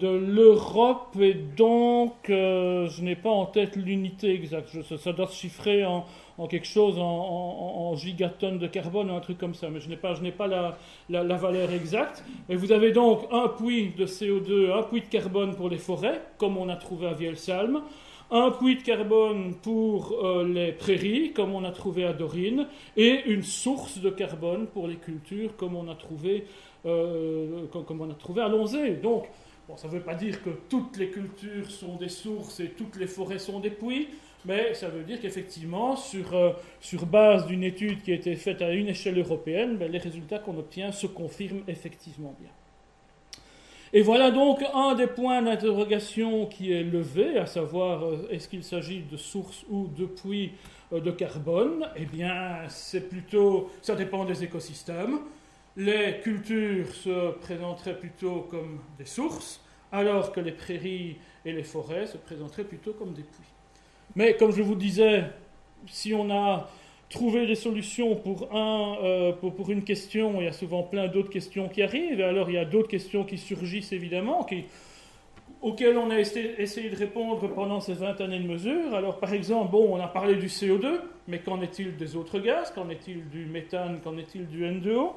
l'Europe 0.00 1.14
et 1.20 1.34
donc 1.34 2.30
euh, 2.30 2.88
je 2.88 3.02
n'ai 3.02 3.14
pas 3.14 3.28
en 3.28 3.44
tête 3.44 3.76
l'unité 3.76 4.32
exacte. 4.34 4.70
ça, 4.96 5.12
doit 5.12 5.26
se 5.26 5.36
chiffrer 5.36 5.84
en, 5.84 6.06
quelque 6.48 6.66
chose 6.66 6.94
en, 6.98 7.94
gigatonnes 7.94 8.58
de 8.58 8.66
carbone 8.66 9.10
un 9.10 9.20
truc 9.20 9.36
comme 9.36 9.54
ça, 9.54 9.68
mais 9.68 9.80
je 9.80 9.90
n'ai 9.90 9.96
pas, 9.96 10.14
je 10.14 10.30
pas 10.30 10.46
la, 10.46 10.78
la, 11.10 11.36
valeur 11.36 11.70
exacte. 11.70 12.24
Mais 12.48 12.56
vous 12.56 12.72
avez 12.72 12.92
donc 12.92 13.26
un 13.30 13.48
puits 13.48 13.92
de 13.96 14.06
CO2, 14.06 14.72
un 14.72 14.82
puits 14.82 15.02
de 15.02 15.06
carbone 15.06 15.54
pour 15.54 15.68
les 15.68 15.78
forêts, 15.78 16.22
comme 16.38 16.56
on 16.56 16.70
a 16.70 16.76
trouvé 16.76 17.06
à 17.06 17.12
Vielsalm, 17.12 17.82
un 18.32 18.50
puits 18.50 18.76
de 18.76 18.82
carbone 18.82 19.54
pour 19.62 20.12
euh, 20.24 20.48
les 20.48 20.72
prairies, 20.72 21.32
comme 21.34 21.54
on 21.54 21.64
a 21.64 21.70
trouvé 21.70 22.04
à 22.06 22.14
Dorine, 22.14 22.66
et 22.96 23.24
une 23.26 23.42
source 23.42 23.98
de 23.98 24.08
carbone 24.08 24.66
pour 24.66 24.88
les 24.88 24.96
cultures, 24.96 25.54
comme 25.56 25.76
on 25.76 25.88
a 25.90 25.94
trouvé, 25.94 26.46
euh, 26.86 27.66
comme, 27.66 28.00
on 28.00 28.10
a 28.10 28.14
trouvé 28.14 28.40
à 28.40 28.48
Lonzé. 28.48 28.92
Donc, 28.92 29.28
ça 29.76 29.86
ne 29.86 29.92
veut 29.92 30.00
pas 30.00 30.14
dire 30.14 30.42
que 30.42 30.50
toutes 30.70 30.96
les 30.96 31.10
cultures 31.10 31.70
sont 31.70 31.96
des 31.96 32.08
sources 32.08 32.60
et 32.60 32.70
toutes 32.70 32.96
les 32.96 33.06
forêts 33.06 33.38
sont 33.38 33.60
des 33.60 33.70
puits, 33.70 34.08
mais 34.46 34.72
ça 34.72 34.88
veut 34.88 35.02
dire 35.02 35.20
qu'effectivement, 35.20 35.94
sur, 35.94 36.34
euh, 36.34 36.52
base 37.06 37.46
d'une 37.46 37.62
étude 37.62 38.02
qui 38.02 38.12
a 38.12 38.14
été 38.14 38.34
faite 38.34 38.62
à 38.62 38.72
une 38.72 38.88
échelle 38.88 39.18
européenne, 39.18 39.76
ben, 39.76 39.92
les 39.92 39.98
résultats 39.98 40.38
qu'on 40.38 40.56
obtient 40.56 40.90
se 40.90 41.06
confirment 41.06 41.64
effectivement 41.68 42.34
bien. 42.40 42.50
Et 43.94 44.00
voilà 44.00 44.30
donc 44.30 44.64
un 44.72 44.94
des 44.94 45.06
points 45.06 45.42
d'interrogation 45.42 46.46
qui 46.46 46.72
est 46.72 46.82
levé, 46.82 47.36
à 47.36 47.44
savoir 47.44 48.04
euh, 48.04 48.26
est-ce 48.30 48.48
qu'il 48.48 48.64
s'agit 48.64 49.02
de 49.02 49.18
sources 49.18 49.66
ou 49.68 49.86
de 49.86 50.06
puits 50.06 50.52
euh, 50.94 51.00
de 51.00 51.10
carbone? 51.10 51.86
Eh 51.96 52.06
bien, 52.06 52.60
c'est 52.68 53.10
plutôt, 53.10 53.70
ça 53.82 53.94
dépend 53.94 54.24
des 54.24 54.44
écosystèmes. 54.44 55.18
Les 55.76 56.20
cultures 56.22 56.94
se 56.94 57.32
présenteraient 57.32 57.98
plutôt 57.98 58.46
comme 58.50 58.80
des 58.96 59.04
sources, 59.04 59.60
alors 59.90 60.32
que 60.32 60.40
les 60.40 60.52
prairies 60.52 61.18
et 61.44 61.52
les 61.52 61.64
forêts 61.64 62.06
se 62.06 62.16
présenteraient 62.16 62.64
plutôt 62.64 62.94
comme 62.94 63.12
des 63.12 63.24
puits. 63.24 63.52
Mais 64.16 64.38
comme 64.38 64.52
je 64.52 64.62
vous 64.62 64.74
disais, 64.74 65.24
si 65.86 66.14
on 66.14 66.30
a 66.30 66.66
trouver 67.12 67.46
des 67.46 67.54
solutions 67.54 68.16
pour, 68.16 68.48
un, 68.52 68.96
euh, 69.04 69.32
pour, 69.32 69.70
une 69.70 69.84
question, 69.84 70.40
il 70.40 70.44
y 70.44 70.48
a 70.48 70.52
souvent 70.52 70.82
plein 70.82 71.06
d'autres 71.06 71.30
questions 71.30 71.68
qui 71.68 71.82
arrivent, 71.82 72.18
et 72.18 72.24
alors 72.24 72.50
il 72.50 72.54
y 72.54 72.58
a 72.58 72.64
d'autres 72.64 72.88
questions 72.88 73.22
qui 73.22 73.38
surgissent 73.38 73.92
évidemment, 73.92 74.44
auxquelles 75.60 75.96
on 75.96 76.10
a 76.10 76.18
essayé 76.18 76.90
de 76.90 76.96
répondre 76.96 77.46
pendant 77.54 77.80
ces 77.80 77.92
20 77.92 78.20
années 78.20 78.40
de 78.40 78.48
mesure. 78.48 78.94
Alors 78.94 79.20
par 79.20 79.32
exemple, 79.32 79.70
bon, 79.70 79.94
on 79.94 80.00
a 80.00 80.08
parlé 80.08 80.34
du 80.34 80.48
CO2, 80.48 81.00
mais 81.28 81.38
qu'en 81.38 81.60
est-il 81.60 81.96
des 81.96 82.16
autres 82.16 82.40
gaz? 82.40 82.72
Qu'en 82.72 82.88
est-il 82.88 83.28
du 83.28 83.44
méthane? 83.44 84.00
Qu'en 84.02 84.16
est-il 84.16 84.48
du 84.48 84.64
N2O 84.64 85.12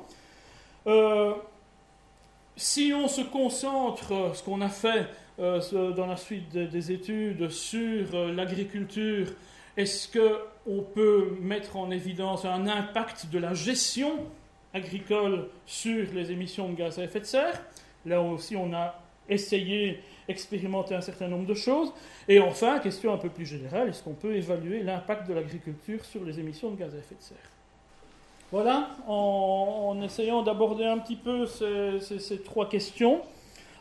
euh, 0.87 1.33
Si 2.55 2.93
on 2.93 3.07
se 3.07 3.21
concentre, 3.21 4.35
ce 4.35 4.43
qu'on 4.43 4.61
a 4.61 4.69
fait 4.69 5.07
euh, 5.39 5.93
dans 5.93 6.05
la 6.05 6.17
suite 6.17 6.51
des 6.51 6.91
études, 6.91 7.49
sur 7.49 8.13
l'agriculture, 8.33 9.27
est-ce 9.77 10.07
qu'on 10.17 10.81
peut 10.81 11.37
mettre 11.41 11.75
en 11.77 11.91
évidence 11.91 12.45
un 12.45 12.67
impact 12.67 13.29
de 13.29 13.39
la 13.39 13.53
gestion 13.53 14.19
agricole 14.73 15.47
sur 15.65 16.07
les 16.13 16.31
émissions 16.31 16.69
de 16.69 16.75
gaz 16.75 16.99
à 16.99 17.03
effet 17.03 17.19
de 17.19 17.25
serre? 17.25 17.61
Là 18.05 18.21
aussi, 18.21 18.55
on 18.55 18.73
a 18.73 19.01
essayé, 19.27 19.99
expérimenté 20.27 20.95
un 20.95 21.01
certain 21.01 21.27
nombre 21.27 21.45
de 21.45 21.53
choses. 21.53 21.91
Et 22.27 22.39
enfin, 22.39 22.79
question 22.79 23.13
un 23.13 23.17
peu 23.17 23.29
plus 23.29 23.45
générale, 23.45 23.89
est-ce 23.89 24.03
qu'on 24.03 24.13
peut 24.13 24.35
évaluer 24.35 24.81
l'impact 24.81 25.27
de 25.27 25.33
l'agriculture 25.33 26.03
sur 26.05 26.23
les 26.23 26.39
émissions 26.39 26.71
de 26.71 26.77
gaz 26.77 26.93
à 26.95 26.97
effet 26.97 27.15
de 27.15 27.21
serre? 27.21 27.37
Voilà, 28.51 28.89
en, 29.07 29.99
essayant 30.03 30.41
d'aborder 30.41 30.85
un 30.85 30.99
petit 30.99 31.15
peu 31.15 31.45
ces 31.47 32.41
trois 32.43 32.69
questions 32.69 33.21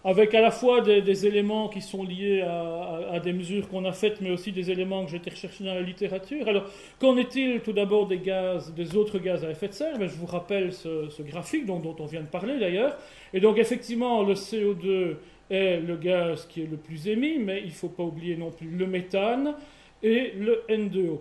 avec 0.05 0.35
à 0.35 0.43
la 0.43 0.51
fois 0.51 0.83
des, 0.83 1.27
éléments 1.27 1.69
qui 1.69 1.81
sont 1.81 2.05
liés 2.05 2.43
à, 2.43 3.19
des 3.21 3.33
mesures 3.33 3.69
qu'on 3.69 3.87
a 3.87 3.93
faites, 3.93 4.21
mais 4.21 4.31
aussi 4.31 4.53
des 4.53 4.71
éléments 4.71 5.05
que 5.05 5.11
j'ai 5.11 5.17
été 5.17 5.31
rechercher 5.31 5.65
dans 5.65 5.75
la 5.75 5.81
littérature. 5.81 6.47
Alors, 6.47 6.65
qu'en 7.01 7.17
est-il 7.17 7.61
tout 7.61 7.73
d'abord 7.73 8.07
des 8.07 8.19
gaz, 8.19 8.75
des 8.75 8.97
autres 8.97 9.19
gaz 9.19 9.45
à 9.45 9.51
effet 9.51 9.69
de 9.69 9.73
serre? 9.73 9.99
Ben, 9.99 10.07
Je 10.07 10.17
vous 10.17 10.27
rappelle 10.27 10.75
ce, 10.75 11.23
graphique 11.23 11.65
dont, 11.65 11.79
dont, 11.79 11.97
on 11.99 12.05
vient 12.05 12.21
de 12.21 12.27
parler 12.27 12.59
d'ailleurs. 12.59 12.99
Et 13.33 13.41
donc, 13.41 13.57
effectivement, 13.57 14.23
le 14.23 14.35
CO2 14.35 15.17
est 15.51 15.81
le 15.81 15.97
gaz 15.97 16.47
qui 16.47 16.63
est 16.63 16.71
le 16.71 16.77
plus 16.77 17.09
émis, 17.09 17.39
mais 17.39 17.61
il 17.61 17.69
ne 17.69 17.73
faut 17.73 17.89
pas 17.89 18.03
oublier 18.03 18.37
non 18.37 18.51
plus 18.51 18.69
le 18.69 18.87
méthane 18.87 19.55
et 20.03 20.33
le 20.39 20.65
N2O. 20.69 21.21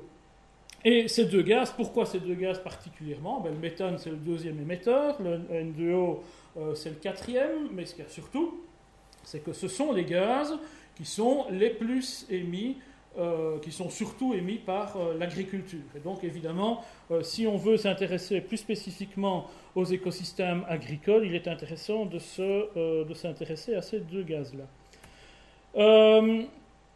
Et 0.86 1.08
ces 1.08 1.26
deux 1.26 1.42
gaz, 1.42 1.72
pourquoi 1.72 2.06
ces 2.06 2.20
deux 2.20 2.34
gaz 2.34 2.60
particulièrement? 2.60 3.40
Ben, 3.40 3.54
Le 3.54 3.60
méthane, 3.60 3.98
c'est 3.98 4.10
le 4.10 4.18
deuxième 4.18 4.60
émetteur, 4.60 5.22
le 5.22 5.38
N2O, 5.38 6.18
euh, 6.58 6.76
c'est 6.76 6.90
le 6.90 6.96
quatrième, 6.96 7.70
mais 7.72 7.86
ce 7.86 7.96
qu'il 7.96 8.04
y 8.04 8.08
a 8.08 8.10
surtout, 8.10 8.60
c'est 9.24 9.44
que 9.44 9.54
ce 9.54 9.68
sont 9.68 9.92
les 9.92 10.06
gaz 10.06 10.58
qui 10.96 11.06
sont 11.06 11.46
les 11.50 11.70
plus 11.70 12.26
émis, 12.30 12.78
euh, 13.18 13.60
qui 13.60 13.72
sont 13.72 13.90
surtout 13.90 14.34
émis 14.34 14.58
par 14.58 14.98
euh, 14.98 15.18
l'agriculture. 15.18 15.86
Et 15.96 16.00
donc 16.00 16.24
évidemment, 16.24 16.84
euh, 17.12 17.22
si 17.22 17.46
on 17.48 17.58
veut 17.58 17.78
s'intéresser 17.78 18.42
plus 18.42 18.58
spécifiquement 18.58 19.48
aux 19.76 19.86
écosystèmes 19.86 20.66
agricoles, 20.68 21.26
il 21.26 21.36
est 21.36 21.48
intéressant 21.48 22.06
de, 22.06 23.04
de 23.04 23.14
s'intéresser 23.14 23.76
à 23.76 23.82
ces 23.82 24.00
deux 24.00 24.24
gaz-là. 24.24 24.66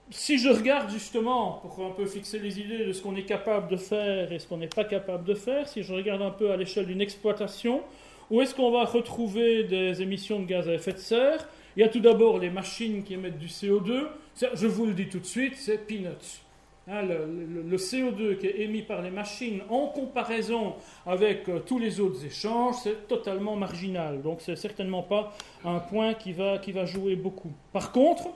si 0.10 0.38
je 0.38 0.50
regarde 0.50 0.90
justement, 0.90 1.62
pour 1.62 1.86
un 1.86 1.92
peu 1.92 2.06
fixer 2.06 2.40
les 2.40 2.60
idées 2.60 2.86
de 2.86 2.94
ce 2.94 3.02
qu'on 3.02 3.16
est 3.16 3.26
capable 3.26 3.68
de 3.68 3.78
faire 3.78 4.32
et 4.32 4.40
ce 4.40 4.48
qu'on 4.48 4.58
n'est 4.58 4.68
pas 4.68 4.86
capable 4.86 5.24
de 5.24 5.34
faire, 5.34 5.68
si 5.68 5.84
je 5.84 5.94
regarde 5.94 6.22
un 6.22 6.32
peu 6.32 6.52
à 6.52 6.58
l'échelle 6.58 6.86
d'une 6.86 7.02
exploitation, 7.02 7.82
où 8.30 8.42
est-ce 8.42 8.54
qu'on 8.56 8.72
va 8.72 8.86
retrouver 8.86 9.64
des 9.64 10.02
émissions 10.02 10.40
de 10.40 10.46
gaz 10.46 10.68
à 10.68 10.74
effet 10.74 10.94
de 10.94 10.98
serre 10.98 11.48
il 11.78 11.82
y 11.82 11.84
a 11.84 11.90
tout 11.90 12.00
d'abord 12.00 12.40
les 12.40 12.50
machines 12.50 13.04
qui 13.04 13.14
émettent 13.14 13.38
du 13.38 13.46
CO2. 13.46 14.08
Je 14.56 14.66
vous 14.66 14.88
le 14.88 14.94
dis 14.94 15.10
tout 15.10 15.20
de 15.20 15.26
suite, 15.26 15.54
c'est 15.56 15.86
peanuts. 15.86 16.42
Hein, 16.88 17.04
le, 17.04 17.78
CO2 17.78 18.38
qui 18.38 18.48
est 18.48 18.62
émis 18.62 18.82
par 18.82 19.04
les 19.04 19.12
machines 19.12 19.62
en 19.70 19.88
comparaison 19.88 20.74
avec 21.06 21.48
euh, 21.50 21.60
tous 21.60 21.78
les 21.78 22.00
autres 22.00 22.26
échanges, 22.26 22.76
c'est 22.82 23.08
totalement 23.08 23.56
marginal. 23.56 24.24
Donc 24.24 24.40
c'est 24.42 24.56
certainement 24.56 25.04
pas 25.04 25.34
un 25.66 25.80
point 25.80 26.16
qui 26.16 26.32
va, 26.32 26.58
qui 26.58 26.72
va 26.72 26.86
jouer 26.86 27.16
beaucoup. 27.16 27.52
Par 27.74 27.92
contre, 27.92 28.30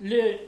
les, 0.00 0.40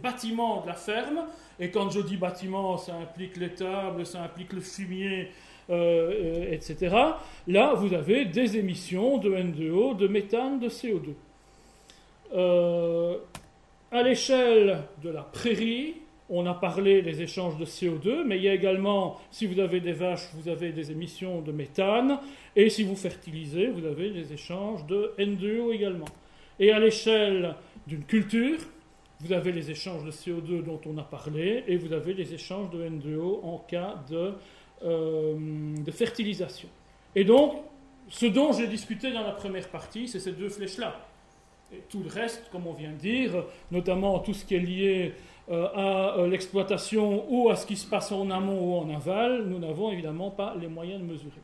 bâtiments 0.00 0.60
de 0.60 0.68
la 0.68 0.74
ferme, 0.74 1.24
et 1.58 1.70
quand 1.70 1.90
je 1.90 2.02
dis 2.02 2.18
bâtiments, 2.18 2.76
ça 2.76 2.94
implique 2.94 3.36
les 3.36 3.54
tables, 3.54 4.06
ça 4.06 4.22
implique 4.22 4.52
le 4.52 4.60
fumier, 4.60 5.30
euh, 5.70 6.44
euh, 6.44 6.52
etc. 6.52 6.94
Là, 7.48 7.74
vous 7.74 7.94
avez 7.94 8.26
des 8.26 8.58
émissions 8.58 9.18
de 9.18 9.30
N2O, 9.30 9.96
de 9.96 10.06
méthane, 10.06 10.60
de 10.60 10.68
CO2. 10.68 11.14
Euh, 12.34 13.18
à 13.90 14.02
l'échelle 14.02 14.84
de 15.02 15.10
la 15.10 15.22
prairie, 15.22 15.96
on 16.30 16.46
a 16.46 16.54
parlé 16.54 17.02
des 17.02 17.20
échanges 17.20 17.58
de 17.58 17.66
CO2, 17.66 18.24
mais 18.24 18.38
il 18.38 18.44
y 18.44 18.48
a 18.48 18.54
également, 18.54 19.20
si 19.30 19.46
vous 19.46 19.60
avez 19.60 19.80
des 19.80 19.92
vaches, 19.92 20.30
vous 20.34 20.48
avez 20.48 20.72
des 20.72 20.90
émissions 20.90 21.42
de 21.42 21.52
méthane, 21.52 22.18
et 22.56 22.70
si 22.70 22.84
vous 22.84 22.96
fertilisez, 22.96 23.66
vous 23.66 23.84
avez 23.84 24.10
des 24.10 24.32
échanges 24.32 24.86
de 24.86 25.12
N2O 25.18 25.74
également. 25.74 26.08
Et 26.58 26.72
à 26.72 26.78
l'échelle 26.78 27.54
d'une 27.86 28.04
culture, 28.04 28.58
vous 29.20 29.32
avez 29.32 29.52
les 29.52 29.70
échanges 29.70 30.04
de 30.04 30.10
CO2 30.10 30.64
dont 30.64 30.80
on 30.86 30.96
a 30.96 31.02
parlé, 31.02 31.64
et 31.66 31.76
vous 31.76 31.92
avez 31.92 32.14
les 32.14 32.32
échanges 32.32 32.70
de 32.70 32.82
N2O 32.82 33.44
en 33.44 33.58
cas 33.58 34.02
de, 34.10 34.32
euh, 34.84 35.34
de 35.84 35.90
fertilisation. 35.90 36.68
Et 37.14 37.24
donc, 37.24 37.56
ce 38.08 38.24
dont 38.24 38.52
j'ai 38.52 38.68
discuté 38.68 39.12
dans 39.12 39.22
la 39.22 39.32
première 39.32 39.68
partie, 39.68 40.08
c'est 40.08 40.18
ces 40.18 40.32
deux 40.32 40.48
flèches-là 40.48 41.11
tout 41.88 42.02
le 42.02 42.10
reste, 42.10 42.48
comme 42.50 42.66
on 42.66 42.72
vient 42.72 42.90
de 42.90 42.96
dire, 42.96 43.44
notamment 43.70 44.18
tout 44.18 44.34
ce 44.34 44.44
qui 44.44 44.54
est 44.54 44.60
lié 44.60 45.12
euh, 45.50 45.66
à 45.74 46.18
euh, 46.18 46.28
l'exploitation 46.28 47.24
ou 47.28 47.50
à 47.50 47.56
ce 47.56 47.66
qui 47.66 47.76
se 47.76 47.86
passe 47.86 48.12
en 48.12 48.30
amont 48.30 48.60
ou 48.60 48.76
en 48.76 48.94
aval, 48.94 49.44
nous 49.44 49.58
n'avons 49.58 49.90
évidemment 49.90 50.30
pas 50.30 50.54
les 50.60 50.68
moyens 50.68 51.00
de 51.00 51.06
mesurer. 51.06 51.40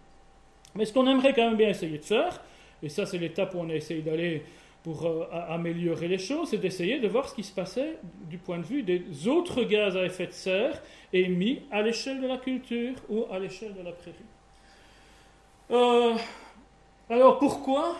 Mais 0.76 0.84
ce 0.84 0.92
qu'on 0.92 1.08
aimerait 1.08 1.34
quand 1.34 1.48
même 1.48 1.56
bien 1.56 1.70
essayer 1.70 1.98
de 1.98 2.04
faire, 2.04 2.40
et 2.80 2.88
ça 2.88 3.06
c'est 3.06 3.18
l'étape 3.18 3.54
où 3.54 3.58
on 3.58 3.68
a 3.68 3.74
essayé 3.74 4.00
d'aller 4.00 4.44
pour 4.84 5.04
euh, 5.04 5.26
améliorer 5.48 6.06
les 6.06 6.18
choses, 6.18 6.50
c'est 6.50 6.58
d'essayer 6.58 7.00
de 7.00 7.08
voir 7.08 7.28
ce 7.28 7.34
qui 7.34 7.42
se 7.42 7.52
passait 7.52 7.98
du 8.30 8.38
point 8.38 8.58
de 8.58 8.62
vue 8.62 8.84
des 8.84 9.26
autres 9.26 9.64
gaz 9.64 9.96
à 9.96 10.04
effet 10.04 10.28
de 10.28 10.32
serre 10.32 10.80
émis 11.12 11.62
à 11.72 11.82
l'échelle 11.82 12.20
de 12.20 12.28
la 12.28 12.36
culture 12.36 12.94
ou 13.08 13.24
à 13.32 13.40
l'échelle 13.40 13.74
de 13.74 13.82
la 13.82 13.90
prairie. 13.90 14.14
alors 17.10 17.38
pourquoi 17.40 17.96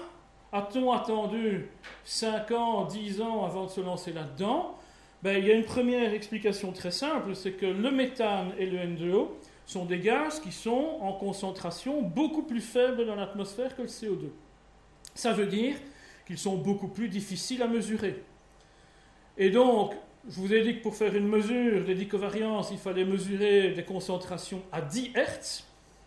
a-t-on 0.53 0.92
attendu 0.92 1.68
5 2.05 2.51
ans, 2.53 2.84
10 2.84 3.20
ans 3.20 3.44
avant 3.44 3.64
de 3.64 3.70
se 3.70 3.80
lancer 3.80 4.12
là-dedans? 4.12 4.78
Ben, 5.22 5.38
Il 5.38 5.46
y 5.46 5.51
a 5.51 5.55
une 5.55 5.64
première 5.64 6.14
explication 6.14 6.72
très 6.72 6.90
simple, 6.90 7.34
c'est 7.34 7.53
que 7.53 7.66
le 7.66 7.90
méthane 7.90 8.53
et 8.59 8.66
le 8.66 8.78
N2O 8.78 9.28
sont 9.66 9.84
des 9.84 9.99
gaz 9.99 10.40
qui 10.40 10.53
sont 10.53 10.99
en 11.01 11.12
concentration 11.12 12.01
beaucoup 12.01 12.42
plus 12.42 12.62
faible 12.62 13.05
dans 13.05 13.14
l'atmosphère 13.14 13.76
que 13.76 13.82
le 13.82 13.88
CO2. 13.88 14.30
Ça 15.14 15.32
veut 15.32 15.46
dire 15.46 15.76
qu'ils 16.26 16.38
sont 16.38 16.57
beaucoup 16.57 16.88
plus 16.88 17.09
difficiles 17.09 17.62
à 17.62 17.66
mesurer. 17.66 18.22
Et 19.36 19.51
donc, 19.51 19.94
je 20.28 20.40
vous 20.40 20.53
ai 20.53 20.62
dit 20.62 20.78
que 20.78 20.82
pour 20.82 20.94
faire 20.94 21.14
une 21.14 21.28
mesure 21.28 21.84
des 21.84 21.94
dicovariances, 21.94 22.70
il 22.70 22.78
fallait 22.78 23.05
mesurer 23.05 23.70
des 23.70 23.84
concentrations 23.84 24.62
à 24.72 24.80
10 24.80 25.12
Hz. 25.14 25.64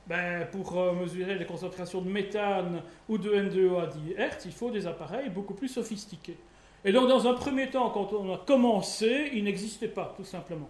Ben, 0.07 0.47
pour 0.51 0.77
euh, 0.77 0.93
mesurer 0.93 1.35
les 1.35 1.45
concentrations 1.45 2.01
de 2.01 2.09
méthane 2.09 2.81
ou 3.07 3.17
de 3.17 3.29
N2O 3.29 3.81
à 3.81 3.87
10 3.87 4.13
Hz, 4.17 4.45
il 4.45 4.51
faut 4.51 4.71
des 4.71 4.87
appareils 4.87 5.29
beaucoup 5.29 5.53
plus 5.53 5.67
sophistiqués. 5.67 6.37
Et 6.83 6.91
donc, 6.91 7.07
dans 7.07 7.27
un 7.27 7.33
premier 7.33 7.69
temps, 7.69 7.89
quand 7.91 8.11
on 8.13 8.33
a 8.33 8.37
commencé, 8.39 9.29
ils 9.33 9.43
n'existaient 9.43 9.87
pas, 9.87 10.13
tout 10.17 10.25
simplement. 10.25 10.69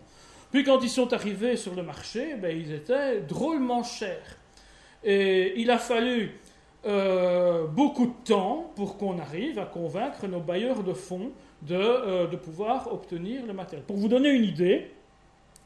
Puis, 0.51 0.63
quand 0.63 0.81
ils 0.81 0.89
sont 0.89 1.13
arrivés 1.13 1.55
sur 1.55 1.73
le 1.73 1.83
marché, 1.83 2.35
ben, 2.35 2.55
ils 2.55 2.73
étaient 2.73 3.21
drôlement 3.21 3.83
chers. 3.83 4.37
Et 5.03 5.59
il 5.59 5.71
a 5.71 5.77
fallu 5.77 6.37
euh, 6.85 7.67
beaucoup 7.67 8.07
de 8.07 8.25
temps 8.25 8.71
pour 8.75 8.97
qu'on 8.97 9.19
arrive 9.19 9.59
à 9.59 9.65
convaincre 9.65 10.27
nos 10.27 10.39
bailleurs 10.39 10.83
de 10.83 10.93
fonds 10.93 11.31
de, 11.61 11.75
euh, 11.75 12.27
de 12.27 12.35
pouvoir 12.35 12.91
obtenir 12.91 13.45
le 13.45 13.53
matériel. 13.53 13.85
Pour 13.85 13.97
vous 13.97 14.07
donner 14.07 14.29
une 14.29 14.43
idée, 14.43 14.91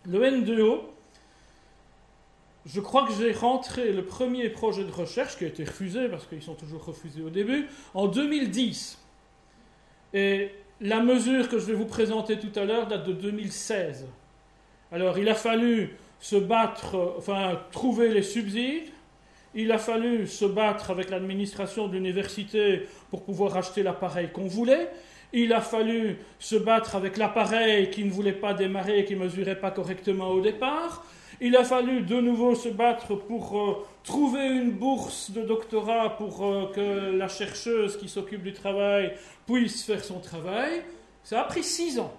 le 0.06 0.22
N2O, 0.22 0.82
je 2.66 2.80
crois 2.80 3.06
que 3.08 3.14
j'ai 3.14 3.32
rentré 3.32 3.92
le 3.92 4.04
premier 4.04 4.50
projet 4.50 4.84
de 4.84 4.92
recherche 4.92 5.38
qui 5.38 5.46
a 5.46 5.48
été 5.48 5.64
refusé, 5.64 6.10
parce 6.10 6.26
qu'ils 6.26 6.42
sont 6.42 6.56
toujours 6.56 6.84
refusés 6.84 7.22
au 7.22 7.30
début, 7.30 7.68
en 7.94 8.08
2010. 8.08 9.00
Et 10.14 10.52
la 10.82 11.00
mesure 11.02 11.48
que 11.48 11.60
je 11.60 11.66
vais 11.66 11.74
vous 11.74 11.86
présenter 11.86 12.38
tout 12.40 12.58
à 12.60 12.66
l'heure 12.66 12.88
date 12.88 13.06
de 13.06 13.14
2016. 13.14 14.08
Alors 14.92 15.18
il 15.18 15.30
a 15.30 15.36
fallu 15.36 15.96
se 16.20 16.36
battre, 16.36 17.16
enfin 17.18 17.60
trouver 17.72 18.10
les 18.10 18.24
subsides, 18.24 18.90
il 19.54 19.72
a 19.72 19.78
fallu 19.78 20.28
se 20.28 20.46
battre 20.46 20.92
avec 20.92 21.10
l'administration 21.10 21.88
de 21.88 21.94
l'université 21.94 22.88
pour 23.10 23.24
pouvoir 23.24 23.56
acheter 23.58 23.84
l'appareil 23.84 24.30
qu'on 24.32 24.48
voulait, 24.48 24.90
il 25.34 25.54
a 25.54 25.62
fallu 25.62 26.18
se 26.40 26.56
battre 26.56 26.96
avec 26.96 27.18
l'appareil 27.18 27.90
qui 27.90 28.04
ne 28.04 28.12
voulait 28.12 28.34
pas 28.34 28.54
démarrer 28.54 29.06
qui 29.06 29.16
ne 29.16 29.24
mesurait 29.24 29.60
pas 29.60 29.72
correctement 29.72 30.30
au 30.30 30.42
départ, 30.42 31.06
il 31.42 31.56
a 31.56 31.64
fallu 31.64 32.02
de 32.02 32.20
nouveau 32.20 32.56
se 32.56 32.70
battre 32.70 33.16
pour 33.16 33.58
euh, 33.58 33.86
trouver 34.04 34.48
une 34.48 34.72
bourse 34.72 35.32
de 35.32 35.42
doctorat 35.42 36.18
pour 36.18 36.46
euh, 36.46 36.72
que 36.74 37.16
la 37.16 37.28
chercheuse 37.28 37.98
qui 37.98 38.08
s'occupe 38.08 38.44
du 38.44 38.54
travail 38.54 39.14
puisse 39.46 39.84
faire 39.84 40.04
son 40.04 40.20
travail. 40.20 40.84
Ça 41.24 41.42
a 41.42 41.44
pris 41.44 41.64
six 41.64 42.00
ans. 42.00 42.14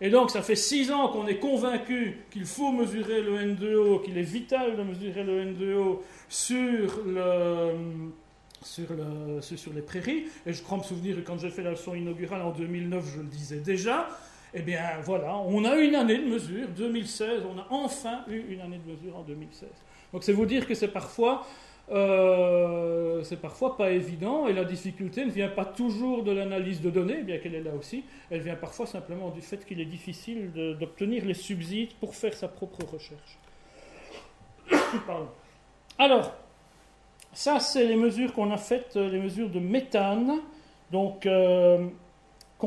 Et 0.00 0.10
donc, 0.10 0.30
ça 0.30 0.42
fait 0.42 0.56
six 0.56 0.90
ans 0.90 1.08
qu'on 1.08 1.26
est 1.26 1.38
convaincu 1.38 2.18
qu'il 2.30 2.44
faut 2.44 2.72
mesurer 2.72 3.22
le 3.22 3.38
N2O, 3.38 4.02
qu'il 4.02 4.18
est 4.18 4.22
vital 4.22 4.76
de 4.76 4.82
mesurer 4.82 5.22
le 5.22 5.44
N2O 5.44 6.00
sur, 6.28 7.00
sur, 8.62 8.88
sur 9.40 9.72
les 9.72 9.82
prairies. 9.82 10.24
Et 10.44 10.52
je 10.52 10.62
crois 10.62 10.78
me 10.78 10.82
souvenir 10.82 11.16
que 11.16 11.20
quand 11.20 11.38
j'ai 11.38 11.50
fait 11.50 11.62
la 11.62 11.70
leçon 11.70 11.94
inaugurale 11.94 12.42
en 12.42 12.50
2009, 12.50 13.04
je 13.14 13.20
le 13.20 13.28
disais 13.28 13.58
déjà. 13.60 14.08
Eh 14.56 14.62
bien, 14.62 15.00
voilà, 15.02 15.36
on 15.36 15.64
a 15.64 15.74
une 15.76 15.96
année 15.96 16.16
de 16.16 16.26
mesure, 16.26 16.68
2016, 16.68 17.42
on 17.44 17.58
a 17.58 17.66
enfin 17.70 18.24
eu 18.28 18.54
une 18.54 18.60
année 18.60 18.78
de 18.78 18.92
mesure 18.92 19.16
en 19.16 19.22
2016. 19.22 19.68
Donc, 20.12 20.22
c'est 20.22 20.32
vous 20.32 20.46
dire 20.46 20.64
que 20.68 20.74
c'est 20.74 20.92
parfois, 20.92 21.44
euh, 21.90 23.24
parfois 23.42 23.76
pas 23.76 23.90
évident, 23.90 24.46
et 24.46 24.52
la 24.52 24.64
difficulté 24.64 25.24
ne 25.24 25.32
vient 25.32 25.48
pas 25.48 25.64
toujours 25.64 26.22
de 26.22 26.30
l'analyse 26.30 26.80
de 26.80 26.88
données, 26.88 27.22
bien 27.22 27.38
qu'elle 27.38 27.56
est 27.56 27.64
là 27.64 27.72
aussi, 27.76 28.04
elle 28.30 28.42
vient 28.42 28.54
parfois 28.54 28.86
simplement 28.86 29.30
du 29.30 29.40
fait 29.40 29.66
qu'il 29.66 29.80
est 29.80 29.86
difficile 29.86 30.52
d'obtenir 30.78 31.24
les 31.24 31.34
subsides 31.34 31.92
pour 31.94 32.14
faire 32.14 32.34
sa 32.34 32.46
propre 32.46 32.84
recherche. 32.84 33.38
Alors, 35.98 36.32
ça, 37.32 37.58
c'est 37.58 37.84
les 37.84 37.96
mesures 37.96 38.32
qu'on 38.32 38.52
a 38.52 38.56
faites, 38.56 38.94
les 38.94 39.18
mesures 39.18 39.50
de 39.50 39.58
méthane. 39.58 40.38
Donc, 40.92 41.26
euh, 41.26 41.88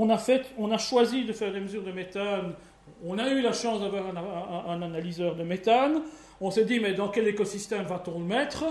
a 0.10 0.18
fait, 0.18 0.46
on 0.58 0.72
a 0.72 0.78
choisi 0.78 1.26
de 1.26 1.34
faire 1.34 1.52
des 1.52 1.60
mesures 1.60 1.84
de 1.84 1.92
méthane. 1.92 2.54
On 3.06 3.18
a 3.18 3.30
eu 3.30 3.42
la 3.42 3.54
chance 3.54 3.82
d'avoir 3.82 4.04
un, 4.68 4.82
analyseur 4.82 5.36
de 5.36 5.44
méthane. 5.44 6.02
On 6.42 6.52
s'est 6.52 6.66
dit, 6.66 6.80
mais 6.80 6.94
dans 6.94 7.10
quel 7.10 7.28
écosystème 7.28 7.84
va-t-on 7.84 8.20
le 8.20 8.26
mettre? 8.26 8.66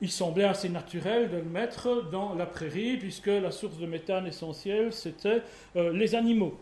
Il 0.00 0.10
semblait 0.10 0.44
assez 0.44 0.68
naturel 0.68 1.30
de 1.30 1.36
le 1.36 1.44
mettre 1.44 2.10
dans 2.10 2.34
la 2.34 2.46
prairie, 2.46 2.96
puisque 2.96 3.28
la 3.28 3.50
source 3.50 3.78
de 3.78 3.86
méthane 3.86 4.26
essentielle, 4.26 4.92
c'était 4.92 5.42
euh, 5.76 5.92
les 5.92 6.14
animaux. 6.14 6.58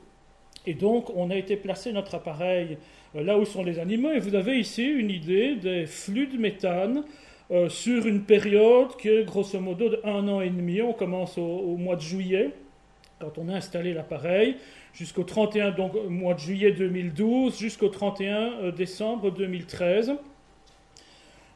Et 0.67 0.75
donc, 0.75 1.11
on 1.17 1.31
a 1.31 1.37
été 1.37 1.57
placer 1.57 1.93
notre 1.93 2.15
appareil 2.15 2.77
euh, 3.17 3.23
là 3.23 3.39
où 3.39 3.45
sont 3.45 3.65
les 3.65 3.79
animaux, 3.79 4.11
et 4.11 4.19
vous 4.19 4.35
avez 4.35 4.59
ici 4.59 4.85
une 4.85 5.11
idée 5.11 5.57
des 5.57 5.87
flux 5.87 6.27
de 6.27 6.37
méthane 6.37 7.05
euh, 7.51 7.69
sur 7.69 8.07
une 8.07 8.23
période 8.25 8.97
qui 8.97 9.09
est 9.09 9.25
grosso 9.25 9.59
modo 9.59 9.89
de 9.89 10.01
un 10.05 10.29
an 10.29 10.43
et 10.43 10.51
demi. 10.51 10.83
On 10.83 10.93
commence 10.93 11.39
au 11.39 11.77
mois 11.77 11.97
de 11.97 12.03
juillet 12.03 12.51
quand 13.21 13.37
on 13.37 13.49
a 13.49 13.55
installé 13.55 13.93
l'appareil, 13.93 14.57
jusqu'au 14.95 15.25
31 15.25 15.73
donc, 15.73 15.93
mois 16.09 16.35
de 16.35 16.39
juillet 16.39 16.73
2012 16.73 17.59
jusqu'au 17.59 17.89
31 17.89 18.35
euh, 18.35 18.73
décembre 18.73 19.31
2013. 19.31 20.15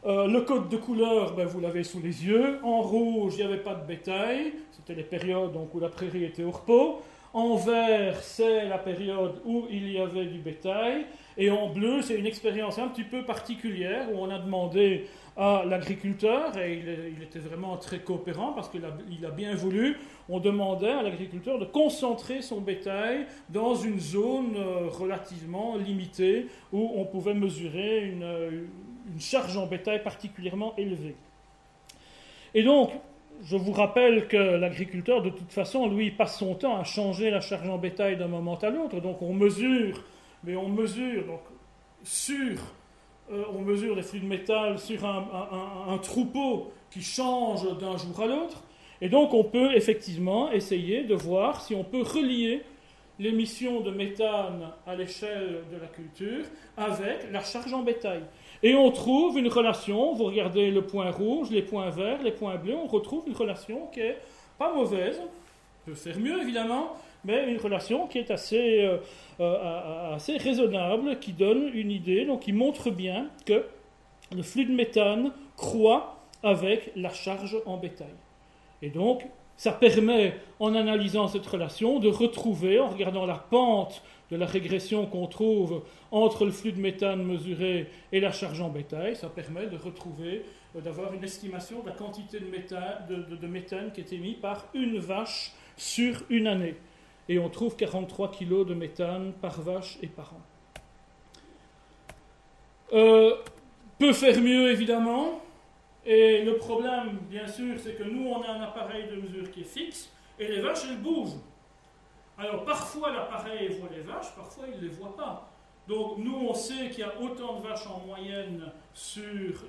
Euh, 0.06 0.26
le 0.26 0.42
code 0.42 0.68
de 0.68 0.76
couleur, 0.76 1.34
ben, 1.34 1.46
vous 1.46 1.60
l'avez 1.60 1.82
sous 1.82 2.00
les 2.00 2.26
yeux. 2.26 2.58
En 2.62 2.82
rouge, 2.82 3.34
il 3.38 3.46
n'y 3.46 3.52
avait 3.52 3.62
pas 3.62 3.74
de 3.74 3.86
bétail. 3.86 4.52
C'était 4.72 4.94
les 4.94 5.04
périodes 5.04 5.56
où 5.72 5.80
la 5.80 5.88
prairie 5.88 6.24
était 6.24 6.44
au 6.44 6.50
repos. 6.50 7.02
En 7.34 7.56
vert, 7.56 8.22
c'est 8.22 8.68
la 8.68 8.78
période 8.78 9.42
où 9.44 9.64
il 9.68 9.90
y 9.90 9.98
avait 9.98 10.26
du 10.26 10.38
bétail. 10.38 11.04
Et 11.36 11.50
en 11.50 11.68
bleu, 11.68 12.00
c'est 12.00 12.14
une 12.14 12.26
expérience 12.26 12.78
un 12.78 12.86
petit 12.86 13.02
peu 13.02 13.24
particulière 13.24 14.06
où 14.12 14.18
on 14.18 14.30
a 14.30 14.38
demandé 14.38 15.08
à 15.36 15.64
l'agriculteur, 15.66 16.56
et 16.56 16.74
il, 16.74 17.20
était 17.20 17.40
vraiment 17.40 17.76
très 17.76 17.98
coopérant 17.98 18.52
parce 18.52 18.68
qu'il 18.68 18.84
a, 18.84 19.30
bien 19.30 19.56
voulu, 19.56 19.98
on 20.28 20.38
demandait 20.38 20.92
à 20.92 21.02
l'agriculteur 21.02 21.58
de 21.58 21.64
concentrer 21.64 22.40
son 22.40 22.60
bétail 22.60 23.26
dans 23.48 23.74
une 23.74 23.98
zone 23.98 24.54
euh, 24.56 24.86
relativement 24.88 25.76
limitée 25.76 26.46
où 26.72 26.92
on 26.94 27.04
pouvait 27.04 27.34
mesurer 27.34 28.04
une, 28.04 28.68
une 29.12 29.20
charge 29.20 29.56
en 29.56 29.66
bétail 29.66 30.04
particulièrement 30.04 30.72
élevée. 30.76 31.16
Et 32.54 32.62
donc, 32.62 32.92
je 33.44 33.56
vous 33.56 33.72
rappelle 33.72 34.26
que 34.26 34.36
l'agriculteur, 34.36 35.20
de 35.20 35.28
toute 35.28 35.52
façon, 35.52 35.88
lui, 35.88 36.10
passe 36.10 36.38
son 36.38 36.54
temps 36.54 36.78
à 36.78 36.84
changer 36.84 37.30
la 37.30 37.40
charge 37.40 37.68
en 37.68 37.76
bétail 37.76 38.16
d'un 38.16 38.28
moment 38.28 38.58
à 38.58 38.70
l'autre. 38.70 39.00
Donc 39.00 39.20
on 39.20 39.34
mesure, 39.34 40.02
mais 40.44 40.56
on 40.56 40.68
mesure 40.68 41.26
donc, 41.26 41.40
sur, 42.02 42.58
euh, 43.30 43.44
on 43.54 43.60
mesure 43.60 43.96
les 43.96 44.02
flux 44.02 44.20
de 44.20 44.26
métal 44.26 44.78
sur 44.78 45.04
un, 45.04 45.98
troupeau 45.98 46.72
qui 46.90 47.02
change 47.02 47.78
d'un 47.78 47.98
jour 47.98 48.18
à 48.22 48.26
l'autre. 48.26 48.62
Et 49.02 49.10
donc 49.10 49.34
on 49.34 49.44
peut 49.44 49.74
effectivement 49.76 50.50
essayer 50.50 51.04
de 51.04 51.14
voir 51.14 51.60
si 51.60 51.74
on 51.74 51.84
peut 51.84 52.02
relier 52.02 52.62
l'émission 53.18 53.80
de 53.80 53.90
méthane 53.90 54.70
à 54.86 54.94
l'échelle 54.94 55.64
de 55.70 55.76
la 55.76 55.86
culture 55.86 56.44
avec 56.76 57.30
la 57.30 57.44
charge 57.44 57.74
en 57.74 57.82
bétail. 57.82 58.22
Et 58.64 58.74
on 58.74 58.90
trouve 58.90 59.38
une 59.38 59.48
relation, 59.48 60.14
vous 60.14 60.24
regardez 60.24 60.70
le 60.70 60.80
point 60.80 61.10
rouge, 61.10 61.50
les 61.50 61.60
points 61.60 61.90
verts, 61.90 62.22
les 62.22 62.32
points 62.32 62.56
bleus, 62.56 62.74
on 62.74 62.86
retrouve 62.86 63.24
une 63.26 63.36
relation 63.36 63.88
qui 63.92 64.00
est 64.00 64.16
pas 64.58 64.72
mauvaise, 64.72 65.20
on 65.20 65.90
peut 65.90 65.94
faire 65.94 66.18
mieux 66.18 66.40
évidemment, 66.40 66.96
mais 67.26 67.46
une 67.50 67.58
relation 67.58 68.06
qui 68.06 68.18
est 68.18 68.30
assez, 68.30 68.80
euh, 68.80 68.96
euh, 69.40 70.14
assez 70.14 70.38
raisonnable, 70.38 71.18
qui 71.18 71.34
donne 71.34 71.70
une 71.74 71.90
idée, 71.90 72.24
donc 72.24 72.40
qui 72.40 72.54
montre 72.54 72.88
bien 72.88 73.28
que 73.44 73.66
le 74.34 74.42
flux 74.42 74.64
de 74.64 74.72
méthane 74.72 75.32
croît 75.58 76.16
avec 76.42 76.90
la 76.96 77.10
charge 77.10 77.58
en 77.66 77.76
bétail. 77.76 78.16
Et 78.80 78.88
donc, 78.88 79.26
ça 79.58 79.72
permet, 79.72 80.36
en 80.58 80.74
analysant 80.74 81.28
cette 81.28 81.46
relation, 81.46 81.98
de 82.00 82.08
retrouver, 82.08 82.80
en 82.80 82.88
regardant 82.88 83.26
la 83.26 83.36
pente 83.36 84.02
de 84.30 84.36
la 84.36 84.46
régression 84.46 85.06
qu'on 85.06 85.26
trouve 85.26 85.82
entre 86.10 86.44
le 86.44 86.50
flux 86.50 86.72
de 86.72 86.80
méthane 86.80 87.22
mesuré 87.22 87.90
et 88.12 88.20
la 88.20 88.32
charge 88.32 88.60
en 88.60 88.68
bétail, 88.68 89.16
ça 89.16 89.28
permet 89.28 89.66
de 89.66 89.76
retrouver, 89.76 90.44
euh, 90.76 90.80
d'avoir 90.80 91.12
une 91.12 91.24
estimation 91.24 91.82
de 91.82 91.88
la 91.88 91.94
quantité 91.94 92.40
de 92.40 93.46
méthane, 93.46 93.92
qui 93.92 94.00
est 94.00 94.12
émise 94.12 94.36
par 94.36 94.66
une 94.74 94.98
vache 94.98 95.52
sur 95.76 96.22
une 96.30 96.46
année. 96.46 96.76
Et 97.28 97.38
on 97.38 97.48
trouve 97.48 97.76
43 97.76 98.30
kg 98.30 98.66
de 98.66 98.74
méthane 98.74 99.32
par 99.40 99.60
vache 99.60 99.98
et 100.02 100.08
par 100.08 100.34
an. 100.34 100.40
Euh, 102.92 103.36
peut 103.98 104.12
faire 104.12 104.40
mieux 104.40 104.70
évidemment, 104.70 105.40
et 106.06 106.42
le 106.42 106.56
problème, 106.56 107.18
bien 107.30 107.46
sûr, 107.46 107.74
c'est 107.82 107.94
que 107.94 108.04
nous, 108.04 108.26
on 108.28 108.42
a 108.42 108.50
un 108.50 108.60
appareil 108.60 109.04
de 109.08 109.16
mesure 109.16 109.50
qui 109.50 109.62
est 109.62 109.64
fixe, 109.64 110.10
et 110.38 110.48
les 110.48 110.60
vaches, 110.60 110.84
elles 110.88 110.98
bougent. 110.98 111.38
Alors 112.38 112.64
parfois 112.64 113.12
l'appareil 113.12 113.68
voit 113.78 113.88
les 113.94 114.02
vaches, 114.02 114.34
parfois 114.34 114.64
il 114.72 114.80
ne 114.80 114.88
les 114.88 114.94
voit 114.94 115.16
pas. 115.16 115.48
Donc 115.86 116.18
nous 116.18 116.34
on 116.48 116.54
sait 116.54 116.88
qu'il 116.90 117.00
y 117.00 117.02
a 117.02 117.12
autant 117.20 117.60
de 117.60 117.68
vaches 117.68 117.86
en 117.86 118.04
moyenne 118.06 118.72
sur, 118.92 119.64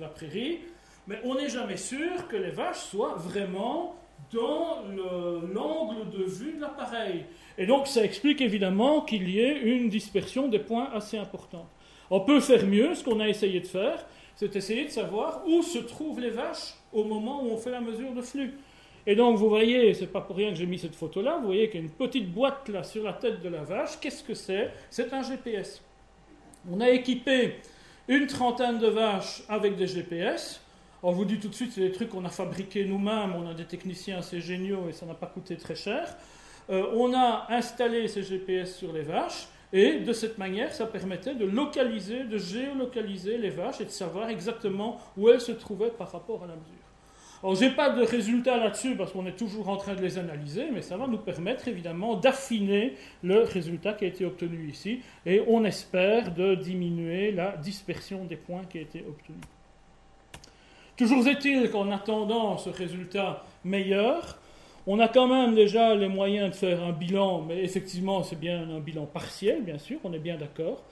la 0.00 0.08
prairie, 0.08 0.60
mais 1.06 1.20
on 1.24 1.34
n'est 1.34 1.48
jamais 1.48 1.76
sûr 1.76 2.26
que 2.28 2.36
les 2.36 2.50
vaches 2.50 2.80
soient 2.80 3.14
vraiment 3.16 3.96
dans 4.32 4.82
l'angle 5.52 6.10
de 6.10 6.24
vue 6.24 6.54
de 6.54 6.60
l'appareil. 6.60 7.26
Et 7.58 7.66
donc 7.66 7.86
ça 7.86 8.02
explique 8.02 8.40
évidemment 8.40 9.02
qu'il 9.02 9.28
y 9.28 9.38
ait 9.38 9.60
une 9.60 9.88
dispersion 9.88 10.48
des 10.48 10.58
points 10.58 10.90
assez 10.92 11.18
importante. 11.18 11.68
On 12.10 12.20
peut 12.20 12.40
faire 12.40 12.66
mieux, 12.66 12.94
ce 12.94 13.04
qu'on 13.04 13.20
a 13.20 13.28
essayé 13.28 13.60
de 13.60 13.66
faire, 13.66 14.04
c'est 14.36 14.56
essayer 14.56 14.84
de 14.84 14.90
savoir 14.90 15.42
où 15.46 15.62
se 15.62 15.78
trouvent 15.78 16.20
les 16.20 16.30
vaches 16.30 16.74
au 16.92 17.04
moment 17.04 17.42
où 17.44 17.50
on 17.50 17.56
fait 17.56 17.70
la 17.70 17.80
mesure 17.80 18.12
de 18.12 18.22
flux. 18.22 18.54
Et 19.06 19.14
donc, 19.14 19.36
vous 19.36 19.48
voyez, 19.48 19.92
c'est 19.92 20.06
pas 20.06 20.20
pour 20.20 20.36
rien 20.36 20.50
que 20.50 20.56
j'ai 20.56 20.66
mis 20.66 20.78
cette 20.78 20.94
photo-là, 20.94 21.36
vous 21.38 21.46
voyez 21.46 21.68
qu'il 21.68 21.80
y 21.80 21.82
a 21.82 21.86
une 21.86 21.92
petite 21.92 22.32
boîte 22.32 22.68
là 22.68 22.82
sur 22.82 23.04
la 23.04 23.12
tête 23.12 23.42
de 23.42 23.48
la 23.48 23.62
vache. 23.62 24.00
Qu'est-ce 24.00 24.24
que 24.24 24.34
c'est? 24.34 24.70
C'est 24.88 25.12
un 25.12 25.22
GPS. 25.22 25.82
On 26.70 26.80
a 26.80 26.88
équipé 26.88 27.56
une 28.08 28.26
trentaine 28.26 28.78
de 28.78 28.86
vaches 28.86 29.42
avec 29.48 29.76
des 29.76 29.86
GPS. 29.86 30.60
On 31.02 31.12
vous 31.12 31.26
dit 31.26 31.38
tout 31.38 31.48
de 31.48 31.54
suite, 31.54 31.72
c'est 31.72 31.82
des 31.82 31.92
trucs 31.92 32.08
qu'on 32.08 32.24
a 32.24 32.30
fabriqués 32.30 32.86
nous-mêmes, 32.86 33.34
on 33.36 33.46
a 33.46 33.52
des 33.52 33.66
techniciens 33.66 34.18
assez 34.18 34.40
géniaux 34.40 34.88
et 34.88 34.92
ça 34.92 35.04
n'a 35.04 35.12
pas 35.12 35.26
coûté 35.26 35.56
très 35.56 35.74
cher. 35.74 36.16
Euh, 36.70 36.86
on 36.94 37.12
a 37.12 37.46
installé 37.50 38.08
ces 38.08 38.22
GPS 38.22 38.74
sur 38.74 38.90
les 38.90 39.02
vaches 39.02 39.48
et 39.70 39.98
de 39.98 40.12
cette 40.14 40.38
manière, 40.38 40.72
ça 40.72 40.86
permettait 40.86 41.34
de 41.34 41.44
localiser, 41.44 42.24
de 42.24 42.38
géolocaliser 42.38 43.36
les 43.36 43.50
vaches 43.50 43.82
et 43.82 43.84
de 43.84 43.90
savoir 43.90 44.30
exactement 44.30 44.98
où 45.18 45.28
elles 45.28 45.42
se 45.42 45.52
trouvaient 45.52 45.90
par 45.90 46.10
rapport 46.10 46.42
à 46.44 46.46
la 46.46 46.54
mesure. 46.54 46.83
Alors, 47.44 47.56
je 47.56 47.66
n'ai 47.66 47.72
pas 47.72 47.90
de 47.90 48.02
résultats 48.02 48.56
là-dessus 48.56 48.96
parce 48.96 49.12
qu'on 49.12 49.26
est 49.26 49.36
toujours 49.36 49.68
en 49.68 49.76
train 49.76 49.94
de 49.94 50.00
les 50.00 50.16
analyser, 50.16 50.64
mais 50.72 50.80
ça 50.80 50.96
va 50.96 51.06
nous 51.06 51.18
permettre 51.18 51.68
évidemment 51.68 52.16
d'affiner 52.16 52.94
le 53.22 53.42
résultat 53.42 53.92
qui 53.92 54.06
a 54.06 54.08
été 54.08 54.24
obtenu 54.24 54.70
ici 54.70 55.02
et 55.26 55.42
on 55.46 55.62
espère 55.66 56.32
de 56.32 56.54
diminuer 56.54 57.32
la 57.32 57.58
dispersion 57.58 58.24
des 58.24 58.36
points 58.36 58.62
qui 58.64 58.78
a 58.78 58.80
été 58.80 59.04
obtenu. 59.06 59.36
Toujours 60.96 61.28
est-il 61.28 61.70
qu'en 61.70 61.90
attendant 61.90 62.56
ce 62.56 62.70
résultat 62.70 63.44
meilleur, 63.62 64.38
on 64.86 64.98
a 64.98 65.08
quand 65.08 65.28
même 65.28 65.54
déjà 65.54 65.94
les 65.94 66.08
moyens 66.08 66.48
de 66.48 66.56
faire 66.56 66.82
un 66.82 66.92
bilan, 66.92 67.42
mais 67.42 67.62
effectivement 67.62 68.22
c'est 68.22 68.40
bien 68.40 68.70
un 68.70 68.80
bilan 68.80 69.04
partiel, 69.04 69.62
bien 69.62 69.76
sûr, 69.76 69.98
on 70.04 70.14
est 70.14 70.18
bien 70.18 70.38
d'accord. 70.38 70.82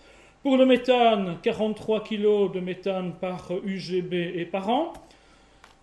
Pour 0.42 0.58
le 0.58 0.66
méthane, 0.66 1.38
43 1.42 2.04
kg 2.04 2.52
de 2.52 2.60
méthane 2.60 3.14
par 3.14 3.50
UGB 3.64 4.12
et 4.12 4.44
par 4.44 4.68
an. 4.68 4.92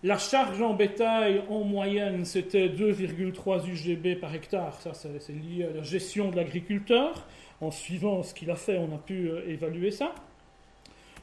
La 0.02 0.16
charge 0.16 0.62
en 0.62 0.72
bétail, 0.72 1.42
en 1.50 1.62
moyenne, 1.62 2.24
c'était 2.24 2.68
2,3 2.68 3.68
UGB 3.68 4.18
par 4.18 4.34
hectare. 4.34 4.80
Ça, 4.80 4.92
c'est 4.94 5.32
lié 5.32 5.66
à 5.70 5.76
la 5.76 5.82
gestion 5.82 6.30
de 6.30 6.36
l'agriculteur. 6.36 7.26
En 7.60 7.70
suivant 7.70 8.22
ce 8.22 8.32
qu'il 8.32 8.50
a 8.50 8.56
fait, 8.56 8.78
on 8.78 8.94
a 8.94 8.98
pu 8.98 9.28
euh, 9.28 9.46
évaluer 9.46 9.90
ça. 9.90 10.14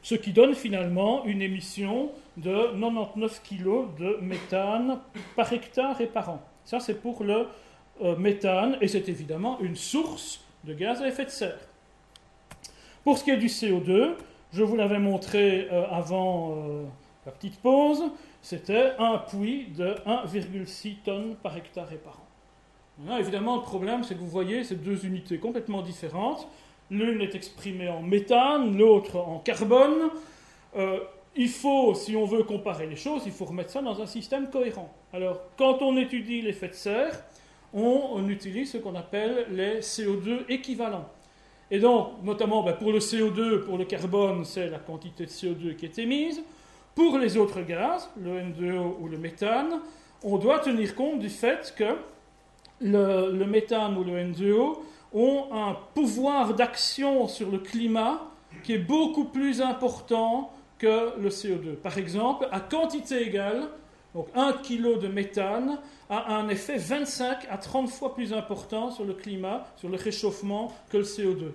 Ce 0.02 0.14
qui 0.14 0.32
donne 0.32 0.54
finalement 0.54 1.24
une 1.24 1.42
émission 1.42 2.12
de 2.36 2.70
99 2.78 3.42
kg 3.42 3.64
de 3.98 4.18
méthane 4.22 5.00
par 5.34 5.52
hectare 5.52 6.00
et 6.00 6.06
par 6.06 6.30
an. 6.30 6.42
Ça, 6.64 6.78
c'est 6.78 7.02
pour 7.02 7.24
le 7.24 7.48
euh, 8.02 8.14
méthane, 8.14 8.78
et 8.80 8.86
c'est 8.86 9.08
évidemment 9.08 9.58
une 9.58 9.74
source 9.74 10.40
de 10.62 10.72
gaz 10.72 11.02
à 11.02 11.08
effet 11.08 11.24
de 11.24 11.30
serre. 11.30 11.58
Pour 13.02 13.18
ce 13.18 13.24
qui 13.24 13.30
est 13.30 13.38
du 13.38 13.48
CO2, 13.48 14.12
je 14.52 14.62
vous 14.62 14.76
l'avais 14.76 15.00
montré 15.00 15.66
euh, 15.72 15.84
avant 15.90 16.86
la 17.26 17.32
petite 17.32 17.58
pause 17.60 18.04
c'était 18.48 18.92
un 18.98 19.18
puits 19.18 19.66
de 19.76 19.94
1,6 20.06 21.02
tonnes 21.04 21.36
par 21.42 21.54
hectare 21.54 21.92
et 21.92 21.98
par 21.98 22.18
an. 23.06 23.18
évidemment, 23.18 23.56
le 23.56 23.62
problème, 23.62 24.04
c'est 24.04 24.14
que 24.14 24.20
vous 24.20 24.26
voyez 24.26 24.64
ces 24.64 24.76
deux 24.76 25.04
unités 25.04 25.36
complètement 25.36 25.82
différentes. 25.82 26.48
L'une 26.90 27.20
est 27.20 27.34
exprimée 27.34 27.90
en 27.90 28.00
méthane, 28.00 28.74
l'autre 28.78 29.16
en 29.16 29.40
carbone. 29.40 30.08
Euh, 30.78 30.98
il 31.36 31.50
faut, 31.50 31.94
si 31.94 32.16
on 32.16 32.24
veut 32.24 32.42
comparer 32.42 32.86
les 32.86 32.96
choses, 32.96 33.24
il 33.26 33.32
faut 33.32 33.44
remettre 33.44 33.68
ça 33.68 33.82
dans 33.82 34.00
un 34.00 34.06
système 34.06 34.48
cohérent. 34.48 34.94
Alors, 35.12 35.42
quand 35.58 35.82
on 35.82 35.98
étudie 35.98 36.40
l'effet 36.40 36.68
de 36.68 36.72
serre, 36.72 37.22
on, 37.74 38.26
utilise 38.30 38.72
ce 38.72 38.78
qu'on 38.78 38.94
appelle 38.94 39.48
les 39.50 39.80
CO2 39.80 40.46
équivalents. 40.48 41.10
Et 41.70 41.80
donc, 41.80 42.22
notamment 42.24 42.62
ben, 42.62 42.72
pour 42.72 42.92
le 42.92 43.00
CO2, 43.00 43.66
pour 43.66 43.76
le 43.76 43.84
carbone, 43.84 44.46
c'est 44.46 44.70
la 44.70 44.78
quantité 44.78 45.26
de 45.26 45.30
CO2 45.30 45.76
qui 45.76 45.84
est 45.84 45.98
émise. 45.98 46.42
Pour 46.98 47.16
les 47.16 47.36
autres 47.36 47.60
gaz, 47.60 48.10
le 48.20 48.40
N2O 48.40 48.96
ou 48.98 49.06
le 49.06 49.18
méthane, 49.18 49.82
on 50.24 50.36
doit 50.36 50.58
tenir 50.58 50.96
compte 50.96 51.20
du 51.20 51.28
fait 51.28 51.72
que 51.76 51.94
le, 52.80 53.44
méthane 53.44 53.96
ou 53.96 54.02
le 54.02 54.14
N2O 54.14 54.78
ont 55.12 55.44
un 55.52 55.76
pouvoir 55.94 56.54
d'action 56.54 57.28
sur 57.28 57.52
le 57.52 57.58
climat 57.58 58.22
qui 58.64 58.72
est 58.72 58.78
beaucoup 58.78 59.26
plus 59.26 59.62
important 59.62 60.50
que 60.76 61.16
le 61.20 61.28
CO2. 61.28 61.76
Par 61.76 61.98
exemple, 61.98 62.48
à 62.50 62.58
quantité 62.58 63.28
égale, 63.28 63.68
donc 64.12 64.26
1 64.34 64.54
kg 64.54 64.98
de 64.98 65.06
méthane 65.06 65.78
a 66.10 66.34
un 66.34 66.48
effet 66.48 66.78
25 66.78 67.46
à 67.48 67.58
30 67.58 67.90
fois 67.90 68.12
plus 68.12 68.32
important 68.32 68.90
sur 68.90 69.04
le 69.04 69.14
climat, 69.14 69.68
sur 69.76 69.88
le 69.88 69.96
réchauffement 69.96 70.72
que 70.90 70.96
le 70.96 71.04
CO2. 71.04 71.52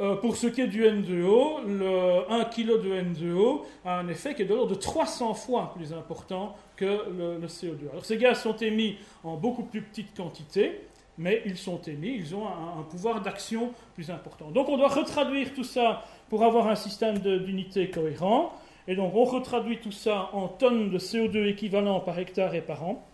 Euh, 0.00 0.16
pour 0.16 0.36
ce 0.36 0.46
qui 0.46 0.62
est 0.62 0.66
du 0.66 0.82
N2O, 0.82 1.66
le 1.66 2.32
1 2.32 2.44
kg 2.46 2.82
de 2.82 2.90
N2O 2.90 3.64
a 3.84 3.98
un 3.98 4.08
effet 4.08 4.34
qui 4.34 4.42
est 4.42 4.44
de 4.46 4.54
l'ordre 4.54 4.74
de 4.74 4.80
300 4.80 5.34
fois 5.34 5.74
plus 5.76 5.92
important 5.92 6.56
que 6.76 6.86
le, 6.86 7.46
CO2. 7.46 7.90
Alors 7.92 8.06
ces 8.06 8.16
gaz 8.16 8.40
sont 8.40 8.56
émis 8.56 8.96
en 9.24 9.36
beaucoup 9.36 9.62
plus 9.62 9.82
petite 9.82 10.16
quantité, 10.16 10.80
mais 11.18 11.42
ils 11.44 11.58
sont 11.58 11.82
émis, 11.82 12.14
ils 12.16 12.34
ont 12.34 12.46
un, 12.46 12.82
pouvoir 12.84 13.20
d'action 13.20 13.72
plus 13.94 14.10
important. 14.10 14.50
Donc 14.50 14.70
on 14.70 14.78
doit 14.78 14.88
retraduire 14.88 15.52
tout 15.52 15.64
ça 15.64 16.02
pour 16.30 16.44
avoir 16.44 16.68
un 16.68 16.76
système 16.76 17.18
d'unité 17.18 17.90
cohérent. 17.90 18.54
Et 18.88 18.94
donc 18.96 19.14
on 19.14 19.24
retraduit 19.24 19.80
tout 19.80 19.92
ça 19.92 20.30
en 20.32 20.48
tonnes 20.48 20.88
de 20.88 20.98
CO2 20.98 21.46
équivalent 21.46 22.00
par 22.00 22.18
hectare 22.18 22.54
et 22.54 22.62
par 22.62 22.84
an. 22.84 23.04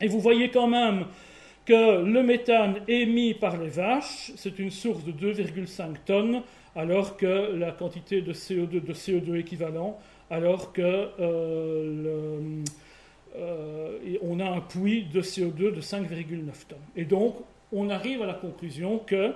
Et 0.00 0.06
vous 0.06 0.20
voyez 0.20 0.50
quand 0.50 0.68
même 0.68 1.06
que 1.64 2.02
le 2.02 2.22
méthane 2.22 2.80
émis 2.88 3.34
par 3.34 3.56
les 3.56 3.68
vaches, 3.68 4.32
c'est 4.36 4.58
une 4.58 4.70
source 4.70 5.04
de 5.04 5.12
2,5 5.12 5.96
tonnes, 6.04 6.42
alors 6.74 7.16
que 7.16 7.54
la 7.56 7.72
quantité 7.72 8.22
de 8.22 8.32
CO2, 8.32 8.84
de 8.84 8.92
CO2 8.92 9.36
équivalent, 9.36 9.98
alors 10.30 10.72
que 10.72 10.80
euh, 11.20 12.62
euh, 13.36 14.16
on 14.22 14.40
a 14.40 14.48
un 14.48 14.60
puits 14.60 15.04
de 15.04 15.20
CO2 15.20 15.74
de 15.74 15.80
5,9 15.80 16.66
tonnes. 16.68 16.78
Et 16.96 17.04
donc, 17.04 17.36
on 17.72 17.90
arrive 17.90 18.22
à 18.22 18.26
la 18.26 18.34
conclusion 18.34 18.98
que 18.98 19.32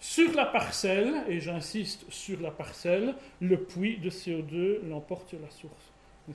sur 0.00 0.34
la 0.34 0.44
parcelle, 0.44 1.14
et 1.28 1.40
j'insiste 1.40 2.04
sur 2.10 2.40
la 2.40 2.50
parcelle, 2.50 3.14
le 3.40 3.56
puits 3.56 3.98
de 3.98 4.10
CO2 4.10 4.86
l'emporte 4.88 5.30
sur 5.30 5.38
la 5.40 5.50
source. 5.50 5.92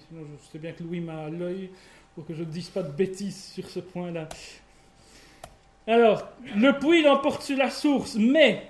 sinon, 0.07 0.22
je 0.41 0.51
sais 0.51 0.59
bien 0.59 0.72
que 0.72 0.84
Louis 0.84 1.01
m'a 1.01 1.26
à 1.26 1.30
l'œil 1.30 1.70
pour 2.15 2.26
que 2.26 2.34
je 2.34 2.43
ne 2.43 2.49
dise 2.49 2.70
pas 2.70 2.84
de 2.84 2.91
bêtises 2.91 3.51
sur 3.53 3.70
ce 3.70 3.80
point-là. 3.80 4.28
Alors, 5.90 6.28
le 6.56 6.78
puits 6.78 7.02
l'emporte 7.02 7.42
sur 7.42 7.58
la 7.58 7.72
source, 7.72 8.16
mais 8.16 8.68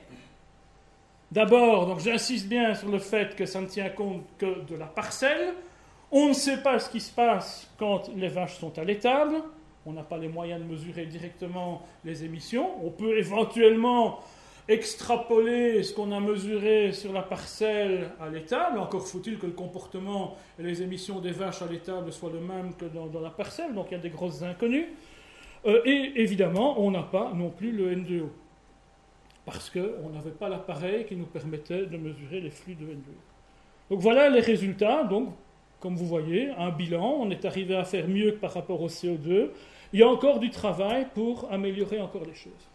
d'abord, 1.30 1.86
donc 1.86 2.00
j'insiste 2.00 2.48
bien 2.48 2.74
sur 2.74 2.88
le 2.88 3.00
fait 3.00 3.36
que 3.36 3.46
ça 3.46 3.60
ne 3.60 3.66
tient 3.66 3.90
compte 3.90 4.24
que 4.38 4.62
de 4.62 4.76
la 4.78 4.86
parcelle. 4.86 5.54
On 6.14 6.30
ne 6.30 6.34
sait 6.34 6.64
pas 6.64 6.80
ce 6.80 6.90
qui 6.90 7.02
se 7.02 7.12
passe 7.12 7.70
quand 7.78 8.10
les 8.16 8.30
vaches 8.30 8.58
sont 8.58 8.80
à 8.80 8.86
l'étable. 8.86 9.36
On 9.86 9.92
n'a 9.92 10.04
pas 10.04 10.18
les 10.18 10.30
moyens 10.30 10.62
de 10.62 10.66
mesurer 10.66 11.08
directement 11.08 11.82
les 12.06 12.24
émissions. 12.24 12.70
On 12.86 12.90
peut 12.90 13.18
éventuellement 13.18 14.22
extrapoler 14.70 15.84
ce 15.84 15.94
qu'on 15.94 16.14
a 16.14 16.22
mesuré 16.22 16.94
sur 16.94 17.12
la 17.12 17.24
parcelle 17.24 18.12
à 18.22 18.30
l'étable. 18.30 18.80
Encore 18.80 19.06
faut-il 19.06 19.40
que 19.40 19.46
le 19.46 19.52
comportement 19.52 20.38
et 20.58 20.64
les 20.64 20.82
émissions 20.82 21.20
des 21.20 21.32
vaches 21.32 21.62
à 21.64 21.66
l'étable 21.66 22.14
soient 22.14 22.32
le 22.32 22.40
même 22.40 22.76
que 22.76 22.86
dans, 22.86 23.08
dans 23.08 23.20
la 23.20 23.30
parcelle. 23.30 23.74
Donc 23.74 23.88
il 23.90 23.96
y 23.96 23.98
a 23.98 24.02
des 24.02 24.10
grosses 24.10 24.42
inconnues. 24.42 24.88
Euh, 25.66 25.82
et 25.86 26.22
évidemment, 26.22 26.82
on 26.82 26.92
n'a 26.92 27.04
pas 27.04 27.32
non 27.34 27.50
plus 27.50 27.72
le 27.72 27.94
N2O, 27.94 28.28
parce 29.46 29.70
qu'on 29.70 30.10
n'avait 30.10 30.32
pas 30.32 30.50
l'appareil 30.50 31.06
qui 31.06 31.16
nous 31.16 31.26
permettait 31.26 31.86
de 31.86 31.98
mesurer 31.98 32.40
les 32.40 32.50
flux 32.50 32.76
de 32.76 32.86
N2O. 32.86 33.90
Donc 33.90 34.00
voilà 34.00 34.30
les 34.30 34.42
résultats. 34.42 35.04
Donc, 35.04 35.34
comme 35.80 35.96
vous 35.96 36.06
voyez, 36.06 36.50
un 36.58 36.70
bilan, 36.70 37.18
on 37.20 37.30
est 37.30 37.46
arrivé 37.46 37.76
à 37.76 37.84
faire 37.84 38.08
mieux 38.08 38.36
par 38.36 38.54
rapport 38.54 38.82
au 38.82 38.88
CO2. 38.88 39.50
Il 39.92 40.00
y 40.00 40.04
a 40.04 40.08
encore 40.08 40.40
du 40.40 40.50
travail 40.50 41.08
pour 41.14 41.52
améliorer 41.52 42.00
encore 42.00 42.26
les 42.26 42.36
choses. 42.36 42.70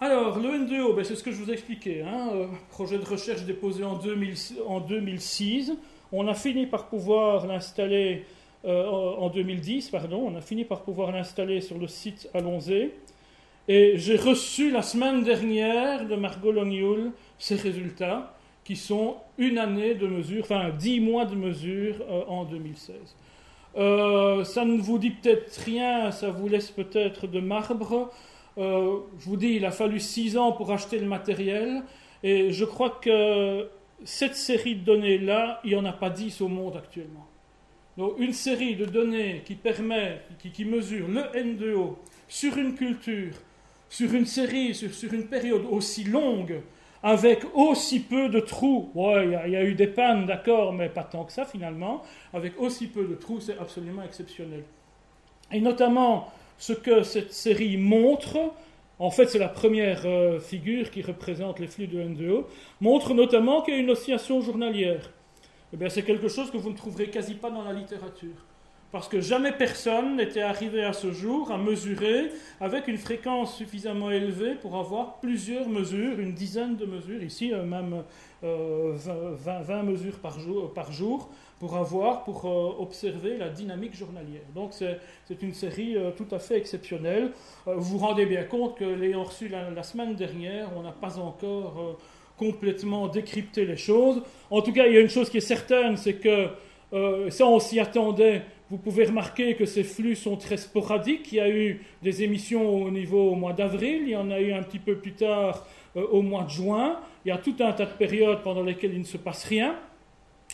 Alors, 0.00 0.38
le 0.38 0.48
N2O, 0.48 0.96
ben, 0.96 1.04
c'est 1.04 1.14
ce 1.14 1.22
que 1.22 1.30
je 1.30 1.42
vous 1.42 1.50
expliquais. 1.50 2.02
Hein, 2.02 2.30
euh, 2.32 2.46
projet 2.70 2.98
de 2.98 3.04
recherche 3.04 3.44
déposé 3.44 3.84
en 3.84 3.94
2006. 4.80 5.72
On 6.10 6.26
a 6.26 6.34
fini 6.34 6.66
par 6.66 6.88
pouvoir 6.88 7.46
l'installer 7.46 8.24
euh, 8.64 8.86
en 8.88 9.28
2010, 9.28 9.90
pardon, 9.90 10.22
on 10.24 10.36
a 10.36 10.40
fini 10.40 10.64
par 10.64 10.82
pouvoir 10.82 11.10
l'installer 11.10 11.60
sur 11.60 11.78
le 11.78 11.88
site 11.88 12.28
Allonsé. 12.32 12.94
Et 13.68 13.94
j'ai 13.96 14.16
reçu 14.16 14.70
la 14.70 14.82
semaine 14.82 15.22
dernière 15.22 16.06
de 16.06 16.14
Margot 16.16 16.52
Longyoul 16.52 17.12
ces 17.38 17.56
résultats 17.56 18.34
qui 18.64 18.76
sont 18.76 19.16
une 19.38 19.58
année 19.58 19.94
de 19.94 20.06
mesure, 20.06 20.42
enfin 20.42 20.70
dix 20.70 21.00
mois 21.00 21.24
de 21.24 21.34
mesure 21.34 21.96
euh, 22.08 22.22
en 22.28 22.44
2016. 22.44 22.96
Euh, 23.76 24.44
ça 24.44 24.64
ne 24.64 24.80
vous 24.80 24.98
dit 24.98 25.10
peut-être 25.10 25.56
rien, 25.64 26.10
ça 26.12 26.30
vous 26.30 26.48
laisse 26.48 26.70
peut-être 26.70 27.26
de 27.26 27.40
marbre. 27.40 28.12
je 28.56 29.24
vous 29.24 29.36
dis, 29.36 29.54
il 29.54 29.64
a 29.64 29.70
fallu 29.72 29.98
six 29.98 30.36
ans 30.36 30.52
pour 30.52 30.70
acheter 30.70 30.98
le 30.98 31.06
matériel, 31.06 31.82
et 32.22 32.52
je 32.52 32.64
crois 32.64 32.90
que 32.90 33.68
cette 34.04 34.36
série 34.36 34.76
de 34.76 34.84
données-là, 34.84 35.60
il 35.64 35.70
n'y 35.70 35.76
en 35.76 35.84
a 35.84 35.92
pas 35.92 36.10
dix 36.10 36.40
au 36.40 36.48
monde 36.48 36.76
actuellement. 36.76 37.26
Donc 37.96 38.14
une 38.18 38.32
série 38.32 38.74
de 38.74 38.86
données 38.86 39.42
qui 39.44 39.54
permet, 39.54 40.22
qui, 40.38 40.64
mesure 40.64 41.08
le 41.08 41.22
N2O 41.34 41.96
sur 42.26 42.56
une 42.56 42.74
culture, 42.74 43.34
sur 43.88 44.14
une 44.14 44.24
série, 44.24 44.74
sur, 44.74 45.12
une 45.12 45.26
période 45.26 45.66
aussi 45.70 46.04
longue, 46.04 46.60
avec 47.02 47.40
aussi 47.54 48.00
peu 48.00 48.30
de 48.30 48.40
trous. 48.40 48.90
Ouais, 48.94 49.26
il 49.46 49.52
y, 49.52 49.56
a 49.56 49.64
eu 49.64 49.74
des 49.74 49.88
pannes, 49.88 50.24
d'accord, 50.24 50.72
mais 50.72 50.88
pas 50.88 51.04
tant 51.04 51.24
que 51.24 51.32
ça 51.32 51.44
finalement. 51.44 52.02
Avec 52.32 52.58
aussi 52.58 52.86
peu 52.86 53.04
de 53.04 53.14
trous, 53.14 53.40
c'est 53.40 53.58
absolument 53.58 54.02
exceptionnel. 54.02 54.64
Et 55.50 55.60
notamment, 55.60 56.32
ce 56.56 56.72
que 56.72 57.02
cette 57.02 57.34
série 57.34 57.76
montre, 57.76 58.38
en 58.98 59.10
fait 59.10 59.26
c'est 59.26 59.38
la 59.38 59.48
première 59.48 60.06
euh, 60.06 60.40
figure 60.40 60.90
qui 60.90 61.02
représente 61.02 61.58
les 61.58 61.66
flux 61.66 61.88
de 61.88 62.00
N2O, 62.00 62.44
montre 62.80 63.12
notamment 63.12 63.60
qu'il 63.60 63.74
y 63.74 63.76
a 63.76 63.80
une 63.80 63.90
oscillation 63.90 64.40
journalière. 64.40 65.10
Eh 65.72 65.88
c'est 65.88 66.02
quelque 66.02 66.28
chose 66.28 66.50
que 66.50 66.58
vous 66.58 66.70
ne 66.70 66.76
trouverez 66.76 67.08
quasi 67.08 67.34
pas 67.34 67.50
dans 67.50 67.62
la 67.62 67.72
littérature. 67.72 68.36
Parce 68.92 69.08
que 69.08 69.22
jamais 69.22 69.52
personne 69.52 70.16
n'était 70.16 70.42
arrivé 70.42 70.84
à 70.84 70.92
ce 70.92 71.12
jour 71.12 71.50
à 71.50 71.56
mesurer 71.56 72.30
avec 72.60 72.88
une 72.88 72.98
fréquence 72.98 73.56
suffisamment 73.56 74.10
élevée 74.10 74.54
pour 74.54 74.76
avoir 74.76 75.18
plusieurs 75.18 75.66
mesures, 75.66 76.20
une 76.20 76.34
dizaine 76.34 76.76
de 76.76 76.84
mesures, 76.84 77.22
ici 77.22 77.54
euh, 77.54 77.64
même 77.64 78.02
20, 78.42 78.44
euh, 78.44 79.82
mesures 79.82 80.18
par 80.18 80.38
jour, 80.38 80.74
par 80.74 80.92
jour, 80.92 81.30
pour 81.58 81.74
avoir, 81.74 82.22
pour 82.24 82.44
euh, 82.44 82.82
observer 82.82 83.38
la 83.38 83.48
dynamique 83.48 83.96
journalière. 83.96 84.42
Donc 84.54 84.74
c'est 84.74 85.42
une 85.42 85.54
série 85.54 85.96
tout 86.18 86.26
à 86.30 86.38
fait 86.38 86.58
exceptionnelle. 86.58 87.32
vous 87.64 87.96
vous 87.96 87.98
rendez 87.98 88.26
bien 88.26 88.44
compte 88.44 88.76
que 88.76 88.84
l'ayant 88.84 89.24
reçu 89.24 89.48
la, 89.48 89.82
semaine 89.82 90.16
dernière, 90.16 90.68
on 90.76 90.82
n'a 90.82 90.92
pas 90.92 91.18
encore 91.18 91.96
complètement 92.44 93.08
décrypté 93.08 93.64
les 93.64 93.76
choses. 93.76 94.22
En 94.50 94.62
tout 94.62 94.72
cas, 94.72 94.86
il 94.86 94.94
y 94.94 94.96
a 94.96 95.00
une 95.00 95.10
chose 95.10 95.28
qui 95.30 95.38
est 95.38 95.48
certaine, 95.56 95.96
c'est 95.96 96.14
que 96.14 96.48
ça 97.30 97.46
on 97.46 97.58
s'y 97.58 97.80
attendait, 97.80 98.42
vous 98.72 98.78
pouvez 98.78 99.04
remarquer 99.04 99.54
que 99.54 99.66
ces 99.66 99.84
flux 99.84 100.16
sont 100.16 100.36
très 100.36 100.56
sporadiques. 100.56 101.30
Il 101.30 101.34
y 101.36 101.40
a 101.40 101.50
eu 101.50 101.84
des 102.02 102.22
émissions 102.22 102.82
au 102.82 102.90
niveau 102.90 103.32
au 103.32 103.34
mois 103.34 103.52
d'avril, 103.52 104.04
il 104.04 104.08
y 104.08 104.16
en 104.16 104.30
a 104.30 104.40
eu 104.40 104.50
un 104.50 104.62
petit 104.62 104.78
peu 104.78 104.96
plus 104.96 105.12
tard 105.12 105.66
euh, 105.94 106.06
au 106.10 106.22
mois 106.22 106.44
de 106.44 106.48
juin. 106.48 106.98
Il 107.26 107.28
y 107.28 107.32
a 107.32 107.36
tout 107.36 107.54
un 107.60 107.72
tas 107.72 107.84
de 107.84 107.92
périodes 107.92 108.40
pendant 108.42 108.62
lesquelles 108.62 108.94
il 108.94 109.00
ne 109.00 109.04
se 109.04 109.18
passe 109.18 109.44
rien. 109.44 109.74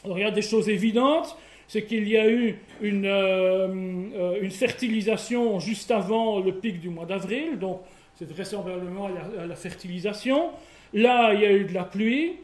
Alors 0.05 0.19
il 0.19 0.23
y 0.23 0.25
a 0.25 0.33
des 0.33 0.43
choses 0.43 0.69
évidentes, 0.69 1.37
c'est 1.69 1.85
qu'il 1.85 2.09
y 2.09 2.17
a 2.17 2.29
eu 2.29 2.59
une, 2.81 3.07
euh, 3.07 3.69
euh, 4.17 4.51
fertilisation 4.51 5.61
juste 5.61 5.93
avant 5.93 6.41
le 6.41 6.53
pic 6.53 6.81
du 6.81 6.89
mois 6.89 7.07
d'avril, 7.07 7.57
donc 7.61 7.83
c'est 8.17 8.29
vraisemblablement 8.29 9.07
la, 9.07 9.47
la 9.47 9.55
fertilisation. 9.55 10.51
Là, 10.93 11.35
il 11.35 11.41
y 11.41 11.47
a 11.47 11.53
eu 11.53 11.65
de 11.65 11.75
la 11.75 11.85
pluie, 11.85 12.37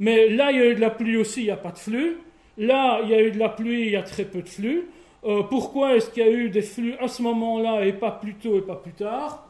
mais 0.00 0.28
là, 0.28 0.50
il 0.50 0.58
y 0.58 0.60
a 0.60 0.66
eu 0.66 0.74
de 0.74 0.80
la 0.80 0.90
pluie 0.90 1.16
aussi, 1.16 1.42
il 1.42 1.44
n'y 1.44 1.50
a 1.50 1.56
pas 1.56 1.72
de 1.72 1.78
flux. 1.78 2.18
Là, 2.56 3.00
il 3.02 3.10
y 3.10 3.14
a 3.14 3.22
eu 3.22 3.30
de 3.30 3.38
la 3.38 3.48
pluie, 3.48 3.82
il 3.82 3.90
y 3.90 3.96
a 3.96 4.02
très 4.02 4.24
peu 4.24 4.42
de 4.42 4.48
flux. 4.48 4.88
Euh, 5.24 5.42
pourquoi 5.42 5.96
est-ce 5.96 6.10
qu'il 6.10 6.22
y 6.22 6.26
a 6.26 6.30
eu 6.30 6.50
des 6.50 6.62
flux 6.62 6.94
à 7.00 7.08
ce 7.08 7.22
moment-là 7.22 7.86
et 7.86 7.92
pas 7.92 8.10
plus 8.10 8.34
tôt 8.34 8.58
et 8.58 8.62
pas 8.62 8.76
plus 8.76 8.92
tard? 8.92 9.48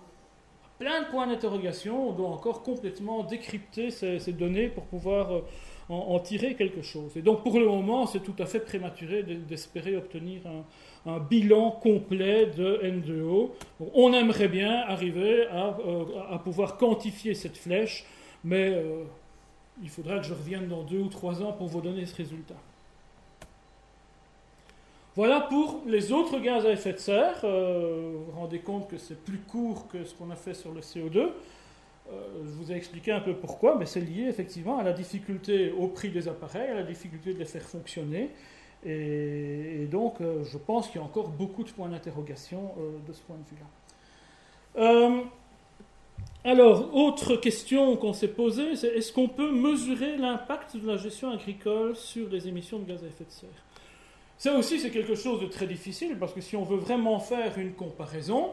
Plein 0.79 1.03
de 1.03 1.07
points 1.07 1.27
d'interrogation. 1.27 2.11
On 2.11 2.13
doit 2.13 2.29
encore 2.29 2.63
complètement 2.63 3.25
décrypter 3.25 3.91
ces, 3.91 4.33
données 4.33 4.69
pour 4.69 4.85
pouvoir 4.85 5.33
euh, 5.33 5.41
en, 5.89 6.19
tirer 6.21 6.55
quelque 6.55 6.83
chose. 6.83 7.17
Et 7.17 7.23
donc 7.23 7.43
pour 7.43 7.59
le 7.59 7.67
moment, 7.67 8.07
c'est 8.07 8.23
tout 8.23 8.35
à 8.39 8.47
fait 8.47 8.61
prématuré 8.61 9.23
d'espérer 9.23 9.97
obtenir 9.97 10.43
un, 11.07 11.19
bilan 11.19 11.71
complet 11.71 12.47
de 12.47 12.81
N2O. 12.83 13.51
on 13.95 14.13
aimerait 14.15 14.49
bien 14.49 14.85
arriver 14.87 15.47
à, 15.49 15.77
euh, 15.87 16.39
pouvoir 16.43 16.77
quantifier 16.77 17.35
cette 17.35 17.59
flèche, 17.59 18.05
mais 18.45 18.81
il 19.83 19.89
faudra 19.89 20.19
que 20.19 20.25
je 20.25 20.35
revienne 20.35 20.69
dans 20.69 20.83
deux 20.83 21.01
ou 21.01 21.09
trois 21.09 21.43
ans 21.43 21.53
pour 21.53 21.67
vous 21.67 21.81
donner 21.81 22.07
ce 22.07 22.15
résultat. 22.15 22.55
Voilà 25.17 25.43
pour 25.43 25.83
les 25.87 26.11
autres 26.11 26.41
gaz 26.41 26.67
à 26.67 26.73
effet 26.73 26.93
de 26.93 26.99
serre. 26.99 27.41
Euh, 27.45 28.15
vous 28.15 28.25
vous 28.25 28.41
rendez 28.41 28.59
compte 28.59 28.89
que 28.89 28.99
c'est 28.99 29.15
plus 29.15 29.39
court 29.39 29.87
que 29.87 30.03
ce 30.05 30.13
qu'on 30.13 30.31
a 30.31 30.37
fait 30.37 30.55
sur 30.55 30.73
le 30.73 30.81
CO2. 30.81 31.19
Euh, 31.19 31.31
je 32.45 32.51
vous 32.51 32.73
ai 32.73 32.75
expliqué 32.75 33.13
un 33.13 33.21
peu 33.21 33.35
pourquoi, 33.35 33.77
mais 33.79 33.87
c'est 33.87 34.01
lié 34.01 34.25
effectivement 34.25 34.79
à 34.79 34.83
la 34.83 34.93
difficulté 34.93 35.71
au 35.71 35.87
prix 35.87 36.11
des 36.11 36.27
appareils, 36.27 36.69
à 36.69 36.75
la 36.75 36.83
difficulté 36.83 37.33
de 37.33 37.39
les 37.39 37.45
faire 37.45 37.63
fonctionner. 37.63 38.31
Et, 38.85 39.87
donc, 39.91 40.21
euh, 40.21 40.43
je 40.45 40.59
pense 40.59 40.89
qu'il 40.89 41.01
y 41.01 41.05
a 41.05 41.07
encore 41.07 41.29
beaucoup 41.29 41.63
de 41.63 41.71
points 41.71 41.89
d'interrogation 41.89 42.75
de 43.07 43.13
ce 43.13 43.21
point 43.23 43.37
de 43.37 43.45
vue-là. 43.49 45.25
Alors, 46.45 46.95
autre 46.95 47.37
question 47.37 47.97
qu'on 47.97 48.13
s'est 48.13 48.29
posée, 48.29 48.77
c'est 48.77 48.89
est-ce 48.89 49.13
qu'on 49.13 49.29
peut 49.29 49.51
mesurer 49.51 50.19
l'impact 50.19 50.77
de 50.77 50.87
la 50.87 50.99
gestion 50.99 51.31
agricole 51.31 51.97
sur 51.97 52.29
les 52.29 52.49
émissions 52.49 52.79
de 52.79 52.85
gaz 52.85 53.03
à 53.03 53.07
effet 53.07 53.25
de 53.25 53.31
serre? 53.31 53.49
Ça 54.37 54.53
aussi, 54.55 54.79
c'est 54.79 54.91
quelque 54.91 55.15
chose 55.15 55.41
de 55.41 55.47
très 55.47 55.67
difficile 55.67 56.19
parce 56.19 56.35
que 56.35 56.43
si 56.43 56.55
on 56.55 56.65
veut 56.65 56.77
vraiment 56.77 57.19
faire 57.19 57.57
une 57.57 57.73
comparaison, 57.73 58.51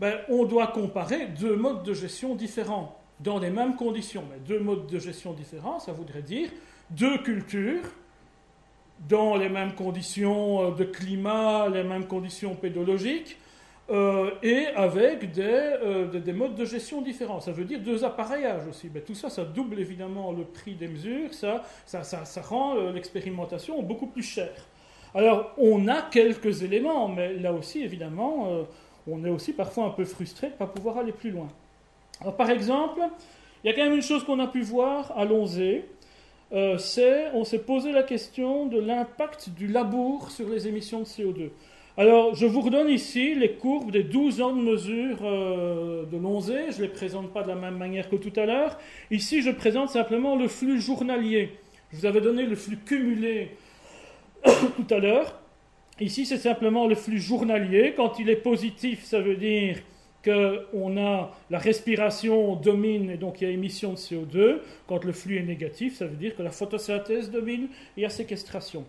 ben, 0.00 0.18
on 0.30 0.44
doit 0.44 0.68
comparer 0.68 1.26
deux 1.26 1.56
modes 1.56 1.82
de 1.82 1.92
gestion 1.92 2.34
différents 2.34 2.98
dans 3.20 3.38
les 3.38 3.50
mêmes 3.50 3.76
conditions. 3.76 4.24
Mais 4.30 4.38
deux 4.38 4.60
modes 4.60 4.86
de 4.86 4.98
gestion 4.98 5.32
différents, 5.32 5.78
ça 5.78 5.92
voudrait 5.92 6.22
dire 6.22 6.48
deux 6.90 7.18
cultures 7.18 7.82
dans 9.08 9.36
les 9.36 9.50
mêmes 9.50 9.74
conditions 9.74 10.70
de 10.70 10.84
climat, 10.84 11.68
les 11.68 11.82
mêmes 11.82 12.06
conditions 12.06 12.54
pédologiques, 12.54 13.36
euh, 13.88 14.30
et 14.42 14.66
avec 14.74 15.30
des, 15.30 15.42
euh, 15.44 16.06
des, 16.06 16.32
modes 16.32 16.56
de 16.56 16.64
gestion 16.64 17.02
différents. 17.02 17.38
Ça 17.38 17.52
veut 17.52 17.64
dire 17.64 17.78
deux 17.78 18.04
appareillages 18.04 18.66
aussi. 18.68 18.90
Tout 19.06 19.14
ça, 19.14 19.30
ça 19.30 19.44
double 19.44 19.78
évidemment 19.78 20.32
le 20.32 20.42
prix 20.42 20.74
des 20.74 20.88
mesures, 20.88 21.32
ça, 21.32 21.62
ça, 21.84 22.42
rend 22.42 22.76
euh, 22.76 22.90
l'expérimentation 22.90 23.80
beaucoup 23.82 24.08
plus 24.08 24.24
chère. 24.24 24.66
Alors, 25.14 25.52
on 25.56 25.86
a 25.86 26.02
quelques 26.02 26.64
éléments, 26.64 27.06
mais 27.06 27.34
là 27.34 27.52
aussi, 27.52 27.80
évidemment, 27.80 28.66
on 29.06 29.24
est 29.24 29.30
aussi 29.30 29.52
parfois 29.52 29.84
un 29.84 29.90
peu 29.90 30.04
frustré 30.04 30.48
de 30.48 30.52
ne 30.52 30.58
pas 30.58 30.66
pouvoir 30.66 30.98
aller 30.98 31.12
plus 31.12 31.30
loin. 31.30 31.48
Par 32.36 32.50
exemple, 32.50 33.00
il 33.62 33.68
y 33.68 33.72
a 33.72 33.76
quand 33.76 33.84
même 33.84 33.94
une 33.94 34.02
chose 34.02 34.24
qu'on 34.24 34.40
a 34.40 34.46
pu 34.46 34.60
voir 34.60 35.16
à 35.16 35.24
Lonzé, 35.24 35.86
c'est, 36.76 37.30
on 37.32 37.44
s'est 37.44 37.60
posé 37.60 37.92
la 37.92 38.02
question 38.02 38.66
de 38.66 38.78
l'impact 38.78 39.50
du 39.50 39.68
labour 39.68 40.30
sur 40.30 40.50
les 40.50 40.68
émissions 40.68 41.00
de 41.00 41.06
CO2. 41.06 41.50
Alors, 41.98 42.34
je 42.34 42.44
vous 42.44 42.60
redonne 42.60 42.90
ici 42.90 43.34
les 43.34 43.52
courbes 43.52 43.90
des 43.90 44.02
12 44.02 44.42
ans 44.42 44.54
de 44.54 44.60
mesure 44.60 45.16
euh, 45.22 46.04
de 46.04 46.18
Lonzé. 46.18 46.70
Je 46.70 46.76
ne 46.76 46.82
les 46.82 46.88
présente 46.88 47.32
pas 47.32 47.42
de 47.42 47.48
la 47.48 47.54
même 47.54 47.78
manière 47.78 48.10
que 48.10 48.16
tout 48.16 48.38
à 48.38 48.44
l'heure. 48.44 48.78
Ici, 49.10 49.40
je 49.40 49.50
présente 49.50 49.88
simplement 49.88 50.36
le 50.36 50.46
flux 50.46 50.78
journalier. 50.78 51.52
Je 51.90 51.96
vous 51.96 52.04
avais 52.04 52.20
donné 52.20 52.44
le 52.44 52.54
flux 52.54 52.76
cumulé 52.76 53.56
tout 54.44 54.94
à 54.94 54.98
l'heure. 54.98 55.40
Ici, 55.98 56.26
c'est 56.26 56.36
simplement 56.36 56.86
le 56.86 56.96
flux 56.96 57.18
journalier. 57.18 57.94
Quand 57.96 58.18
il 58.18 58.28
est 58.28 58.36
positif, 58.36 59.02
ça 59.02 59.20
veut 59.20 59.36
dire 59.36 59.78
qu'on 60.22 60.98
a 60.98 61.32
la 61.48 61.58
respiration 61.58 62.56
domine 62.56 63.08
et 63.08 63.16
donc 63.16 63.40
il 63.40 63.48
y 63.48 63.50
a 63.50 63.54
émission 63.54 63.92
de 63.92 63.96
CO2. 63.96 64.58
Quand 64.86 65.02
le 65.02 65.12
flux 65.12 65.38
est 65.38 65.44
négatif, 65.44 65.96
ça 65.96 66.06
veut 66.06 66.16
dire 66.16 66.36
que 66.36 66.42
la 66.42 66.50
photosynthèse 66.50 67.30
domine 67.30 67.64
et 67.64 67.68
il 67.96 68.02
y 68.02 68.04
a 68.04 68.10
séquestration. 68.10 68.84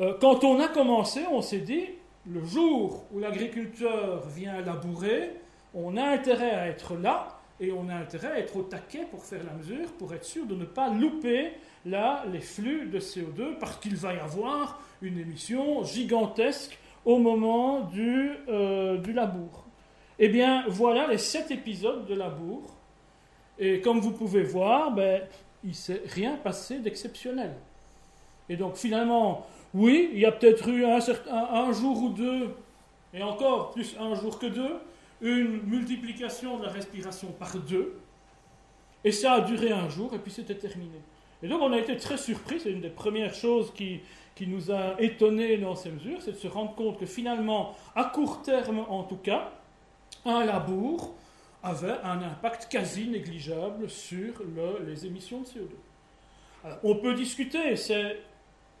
Euh, 0.00 0.14
quand 0.20 0.42
on 0.44 0.58
a 0.60 0.68
commencé, 0.68 1.20
on 1.30 1.42
s'est 1.42 1.58
dit, 1.58 1.84
le 2.26 2.44
jour 2.44 3.04
où 3.12 3.18
l'agriculteur 3.18 4.26
vient 4.28 4.60
labourer, 4.62 5.32
on 5.74 5.96
a 5.96 6.04
intérêt 6.04 6.50
à 6.50 6.68
être 6.68 6.94
là 6.96 7.38
et 7.60 7.72
on 7.72 7.88
a 7.88 7.94
intérêt 7.94 8.32
à 8.32 8.38
être 8.38 8.56
au 8.56 8.62
taquet 8.62 9.06
pour 9.10 9.24
faire 9.24 9.42
la 9.44 9.52
mesure, 9.52 9.92
pour 9.92 10.14
être 10.14 10.24
sûr 10.24 10.46
de 10.46 10.54
ne 10.54 10.64
pas 10.64 10.88
louper 10.90 11.52
là 11.84 12.24
les 12.32 12.40
flux 12.40 12.86
de 12.86 12.98
CO2 13.00 13.58
parce 13.58 13.76
qu'il 13.78 13.96
va 13.96 14.14
y 14.14 14.18
avoir 14.18 14.80
une 15.02 15.18
émission 15.18 15.84
gigantesque 15.84 16.78
au 17.04 17.18
moment 17.18 17.80
du, 17.80 18.30
euh, 18.48 18.96
du 18.98 19.12
labour. 19.12 19.64
Eh 20.18 20.28
bien, 20.28 20.64
voilà 20.68 21.06
les 21.08 21.18
sept 21.18 21.50
épisodes 21.50 22.06
de 22.06 22.14
labour. 22.14 22.62
Et 23.58 23.80
comme 23.80 24.00
vous 24.00 24.12
pouvez 24.12 24.42
voir, 24.42 24.92
ben, 24.92 25.22
il 25.64 25.70
ne 25.70 25.74
s'est 25.74 26.02
rien 26.06 26.36
passé 26.36 26.78
d'exceptionnel. 26.78 27.54
Et 28.48 28.56
donc 28.56 28.76
finalement, 28.76 29.46
oui, 29.74 30.10
il 30.12 30.18
y 30.18 30.26
a 30.26 30.32
peut-être 30.32 30.68
eu 30.68 30.84
un, 30.84 31.72
jour 31.72 32.02
ou 32.02 32.08
deux, 32.10 32.54
et 33.14 33.22
encore 33.22 33.70
plus 33.70 33.96
un 33.98 34.14
jour 34.14 34.38
que 34.38 34.46
deux, 34.46 34.76
une 35.20 35.62
multiplication 35.62 36.58
de 36.58 36.64
la 36.64 36.70
respiration 36.70 37.28
par 37.32 37.56
deux. 37.56 37.98
Et 39.04 39.12
ça 39.12 39.34
a 39.34 39.40
duré 39.40 39.70
un 39.72 39.88
jour, 39.88 40.12
et 40.14 40.18
puis 40.18 40.30
c'était 40.30 40.54
terminé. 40.54 41.00
Et 41.42 41.48
donc 41.48 41.60
on 41.62 41.72
a 41.72 41.78
été 41.78 41.96
très 41.96 42.18
surpris, 42.18 42.60
c'est 42.60 42.70
une 42.70 42.80
des 42.80 42.90
premières 42.90 43.34
choses 43.34 43.72
qui, 43.74 44.00
qui 44.34 44.46
nous 44.46 44.70
a 44.70 45.00
étonnés 45.00 45.56
dans 45.56 45.74
ces 45.74 45.90
mesures, 45.90 46.20
c'est 46.22 46.32
de 46.32 46.36
se 46.36 46.48
rendre 46.48 46.74
compte 46.74 46.98
que 46.98 47.06
finalement, 47.06 47.74
à 47.96 48.04
court 48.04 48.42
terme 48.42 48.84
en 48.88 49.02
tout 49.02 49.16
cas, 49.16 49.52
un 50.24 50.44
labour 50.44 51.14
avait 51.62 51.98
un 52.04 52.22
impact 52.22 52.68
quasi 52.70 53.08
négligeable 53.08 53.88
sur 53.88 54.34
les 54.84 55.06
émissions 55.06 55.40
de 55.40 55.46
CO2. 55.46 56.78
on 56.82 56.96
peut 56.96 57.14
discuter, 57.14 57.70
ne 57.70 58.12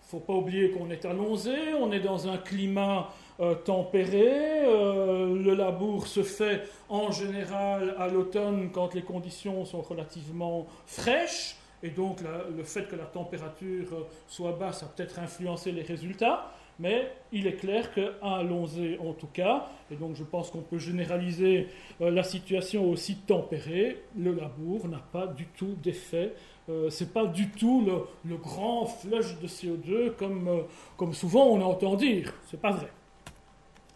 faut 0.06 0.20
pas 0.20 0.34
oublier 0.34 0.70
qu'on 0.70 0.90
est 0.90 1.04
à 1.04 1.14
on 1.14 1.92
est 1.92 2.00
dans 2.00 2.28
un 2.28 2.36
climat 2.36 3.08
euh, 3.40 3.54
tempéré, 3.54 4.28
euh, 4.66 5.34
le 5.42 5.54
labour 5.54 6.06
se 6.06 6.22
fait 6.22 6.62
en 6.88 7.10
général 7.10 7.94
à 7.98 8.06
l'automne 8.08 8.70
quand 8.72 8.94
les 8.94 9.02
conditions 9.02 9.64
sont 9.64 9.80
relativement 9.80 10.66
fraîches, 10.86 11.56
et 11.82 11.88
donc 11.90 12.18
le 12.56 12.62
fait 12.62 12.88
que 12.88 12.94
la 12.94 13.06
température 13.06 13.88
euh, 13.94 14.06
soit 14.28 14.52
basse 14.52 14.82
a 14.82 14.86
peut-être 14.86 15.18
influencé 15.18 15.72
les 15.72 15.82
résultats, 15.82 16.52
mais 16.78 17.10
il 17.32 17.46
est 17.46 17.54
clair 17.54 17.92
qu'à 17.94 18.42
Lonzé 18.42 18.98
en 19.00 19.14
tout 19.14 19.28
cas, 19.32 19.68
et 19.90 19.96
donc 19.96 20.14
je 20.14 20.24
pense 20.24 20.50
qu'on 20.50 20.60
peut 20.62 20.78
généraliser 20.78 21.68
la 22.00 22.22
situation 22.22 22.88
aussi 22.88 23.16
tempérée, 23.16 24.02
le 24.16 24.34
labour 24.34 24.88
n'a 24.88 25.02
pas 25.12 25.26
du 25.26 25.46
tout 25.46 25.74
d'effet. 25.82 26.32
Euh, 26.68 26.90
c'est 26.90 27.12
pas 27.12 27.26
du 27.26 27.50
tout 27.50 27.84
le, 28.24 28.36
grand 28.36 28.86
flush 28.86 29.38
de 29.40 29.46
CO2 29.48 30.12
comme, 30.12 30.64
comme 30.96 31.12
souvent 31.12 31.46
on 31.46 31.60
entend 31.60 31.96
dire. 31.96 32.32
C'est 32.48 32.60
pas 32.60 32.70
vrai. 32.70 32.88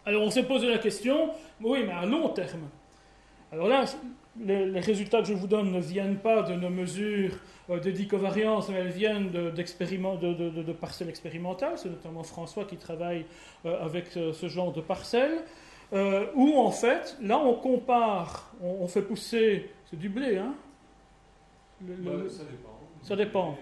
Alors 0.05 0.23
on 0.23 0.29
s'est 0.29 0.43
posé 0.43 0.69
la 0.69 0.77
question, 0.77 1.31
oui, 1.61 1.79
mais 1.85 1.91
à 1.91 2.05
long 2.05 2.29
terme, 2.29 2.69
Alors 3.51 3.67
là, 3.67 3.85
les, 4.39 4.79
résultats 4.79 5.21
que 5.21 5.27
je 5.27 5.33
vous 5.33 5.47
donne 5.47 5.71
ne 5.71 5.79
viennent 5.79 6.17
pas 6.17 6.43
de 6.43 6.53
nos 6.53 6.69
mesures 6.69 7.33
euh, 7.69 7.79
de 7.79 7.91
dicovariance, 7.91 8.69
mais 8.69 8.77
elles 8.77 8.91
viennent 8.91 9.31
de, 9.31 9.49
de, 9.49 10.73
parcelles 10.73 11.09
expérimentales. 11.09 11.77
C'est 11.77 11.89
notamment 11.89 12.23
François 12.23 12.65
qui 12.65 12.77
travaille 12.77 13.25
euh, 13.65 13.83
avec 13.83 14.15
euh, 14.17 14.33
ce 14.33 14.47
genre 14.47 14.71
de 14.71 14.81
parcelles. 14.81 15.43
où 16.35 16.57
en 16.57 16.71
fait, 16.71 17.17
là 17.21 17.37
on 17.37 17.53
compare, 17.53 18.53
on, 18.61 18.87
fait 18.87 19.01
pousser, 19.01 19.71
c'est 19.89 19.97
du 19.97 20.09
blé, 20.09 20.37
hein 20.37 20.53
bah, 21.81 22.11
Ça 22.29 22.43
dépend. 22.43 22.79
Ça 23.01 23.15
dépend. 23.15 23.57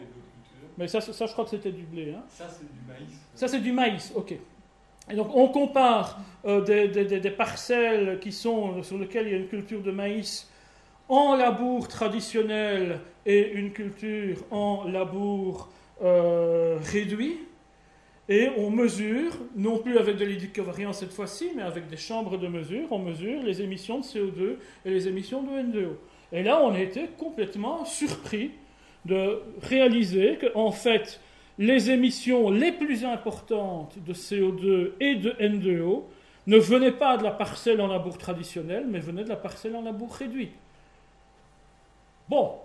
Mais 0.78 0.88
ça, 0.88 1.00
ça, 1.02 1.26
je 1.26 1.32
crois 1.32 1.46
que 1.46 1.52
c'était 1.52 1.72
du 1.72 1.84
blé. 1.84 2.14
Hein 2.18 2.24
ça, 2.28 2.48
c'est 2.50 2.66
du 2.66 2.82
maïs. 2.88 3.20
Ça, 3.34 3.48
c'est 3.48 3.60
du 3.60 3.72
maïs, 3.72 4.12
ok. 4.16 4.36
Et 5.10 5.16
donc, 5.16 5.36
on 5.36 5.48
compare 5.50 6.20
des, 6.44 6.88
des, 6.88 7.06
des, 7.06 7.32
parcelles 7.32 8.20
qui 8.20 8.32
sont, 8.32 8.82
sur 8.82 8.98
lesquelles 8.98 9.28
il 9.28 9.32
y 9.32 9.36
a 9.36 9.38
une 9.38 9.48
culture 9.48 9.82
de 9.82 9.92
maïs 9.92 10.50
en 11.08 11.36
labour 11.36 11.88
traditionnel 11.88 13.00
et 13.26 13.52
une 13.52 13.72
culture 13.72 14.38
en 14.52 14.86
labour 14.86 15.70
euh, 16.04 16.78
réduit. 16.92 17.40
Et 18.28 18.50
on 18.58 18.72
mesure, 18.72 19.38
non 19.56 19.78
plus 19.78 20.00
avec 20.00 20.18
de 20.18 20.26
l'hélicovariance 20.26 21.00
cette 21.00 21.14
fois-ci, 21.14 21.52
mais 21.56 21.62
avec 21.62 21.88
des 21.88 21.98
chambres 21.98 22.38
de 22.38 22.48
mesure, 22.48 22.88
on 22.92 22.98
mesure 22.98 23.44
les 23.44 23.62
émissions 23.62 24.00
de 24.00 24.04
CO2 24.04 24.56
et 24.84 24.90
les 24.90 25.08
émissions 25.08 25.44
de 25.44 25.50
N2O. 25.50 25.94
Et 26.36 26.44
là, 26.44 26.62
on 26.62 26.76
été 26.76 27.08
complètement 27.18 27.86
surpris 27.86 28.52
de 29.06 29.42
réaliser 29.62 30.38
qu'en 30.38 30.72
fait, 30.72 31.22
les 31.58 31.90
émissions 31.90 32.50
les 32.50 32.74
plus 32.74 33.06
importantes 33.06 33.96
de 34.06 34.14
CO2 34.14 34.92
et 35.00 35.16
de 35.16 35.32
N2O 35.40 36.04
ne 36.48 36.58
venaient 36.58 36.92
pas 36.92 37.16
de 37.16 37.24
la 37.24 37.32
parcelle 37.32 37.80
en 37.80 37.88
labour 37.88 38.18
traditionnel, 38.18 38.86
mais 38.86 39.00
venaient 39.00 39.24
de 39.24 39.30
la 39.30 39.38
parcelle 39.38 39.78
en 39.78 39.82
labour 39.82 40.14
réduit. 40.14 40.52
Bon, 42.28 42.56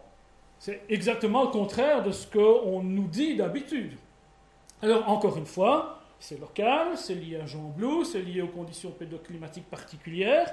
c'est 0.59 0.83
exactement 0.89 1.45
le 1.45 1.51
contraire 1.51 2.03
de 2.03 2.11
ce 2.11 2.27
qu'on 2.27 2.83
nous 2.83 3.07
dit 3.07 3.37
d'habitude. 3.37 3.93
Alors, 4.83 5.09
encore 5.09 5.37
une 5.37 5.47
fois, 5.47 6.01
c'est 6.19 6.41
local, 6.41 6.97
c'est 6.97 7.15
lié 7.15 7.37
à 7.37 7.47
Jean 7.47 7.73
Blou, 7.77 8.05
c'est 8.05 8.23
lié 8.23 8.43
aux 8.43 8.49
conditions 8.49 8.91
pédoclimatiques 8.91 9.71
particulières. 9.71 10.53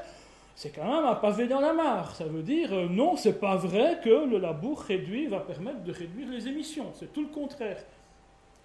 C'est 0.58 0.72
quand 0.72 0.84
même 0.84 1.06
un 1.06 1.16
pavé 1.16 1.48
dans 1.48 1.62
la 1.62 1.72
mare. 1.72 2.16
Ça 2.16 2.26
veut 2.26 2.42
dire, 2.42 2.74
euh, 2.74 2.88
non, 2.90 3.16
c'est 3.16 3.40
pas 3.40 3.56
vrai 3.56 4.00
que 4.04 4.26
le 4.26 4.40
labour 4.40 4.82
réduit 4.82 5.28
va 5.28 5.40
permettre 5.40 5.84
de 5.84 5.92
réduire 5.92 6.28
les 6.30 6.48
émissions. 6.48 6.88
C'est 6.96 7.14
tout 7.14 7.22
le 7.22 7.28
contraire. 7.28 7.78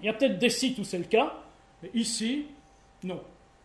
Il 0.00 0.06
y 0.06 0.08
a 0.08 0.14
peut-être 0.14 0.38
des 0.38 0.48
sites 0.48 0.78
où 0.78 0.84
c'est 0.84 0.98
le 0.98 1.04
cas, 1.04 1.34
mais 1.82 1.90
ici, 1.94 2.46
non. 3.04 3.20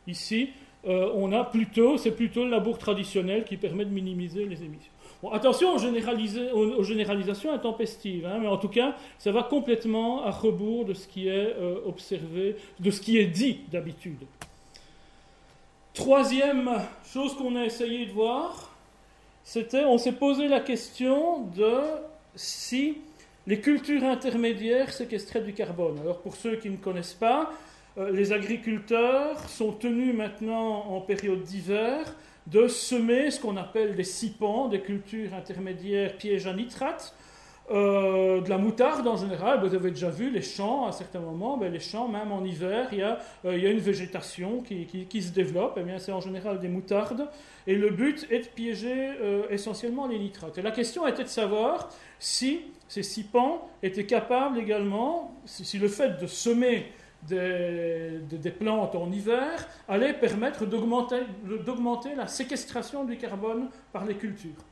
Ici, 0.07 0.49
euh, 0.85 1.09
on 1.15 1.31
a 1.31 1.45
plutôt, 1.45 1.97
c'est 1.97 2.11
plutôt 2.11 2.43
le 2.43 2.49
labour 2.49 2.77
traditionnel 2.77 3.45
qui 3.45 3.55
permet 3.55 3.85
de 3.85 3.91
minimiser 3.91 4.45
les 4.45 4.61
émissions 4.61 4.91
attention 5.31 5.75
aux, 5.75 6.83
généralisations 6.83 7.51
intempestives, 7.51 8.25
hein, 8.25 8.37
mais 8.39 8.47
en 8.47 8.57
tout 8.57 8.67
cas, 8.67 8.95
ça 9.17 9.31
va 9.31 9.43
complètement 9.43 10.23
à 10.23 10.31
rebours 10.31 10.85
de 10.85 10.93
ce 10.93 11.07
qui 11.07 11.27
est 11.27 11.55
euh, 11.57 11.79
observé, 11.85 12.55
de 12.79 12.91
ce 12.91 13.01
qui 13.01 13.17
est 13.17 13.25
dit 13.25 13.61
d'habitude. 13.71 14.19
Troisième 15.97 16.69
chose 17.11 17.35
qu'on 17.35 17.55
a 17.55 17.65
essayé 17.65 18.05
de 18.05 18.11
voir, 18.11 18.71
c'était, 19.43 19.83
on 19.83 19.97
s'est 19.97 20.11
posé 20.11 20.47
la 20.47 20.59
question 20.59 21.41
de 21.55 21.73
si 22.35 22.99
les 23.47 23.59
cultures 23.59 24.03
intermédiaires 24.03 24.93
séquestraient 24.93 25.41
du 25.41 25.53
carbone. 25.53 25.97
Alors 25.99 26.19
pour 26.19 26.35
ceux 26.35 26.57
qui 26.57 26.69
ne 26.69 26.77
connaissent 26.77 27.15
pas, 27.15 27.51
euh, 27.97 28.11
les 28.11 28.31
agriculteurs 28.31 29.49
sont 29.49 29.71
tenus 29.71 30.13
maintenant 30.13 30.85
en 30.85 31.01
période 31.01 31.41
d'hiver 31.41 32.13
de 32.45 32.67
semer 32.67 33.31
ce 33.31 33.41
qu'on 33.41 33.57
appelle 33.57 33.95
des 33.95 34.03
sipans, 34.03 34.67
des 34.67 34.81
cultures 34.81 35.33
intermédiaires 35.33 36.15
pièges 36.15 36.45
à 36.45 36.53
nitrate, 36.53 37.15
euh, 37.69 38.39
de 38.39 38.49
la 38.49 38.57
moutarde 38.57 39.05
en 39.07 39.17
général, 39.17 39.59
vous 39.59 39.75
avez 39.75 39.91
déjà 39.91 40.09
vu 40.09 40.29
les 40.29 40.41
champs 40.41 40.87
à 40.87 40.93
certains 40.93 41.19
moments, 41.19 41.57
ben 41.57 41.69
les 41.69 41.81
champs, 41.81 42.07
même 42.07 42.31
en 42.31 42.45
hiver, 42.45 42.87
il 42.93 42.99
y 42.99 43.03
a, 43.03 43.19
euh, 43.43 43.57
y 43.57 43.67
a 43.67 43.71
une 43.71 43.79
végétation 43.79 44.61
qui, 44.61 44.85
qui, 44.85 45.21
se 45.21 45.33
développe, 45.33 45.77
et 45.77 45.81
eh 45.81 45.83
bien 45.83 45.99
c'est 45.99 46.13
en 46.13 46.21
général 46.21 46.59
des 46.59 46.69
moutardes, 46.69 47.27
et 47.65 47.75
le 47.75 47.89
but 47.89 48.25
est 48.31 48.39
de 48.39 48.47
piéger 48.47 49.09
euh, 49.21 49.43
essentiellement 49.49 50.07
les 50.07 50.17
nitrates. 50.17 50.57
Et 50.57 50.61
la 50.61 50.71
question 50.71 51.05
était 51.07 51.23
de 51.23 51.29
savoir 51.29 51.89
si 52.19 52.61
ces 52.87 53.03
sipans 53.03 53.69
étaient 53.83 54.05
capables 54.05 54.59
également, 54.59 55.35
si 55.43 55.77
le 55.77 55.89
fait 55.89 56.21
de 56.21 56.27
semer 56.27 56.93
des, 57.27 58.53
plantes 58.57 58.95
en 58.95 59.11
hiver 59.11 59.67
allait 59.89 60.13
permettre 60.13 60.65
d'augmenter 60.65 62.15
la 62.15 62.27
séquestration 62.27 63.03
du 63.03 63.17
carbone 63.17 63.69
par 63.91 64.05
les 64.05 64.15
cultures. 64.15 64.63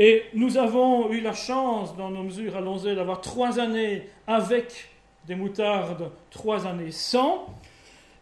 Et 0.00 0.22
nous 0.32 0.56
avons 0.58 1.10
eu 1.10 1.20
la 1.20 1.34
chance, 1.34 1.96
dans 1.96 2.08
nos 2.08 2.22
mesures 2.22 2.56
à 2.56 2.60
Lonzé, 2.60 2.94
d'avoir 2.94 3.20
trois 3.20 3.58
années 3.58 4.02
avec 4.28 4.88
des 5.26 5.34
moutardes, 5.34 6.12
trois 6.30 6.68
années 6.68 6.92
sans. 6.92 7.46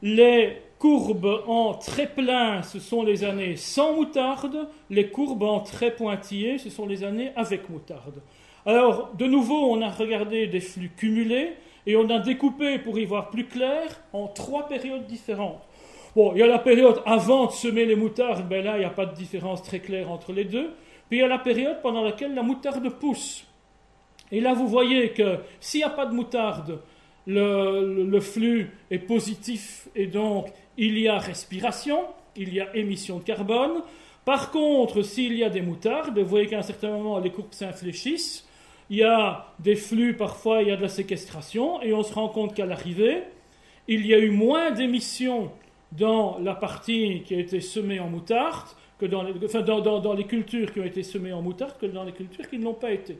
Les 0.00 0.56
courbes 0.78 1.42
en 1.46 1.74
très 1.74 2.06
plein, 2.06 2.62
ce 2.62 2.80
sont 2.80 3.02
les 3.02 3.24
années 3.24 3.56
sans 3.56 3.92
moutarde. 3.92 4.68
Les 4.88 5.08
courbes 5.08 5.42
en 5.42 5.60
très 5.60 5.90
pointillés, 5.90 6.56
ce 6.56 6.70
sont 6.70 6.86
les 6.86 7.04
années 7.04 7.32
avec 7.36 7.68
moutarde. 7.68 8.22
Alors, 8.64 9.10
de 9.12 9.26
nouveau, 9.26 9.70
on 9.70 9.82
a 9.82 9.90
regardé 9.90 10.46
des 10.46 10.60
flux 10.60 10.90
cumulés. 10.96 11.52
Et 11.86 11.94
on 11.94 12.08
a 12.08 12.18
découpé, 12.18 12.78
pour 12.78 12.98
y 12.98 13.04
voir 13.04 13.28
plus 13.28 13.44
clair, 13.44 14.00
en 14.14 14.28
trois 14.28 14.66
périodes 14.66 15.06
différentes. 15.06 15.60
Bon, 16.16 16.32
il 16.34 16.38
y 16.38 16.42
a 16.42 16.46
la 16.46 16.58
période 16.58 17.02
avant 17.04 17.44
de 17.44 17.52
semer 17.52 17.84
les 17.84 17.96
moutardes, 17.96 18.48
ben 18.48 18.64
là, 18.64 18.76
il 18.76 18.80
n'y 18.80 18.86
a 18.86 18.90
pas 18.90 19.04
de 19.04 19.14
différence 19.14 19.62
très 19.62 19.80
claire 19.80 20.10
entre 20.10 20.32
les 20.32 20.44
deux. 20.44 20.70
Puis 21.08 21.18
il 21.18 21.20
y 21.20 21.24
a 21.24 21.28
la 21.28 21.38
période 21.38 21.80
pendant 21.82 22.02
laquelle 22.02 22.34
la 22.34 22.42
moutarde 22.42 22.88
pousse. 22.88 23.44
Et 24.32 24.40
là, 24.40 24.54
vous 24.54 24.66
voyez 24.66 25.10
que 25.10 25.38
s'il 25.60 25.80
n'y 25.80 25.84
a 25.84 25.90
pas 25.90 26.06
de 26.06 26.14
moutarde, 26.14 26.80
le, 27.26 28.20
flux 28.20 28.70
est 28.90 28.98
positif 28.98 29.88
et 29.94 30.06
donc 30.06 30.46
il 30.76 30.98
y 30.98 31.08
a 31.08 31.18
respiration, 31.18 32.00
il 32.36 32.54
y 32.54 32.60
a 32.60 32.74
émission 32.76 33.18
de 33.18 33.24
carbone. 33.24 33.82
Par 34.24 34.50
contre, 34.50 35.02
s'il 35.02 35.34
y 35.34 35.44
a 35.44 35.48
des 35.48 35.62
moutardes, 35.62 36.18
vous 36.18 36.26
voyez 36.26 36.46
qu'à 36.46 36.58
un 36.58 36.62
certain 36.62 36.90
moment, 36.90 37.18
les 37.18 37.30
courbes 37.30 37.52
s'infléchissent 37.52 38.46
il 38.90 38.98
y 38.98 39.02
a 39.02 39.46
des 39.58 39.76
flux, 39.76 40.14
parfois 40.14 40.62
il 40.62 40.68
y 40.68 40.70
a 40.70 40.76
de 40.76 40.82
la 40.82 40.88
séquestration, 40.88 41.82
et 41.82 41.92
on 41.92 42.02
se 42.02 42.14
rend 42.14 42.28
compte 42.28 42.54
qu'à 42.54 42.66
l'arrivée, 42.66 43.24
il 43.88 44.06
y 44.06 44.14
a 44.14 44.18
eu 44.18 44.30
moins 44.30 44.70
d'émissions 44.70 45.50
dans 45.92 46.38
la 46.38 46.54
partie 46.54 47.22
qui 47.24 47.34
a 47.34 47.38
été 47.38 47.60
semée 47.60 48.00
en 48.00 48.08
moutarde, 48.08 48.68
que 48.98 49.06
dans 49.06 49.22
les, 49.22 49.32
enfin, 49.44 49.60
dans, 49.60 50.14
les 50.14 50.24
cultures 50.24 50.72
qui 50.72 50.80
ont 50.80 50.84
été 50.84 51.02
semées 51.02 51.32
en 51.32 51.42
moutarde, 51.42 51.74
que 51.78 51.86
dans 51.86 52.04
les 52.04 52.12
cultures 52.12 52.48
qui 52.48 52.58
ne 52.58 52.64
l'ont 52.64 52.74
pas 52.74 52.92
été. 52.92 53.18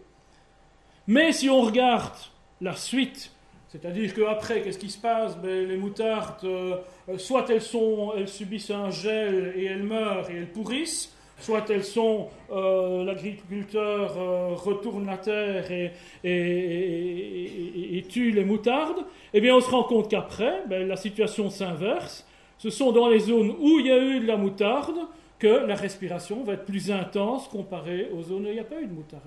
Mais 1.07 1.33
si 1.33 1.51
on 1.51 1.61
regarde 1.61 2.14
la 2.61 2.74
suite, 2.74 3.31
c'est-à-dire 3.68 4.14
qu'après, 4.14 4.62
qu'est-ce 4.62 4.79
qui 4.79 4.91
se 4.91 4.99
passe? 4.99 5.37
Ben, 5.37 5.68
Les 5.68 5.77
moutardes, 5.77 6.45
euh, 6.45 6.77
soit 7.18 7.51
elles, 7.51 7.61
sont, 7.61 8.12
elles 8.16 8.29
subissent 8.29 8.70
un 8.70 8.91
gel 8.91 9.53
et 9.57 9.66
elles 9.66 9.83
meurent 9.83 10.31
et 10.31 10.37
elles 10.37 10.51
pourrissent, 10.51 11.14
soit 11.39 11.68
elles 11.68 11.85
sont, 11.85 12.29
euh, 12.51 13.05
l'agriculteur 13.05 14.16
euh, 14.16 14.55
retourne 14.55 15.05
la 15.05 15.18
terre 15.18 15.70
et, 15.70 15.93
et, 16.24 18.03
tue 18.09 18.31
les 18.31 18.45
moutardes, 18.45 19.05
eh 19.35 19.41
bien 19.41 19.55
on 19.55 19.61
se 19.61 19.68
rend 19.68 19.83
compte 19.83 20.09
qu'après, 20.09 20.62
ben, 20.68 20.89
la 20.89 20.97
situation 20.97 21.51
s'inverse. 21.51 22.27
Ce 22.59 22.70
sont 22.70 22.93
dans 22.93 23.09
les 23.09 23.18
zones 23.18 23.55
où 23.59 23.79
il 23.81 23.87
y 23.87 23.91
a 23.91 23.99
eu 23.99 24.20
de 24.20 24.27
la 24.27 24.39
moutarde 24.39 24.97
que 25.39 25.66
la 25.66 25.74
respiration 25.74 26.43
va 26.45 26.55
être 26.55 26.64
plus 26.64 26.91
intense 26.91 27.49
comparée 27.49 28.11
aux 28.16 28.22
zones 28.22 28.47
où 28.47 28.49
il 28.49 28.55
n'y 28.55 28.61
a 28.61 28.64
pas 28.64 28.80
eu 28.80 28.87
de 28.87 28.93
moutarde. 28.93 29.22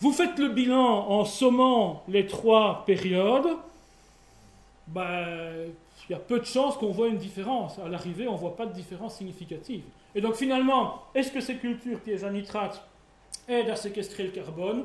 Vous 0.00 0.12
faites 0.12 0.38
le 0.38 0.48
bilan 0.48 1.08
en 1.08 1.24
sommant 1.24 2.02
les 2.08 2.26
trois 2.26 2.84
périodes, 2.84 3.48
ben, 4.88 5.72
il 6.08 6.12
y 6.12 6.14
a 6.14 6.18
peu 6.18 6.38
de 6.38 6.44
chances 6.44 6.76
qu'on 6.76 6.92
voit 6.92 7.08
une 7.08 7.16
différence. 7.16 7.78
À 7.78 7.88
l'arrivée, 7.88 8.28
on 8.28 8.34
ne 8.34 8.38
voit 8.38 8.56
pas 8.56 8.66
de 8.66 8.72
différence 8.72 9.16
significative. 9.16 9.82
Et 10.14 10.20
donc 10.20 10.34
finalement, 10.34 11.02
est-ce 11.14 11.32
que 11.32 11.40
ces 11.40 11.56
cultures 11.56 12.00
pièges 12.00 12.24
à 12.24 12.30
nitrate 12.30 12.86
aident 13.48 13.70
à 13.70 13.76
séquestrer 13.76 14.24
le 14.24 14.30
carbone? 14.30 14.84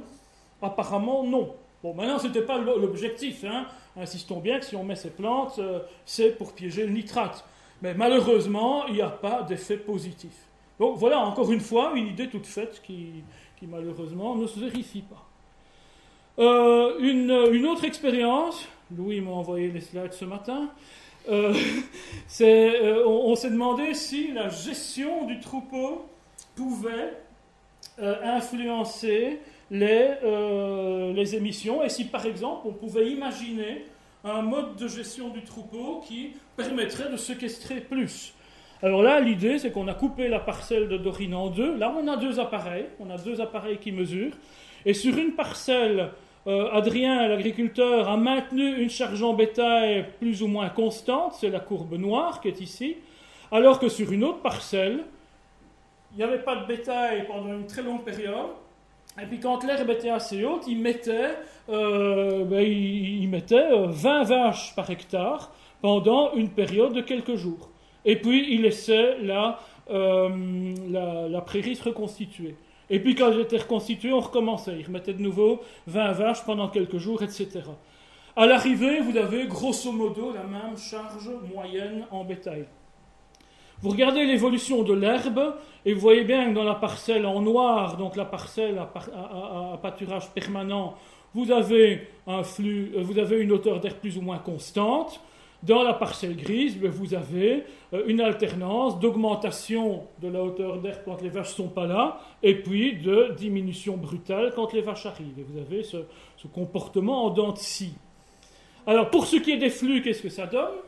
Apparemment 0.62 1.24
non. 1.24 1.54
Bon, 1.84 1.94
maintenant, 1.94 2.20
ce 2.20 2.28
n'était 2.28 2.42
pas 2.44 2.58
l'objectif. 2.58 3.44
Hein. 3.44 3.66
Insistons 3.98 4.40
bien 4.40 4.60
que 4.60 4.66
si 4.66 4.76
on 4.76 4.84
met 4.84 4.96
ces 4.96 5.10
plantes, 5.10 5.58
euh, 5.60 5.80
c'est 6.06 6.38
pour 6.38 6.54
piéger 6.54 6.86
le 6.86 6.94
nitrate. 6.94 7.44
Mais 7.82 7.94
malheureusement, 7.94 8.86
il 8.88 8.96
n'y 8.96 9.02
a 9.02 9.10
pas 9.10 9.44
d'effet 9.44 9.78
positif. 9.78 10.32
Donc 10.80 10.98
voilà, 10.98 11.20
encore 11.20 11.52
une 11.52 11.60
fois, 11.60 11.94
une 11.96 12.08
idée 12.08 12.28
toute 12.28 12.48
faite 12.48 12.82
qui, 12.84 13.24
malheureusement 13.68 14.36
ne 14.36 14.48
se 14.48 14.60
vérifie 14.60 15.04
pas. 15.04 15.28
Euh, 16.40 16.98
une, 17.00 17.30
une, 17.54 17.68
autre 17.68 17.84
expérience, 17.84 18.68
Louis 18.96 19.22
m'a 19.22 19.30
envoyé 19.32 19.68
les 19.68 19.82
slides 19.82 20.14
ce 20.14 20.26
matin, 20.26 20.72
euh, 21.30 21.54
euh, 22.42 23.04
on, 23.06 23.36
s'est 23.36 23.52
demandé 23.52 23.94
si 23.94 24.32
la 24.32 24.50
gestion 24.50 25.26
du 25.26 25.40
troupeau 25.40 26.06
pouvait 26.56 27.14
influencer 28.00 29.40
les, 29.70 30.16
les, 31.14 31.36
émissions 31.36 31.84
et 31.84 31.90
si 31.90 32.06
par 32.06 32.26
exemple 32.26 32.66
on 32.66 32.74
pouvait 32.74 33.12
imaginer 33.12 33.86
un 34.24 34.42
mode 34.42 34.76
de 34.78 34.88
gestion 34.88 35.30
du 35.30 35.44
troupeau 35.44 36.02
qui 36.08 36.34
permettrait 36.62 37.12
de 37.12 37.18
séquestrer 37.18 37.82
plus. 37.82 38.34
Alors 38.84 39.03
là, 39.03 39.20
l'idée, 39.20 39.59
c'est 39.59 39.72
qu'on 39.72 39.88
a 39.88 39.93
coupé 39.93 40.28
la 40.28 40.39
parcelle 40.39 40.88
de 40.88 40.97
Dorine 40.97 41.36
en 41.36 41.49
deux. 41.49 41.78
Là, 41.78 41.93
on 41.95 42.07
a 42.07 42.18
deux 42.18 42.39
appareils. 42.39 42.86
On 42.99 43.09
a 43.09 43.18
deux 43.18 43.39
appareils 43.39 43.78
qui 43.78 43.91
mesurent. 43.91 44.34
Et 44.86 44.93
sur 44.93 45.16
une 45.18 45.34
parcelle, 45.34 46.09
euh, 46.47 46.72
Adrien, 46.72 47.28
l'agriculteur, 47.28 48.09
a 48.09 48.18
maintenu 48.18 48.82
une 48.82 48.89
charge 48.89 49.22
en 49.22 49.34
bétail 49.34 50.07
plus 50.20 50.41
ou 50.41 50.47
moins 50.47 50.70
constante. 50.70 51.34
C'est 51.39 51.49
la 51.49 51.59
courbe 51.59 51.93
noire 51.93 52.41
qui 52.41 52.47
est 52.47 52.62
ici. 52.62 52.97
Alors 53.51 53.80
que 53.80 53.89
sur 53.89 54.12
une 54.12 54.24
autre 54.24 54.39
parcelle, 54.39 55.03
il 56.14 56.18
n'y 56.18 56.24
avait 56.24 56.39
pas 56.39 56.55
de 56.55 56.66
bétail 56.66 57.28
pendant 57.28 57.53
une 57.53 57.68
très 57.68 57.84
longue 57.84 58.03
période. 58.03 58.49
Et 59.22 59.26
puis 59.26 59.39
quand 59.39 59.64
l'herbe 59.64 59.89
était 59.89 60.09
assez 60.09 60.43
haute, 60.43 60.64
il 60.68 60.80
mettait, 60.80 61.38
euh, 61.70 62.45
ben, 62.45 62.62
il, 62.62 63.28
mettait 63.28 63.70
20 63.70 64.22
euh, 64.22 64.24
vaches 64.24 64.74
par 64.76 64.89
hectare 64.89 65.51
pendant 65.82 66.34
une 66.34 66.50
période 66.50 66.94
de 66.94 67.02
quelques 67.02 67.36
jours. 67.36 67.70
Et 68.06 68.16
puis 68.16 68.54
il 68.54 68.62
laissait 68.64 69.18
la, 69.20 69.60
euh, 69.90 71.30
la, 71.30 71.42
prairie 71.42 71.76
se 71.76 71.84
reconstituer. 71.84 72.56
Et 72.90 73.00
puis 73.00 73.16
quand 73.16 73.32
elle 73.32 73.42
était 73.42 73.58
reconstituée, 73.58 74.12
on 74.12 74.20
recommençait. 74.20 74.78
Il 74.80 74.86
remettait 74.86 75.14
de 75.14 75.22
nouveau 75.22 75.62
20 75.88 76.12
vaches 76.14 76.46
pendant 76.46 76.68
quelques 76.70 76.98
jours, 76.98 77.22
etc. 77.24 77.62
À 78.36 78.46
l'arrivée, 78.46 79.02
vous 79.02 79.18
avez 79.18 79.46
grosso 79.48 79.92
modo 79.92 80.34
la 80.34 80.44
même 80.44 80.78
charge 80.78 81.30
moyenne 81.54 82.06
en 82.12 82.24
bétail. 82.24 82.66
Vous 83.82 83.90
regardez 83.90 84.26
l'évolution 84.26 84.84
de 84.84 84.94
l'herbe 84.94 85.56
et 85.86 85.94
vous 85.94 86.00
voyez 86.00 86.24
bien 86.24 86.50
que 86.50 86.54
dans 86.54 86.64
la 86.64 86.76
parcelle 86.76 87.26
en 87.26 87.42
noir, 87.42 87.98
donc 87.98 88.16
la 88.16 88.26
parcelle 88.26 88.78
à, 88.78 89.80
pâturage 89.82 90.30
permanent, 90.30 90.96
vous 91.34 91.52
avez 91.52 92.08
un 92.28 92.44
flux, 92.44 92.92
euh, 92.96 93.02
vous 93.02 93.18
avez 93.18 93.40
une 93.40 93.52
hauteur 93.52 93.80
d'air 93.80 93.96
plus 93.96 94.18
ou 94.18 94.22
moins 94.22 94.38
constante. 94.38 95.20
Dans 95.64 95.84
la 95.84 95.93
parcelle 95.93 96.36
grise, 96.36 96.76
ben, 96.78 96.89
vous 96.89 97.14
avez 97.14 97.66
euh, 97.93 98.03
une 98.07 98.20
alternance 98.20 98.99
d'augmentation 98.99 100.07
de 100.20 100.28
la 100.28 100.43
hauteur 100.43 100.80
d'air 100.80 101.03
quand 101.03 101.22
les 101.22 101.30
vaches 101.30 101.51
ne 101.51 101.66
sont 101.66 101.68
pas 101.68 101.86
là, 101.86 102.20
et 102.41 102.55
puis 102.55 102.97
de 102.97 103.36
diminution 103.38 103.95
brutale 103.95 104.53
quand 104.55 104.74
les 104.74 104.82
vaches 104.82 105.05
arrivent. 105.05 105.38
Et 105.38 105.43
vous 105.43 105.59
avez 105.59 105.84
ce, 105.84 105.97
comportement 106.51 107.26
en 107.26 107.30
dents 107.30 107.51
de 107.51 107.59
scie. 107.59 107.93
Alors, 108.88 109.12
pour 109.12 109.28
ce 109.28 109.36
qui 109.36 109.51
est 109.51 109.57
des 109.57 109.70
flux, 109.70 110.01
qu'est-ce 110.01 110.24
que 110.24 110.30
ça 110.30 110.47
donne? 110.47 110.80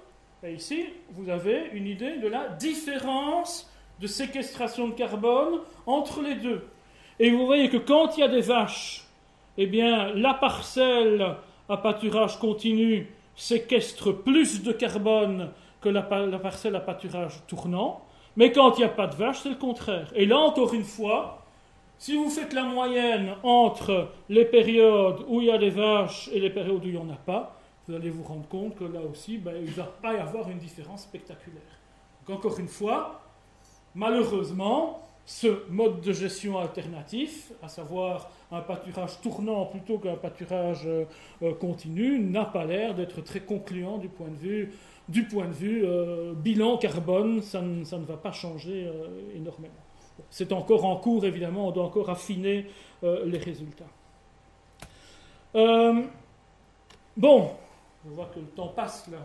Et 0.43 0.53
ici, 0.53 0.85
vous 1.11 1.29
avez 1.29 1.69
une 1.73 1.85
idée 1.85 2.17
de 2.17 2.27
la 2.27 2.49
différence 2.49 3.71
de 3.99 4.07
séquestration 4.07 4.87
de 4.87 4.93
carbone 4.93 5.59
entre 5.85 6.23
les 6.23 6.35
deux. 6.35 6.63
Et 7.19 7.29
vous 7.29 7.45
voyez 7.45 7.69
que 7.69 7.77
quand 7.77 8.17
il 8.17 8.21
y 8.21 8.23
a 8.23 8.27
des 8.27 8.41
vaches, 8.41 9.05
eh 9.59 9.67
bien, 9.67 10.11
la 10.15 10.33
parcelle 10.33 11.35
à 11.69 11.77
pâturage 11.77 12.39
continu 12.39 13.07
séquestre 13.35 14.11
plus 14.11 14.63
de 14.63 14.71
carbone 14.71 15.51
que 15.81 15.89
la, 15.89 16.01
parcelle 16.01 16.75
à 16.75 16.79
pâturage 16.79 17.41
tournant. 17.47 18.01
Mais 18.35 18.51
quand 18.51 18.77
il 18.77 18.79
n'y 18.79 18.85
a 18.85 18.89
pas 18.89 19.07
de 19.07 19.15
vaches, 19.15 19.39
c'est 19.43 19.49
le 19.49 19.55
contraire. 19.55 20.11
Et 20.15 20.25
là, 20.25 20.37
encore 20.39 20.73
une 20.73 20.83
fois, 20.83 21.45
si 21.97 22.15
vous 22.15 22.29
faites 22.29 22.53
la 22.53 22.63
moyenne 22.63 23.35
entre 23.43 24.09
les 24.29 24.45
périodes 24.45 25.23
où 25.27 25.41
il 25.41 25.47
y 25.47 25.51
a 25.51 25.57
des 25.57 25.69
vaches 25.69 26.29
et 26.33 26.39
les 26.39 26.49
périodes 26.49 26.83
où 26.83 26.87
il 26.87 26.93
n'y 26.93 26.97
en 26.97 27.09
a 27.09 27.15
pas, 27.15 27.59
vous 27.87 27.95
allez 27.95 28.09
vous 28.09 28.23
rendre 28.23 28.47
compte 28.47 28.75
que 28.75 28.85
là 28.85 29.01
aussi, 29.01 29.37
ben, 29.37 29.55
il 29.57 29.69
ne 29.69 29.75
va 29.75 29.83
pas 30.01 30.13
y 30.13 30.17
avoir 30.17 30.49
une 30.49 30.57
différence 30.57 31.03
spectaculaire. 31.03 31.61
Donc 32.25 32.37
encore 32.37 32.59
une 32.59 32.67
fois, 32.67 33.21
malheureusement, 33.93 35.07
ce 35.25 35.69
mode 35.69 36.01
de 36.01 36.11
gestion 36.11 36.57
alternatif, 36.57 37.51
à 37.61 37.69
savoir 37.69 38.29
un 38.51 38.61
pâturage 38.61 39.21
tournant 39.21 39.65
plutôt 39.65 39.97
qu'un 39.97 40.15
pâturage 40.15 40.83
euh, 40.85 41.05
euh, 41.41 41.53
continu, 41.53 42.19
n'a 42.19 42.45
pas 42.45 42.65
l'air 42.65 42.93
d'être 42.93 43.21
très 43.21 43.39
concluant 43.39 43.97
du 43.97 44.09
point 44.09 44.27
de 44.29 44.35
vue, 44.35 44.73
euh, 45.85 46.33
bilan 46.33 46.77
carbone, 46.77 47.41
ça 47.41 47.61
ne, 47.61 48.05
va 48.05 48.17
pas 48.17 48.33
changer 48.33 48.91
énormément. 49.33 49.73
C'est 50.29 50.51
encore 50.51 50.85
en 50.85 50.97
cours, 50.97 51.25
évidemment, 51.25 51.69
on 51.69 51.71
doit 51.71 51.85
encore 51.85 52.09
affiner 52.09 52.67
les 53.01 53.37
résultats. 53.39 53.89
bon, 57.17 57.49
je 58.05 58.09
vois 58.11 58.25
que 58.33 58.39
le 58.39 58.45
temps 58.47 58.67
passe 58.67 59.07
là. 59.11 59.17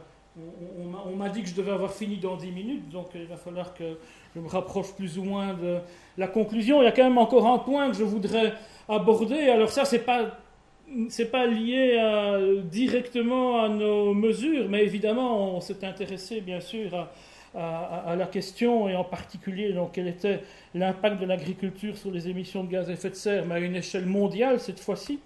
On, 1.06 1.16
m'a 1.16 1.28
dit 1.28 1.42
que 1.42 1.48
je 1.48 1.54
devais 1.54 1.72
avoir 1.72 1.92
fini 1.92 2.16
dans 2.18 2.36
10 2.36 2.52
minutes, 2.52 2.88
donc 2.90 3.08
il 3.14 3.26
va 3.26 3.36
falloir 3.36 3.74
que 3.74 3.98
je 4.34 4.40
me 4.40 4.48
rapproche 4.48 4.94
plus 4.94 5.18
ou 5.18 5.24
moins 5.24 5.54
de 5.54 5.78
la 6.16 6.28
conclusion. 6.28 6.80
Il 6.82 6.84
y 6.84 6.88
a 6.88 6.92
quand 6.92 7.04
même 7.04 7.18
encore 7.18 7.46
un 7.46 7.58
point 7.58 7.90
que 7.90 7.96
je 7.96 8.04
voudrais 8.04 8.52
aborder. 8.88 9.48
Alors 9.48 9.70
ça, 9.70 9.84
c'est 9.84 10.04
pas 10.04 10.38
pas 11.30 11.46
lié 11.46 12.00
directement 12.64 13.62
à 13.62 13.68
nos 13.68 14.14
mesures, 14.14 14.68
mais 14.68 14.82
évidemment, 14.84 15.56
on 15.56 15.60
s'est 15.60 15.84
intéressé 15.84 16.40
bien 16.40 16.60
sûr 16.60 17.08
à, 17.54 18.14
la 18.16 18.26
question 18.26 18.88
et 18.88 18.96
en 18.96 19.04
particulier 19.04 19.72
donc 19.72 19.92
quel 19.92 20.06
était 20.06 20.42
l'impact 20.74 21.20
de 21.20 21.26
l'agriculture 21.26 21.96
sur 21.96 22.10
les 22.10 22.28
émissions 22.28 22.64
de 22.64 22.70
gaz 22.70 22.88
à 22.88 22.92
effet 22.92 23.10
de 23.10 23.14
serre, 23.14 23.46
mais 23.46 23.54
à 23.54 23.58
une 23.58 23.76
échelle 23.76 24.06
mondiale 24.06 24.60
cette 24.60 24.80
fois-ci. 24.80 25.18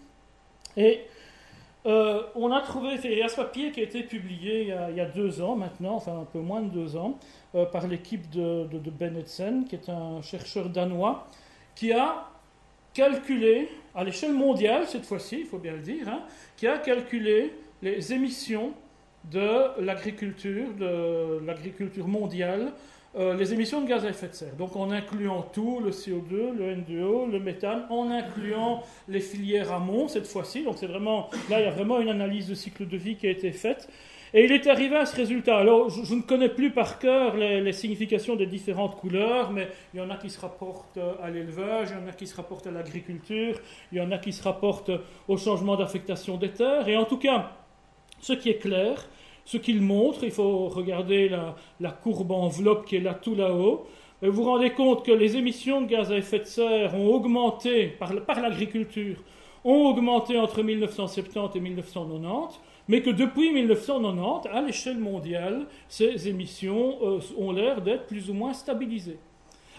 Et 0.77 1.01
euh, 1.85 2.23
on 2.37 2.53
a 2.53 2.61
trouvé, 2.61 2.97
il 3.03 3.19
y 3.19 3.23
a 3.23 3.29
ce 3.29 3.37
papier 3.37 3.73
qui 3.73 3.81
a 3.81 3.83
été 3.83 4.05
publié 4.05 4.73
il 4.91 4.97
y 4.97 5.01
a, 5.01 5.05
deux 5.05 5.43
ans 5.43 5.57
maintenant, 5.57 5.97
enfin 5.97 6.21
un 6.21 6.25
peu 6.25 6.39
moins 6.39 6.61
de 6.61 6.69
deux 6.69 6.97
ans, 6.97 7.19
euh, 7.55 7.65
par 7.65 7.89
l'équipe 7.89 8.31
de, 8.31 8.67
de, 8.67 8.91
Bennetsen, 8.91 9.65
qui 9.65 9.75
est 9.75 9.89
un 9.89 10.23
chercheur 10.23 10.69
danois, 10.69 11.27
qui 11.75 11.93
a 11.93 12.29
calculé, 12.95 13.69
à 13.95 14.05
l'échelle 14.05 14.33
mondiale 14.33 14.87
cette 14.87 15.05
fois-ci, 15.05 15.41
il 15.41 15.47
faut 15.47 15.59
bien 15.59 15.73
le 15.73 15.81
dire, 15.81 16.09
hein, 16.09 16.23
qui 16.57 16.69
a 16.69 16.79
calculé 16.79 17.53
les 17.83 18.13
émissions 18.13 18.73
de 19.31 19.81
l'agriculture, 19.81 20.73
de 20.75 21.41
l'agriculture 21.45 22.07
mondiale 22.07 22.73
euh, 23.15 23.35
les 23.35 23.53
émissions 23.53 23.83
de 23.83 23.89
gaz 23.89 24.05
à 24.07 24.09
effet 24.09 24.29
de 24.29 24.35
serre. 24.35 24.55
Donc 24.57 24.75
en 24.75 24.91
incluant 24.91 25.43
tout, 25.43 25.81
le 25.85 25.91
CO2, 25.91 26.57
le 26.57 26.77
N2O, 26.77 27.31
le 27.31 27.39
méthane, 27.39 27.85
en 27.91 28.11
incluant 28.11 28.83
les 29.09 29.21
filières 29.21 29.73
amont 29.73 30.09
cette 30.09 30.27
fois-ci. 30.27 30.65
Donc 30.65 30.77
c'est 30.79 30.87
vraiment, 30.87 31.29
là 31.51 31.61
il 31.61 31.65
y 31.65 31.69
a 31.69 31.71
vraiment 31.71 32.01
une 32.01 32.09
analyse 32.09 32.49
de 32.49 32.55
cycle 32.55 32.89
de 32.89 32.97
vie 32.97 33.17
qui 33.17 33.27
a 33.27 33.31
été 33.31 33.53
faite. 33.53 33.89
Et 34.35 34.47
il 34.47 34.53
est 34.53 34.67
arrivé 34.67 34.97
à 34.97 35.05
ce 35.05 35.15
résultat. 35.15 35.59
Alors, 35.59 35.91
je, 35.91 36.15
ne 36.15 36.23
connais 36.23 36.49
plus 36.49 36.71
par 36.71 36.99
cœur 36.99 37.37
les, 37.37 37.73
significations 37.75 38.35
des 38.35 38.47
différentes 38.47 38.97
couleurs, 38.97 39.51
mais 39.51 39.69
il 39.93 39.99
y 39.99 40.03
en 40.03 40.09
a 40.09 40.17
qui 40.17 40.31
se 40.31 40.41
rapportent 40.41 40.99
à 41.23 41.29
l'élevage, 41.29 41.89
il 41.91 42.01
y 42.01 42.05
en 42.05 42.09
a 42.09 42.13
qui 42.13 42.27
se 42.27 42.35
rapportent 42.35 42.67
à 42.67 42.71
l'agriculture, 42.71 43.61
il 43.93 43.99
y 43.99 44.01
en 44.01 44.11
a 44.11 44.17
qui 44.17 44.33
se 44.33 44.43
rapportent 44.43 44.91
au 45.29 45.37
changement 45.37 45.77
d'affectation 45.77 46.39
des 46.39 46.51
terres. 46.51 46.89
Et 46.89 46.97
en 46.97 47.05
tout 47.05 47.19
cas, 47.19 47.53
ce 48.21 48.33
qui 48.33 48.49
est 48.49 48.57
clair, 48.59 49.07
ce 49.45 49.57
qu'il 49.57 49.83
montre, 49.83 50.25
il 50.25 50.31
faut 50.31 50.69
regarder 50.69 51.29
la, 51.81 51.91
courbe 51.91 52.33
enveloppe 52.33 52.87
qui 52.87 52.97
est 52.97 53.01
là 53.01 53.15
tout 53.15 53.35
là-haut, 53.35 53.87
vous 54.23 54.31
vous 54.31 54.45
rendez 54.45 54.71
compte 54.71 55.05
que 55.05 55.11
les 55.11 55.37
émissions 55.37 55.81
de 55.81 55.87
gaz 55.87 56.13
à 56.13 56.17
effet 56.17 56.39
de 56.39 56.45
serre 56.45 56.95
ont 56.95 57.09
augmenté 57.09 57.89
par, 57.89 58.13
l'agriculture, 58.41 59.17
ont 59.65 59.87
augmenté 59.89 60.39
entre 60.39 60.63
1970 60.63 61.57
et 61.57 61.61
1990, 61.61 62.61
mais 62.87 63.03
que 63.03 63.11
depuis 63.11 63.53
1990, 63.53 64.49
à 64.53 64.61
l'échelle 64.63 64.99
mondiale, 64.99 65.67
ces 65.89 66.29
émissions 66.29 66.99
euh, 67.03 67.19
ont 67.37 67.51
l'air 67.51 67.81
d'être 67.81 68.07
plus 68.07 68.31
ou 68.31 68.35
moins 68.35 68.53
stabilisées. 68.53 69.19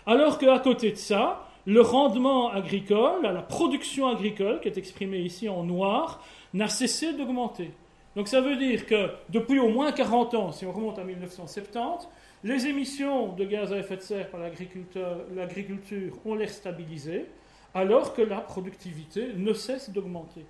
Alors 0.06 0.38
qu'à 0.38 0.60
côté 0.60 0.92
de 0.92 0.98
ça, 0.98 1.48
le 1.66 1.80
rendement 1.80 2.50
agricole, 2.52 3.22
la 3.24 3.42
production 3.42 4.08
agricole, 4.08 4.60
qui 4.60 4.68
est 4.68 4.78
exprimée 4.78 5.20
ici 5.20 5.48
en 5.48 5.64
noir, 5.64 6.22
n'a 6.54 6.68
cessé 6.68 7.14
d'augmenter. 7.14 7.72
Donc 8.16 8.28
ça 8.28 8.42
veut 8.42 8.56
dire 8.56 8.86
que 8.86 9.10
depuis 9.30 9.60
au 9.60 9.70
moins 9.70 9.92
40 9.92 10.34
ans, 10.36 10.52
si 10.52 10.66
on 10.66 10.72
remonte 10.72 11.00
à 11.00 11.04
1970, 11.04 12.08
les 12.44 12.68
émissions 12.68 13.34
de 13.34 13.46
gaz 13.46 13.74
à 13.74 13.78
effet 13.78 13.98
de 13.98 14.02
serre 14.02 14.30
par 14.30 14.42
l'agriculture 14.42 16.14
ont 16.26 16.36
l'air 16.36 16.50
stabilisées, 16.50 17.26
alors 17.74 18.14
que 18.14 18.22
la 18.22 18.40
productivité 18.40 19.30
ne 19.36 19.54
cesse 19.54 19.90
d'augmenter. 19.90 20.46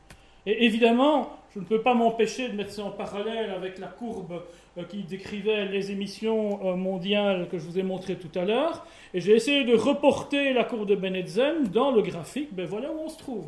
Et 0.46 0.66
évidemment, 0.66 1.38
je 1.54 1.60
ne 1.60 1.66
peux 1.66 1.82
pas 1.82 1.94
m'empêcher 1.94 2.50
de 2.50 2.56
mettre 2.56 2.72
ça 2.72 2.84
en 2.84 2.92
parallèle 2.92 3.52
avec 3.52 3.80
la 3.80 3.88
courbe 3.88 4.44
euh, 4.78 4.84
qui 4.84 5.04
décrivait 5.04 5.66
les 5.66 5.92
émissions 5.92 6.60
euh, 6.66 6.76
mondiales 6.76 7.48
que 7.50 7.58
je 7.58 7.64
vous 7.64 7.80
ai 7.80 7.84
montré 7.84 8.18
tout 8.18 8.38
à 8.38 8.44
l'heure. 8.44 8.86
Et 9.14 9.22
j'ai 9.22 9.36
essayé 9.36 9.64
de 9.64 9.76
reporter 9.76 10.52
la 10.52 10.66
courbe 10.66 10.88
de 10.88 10.96
Benetzen 10.96 11.68
dans 11.72 11.92
le 11.92 12.02
graphique. 12.02 12.50
Ben 12.54 12.66
voilà 12.66 12.92
où 12.92 13.00
on 13.06 13.10
se 13.10 13.18
trouve. 13.18 13.46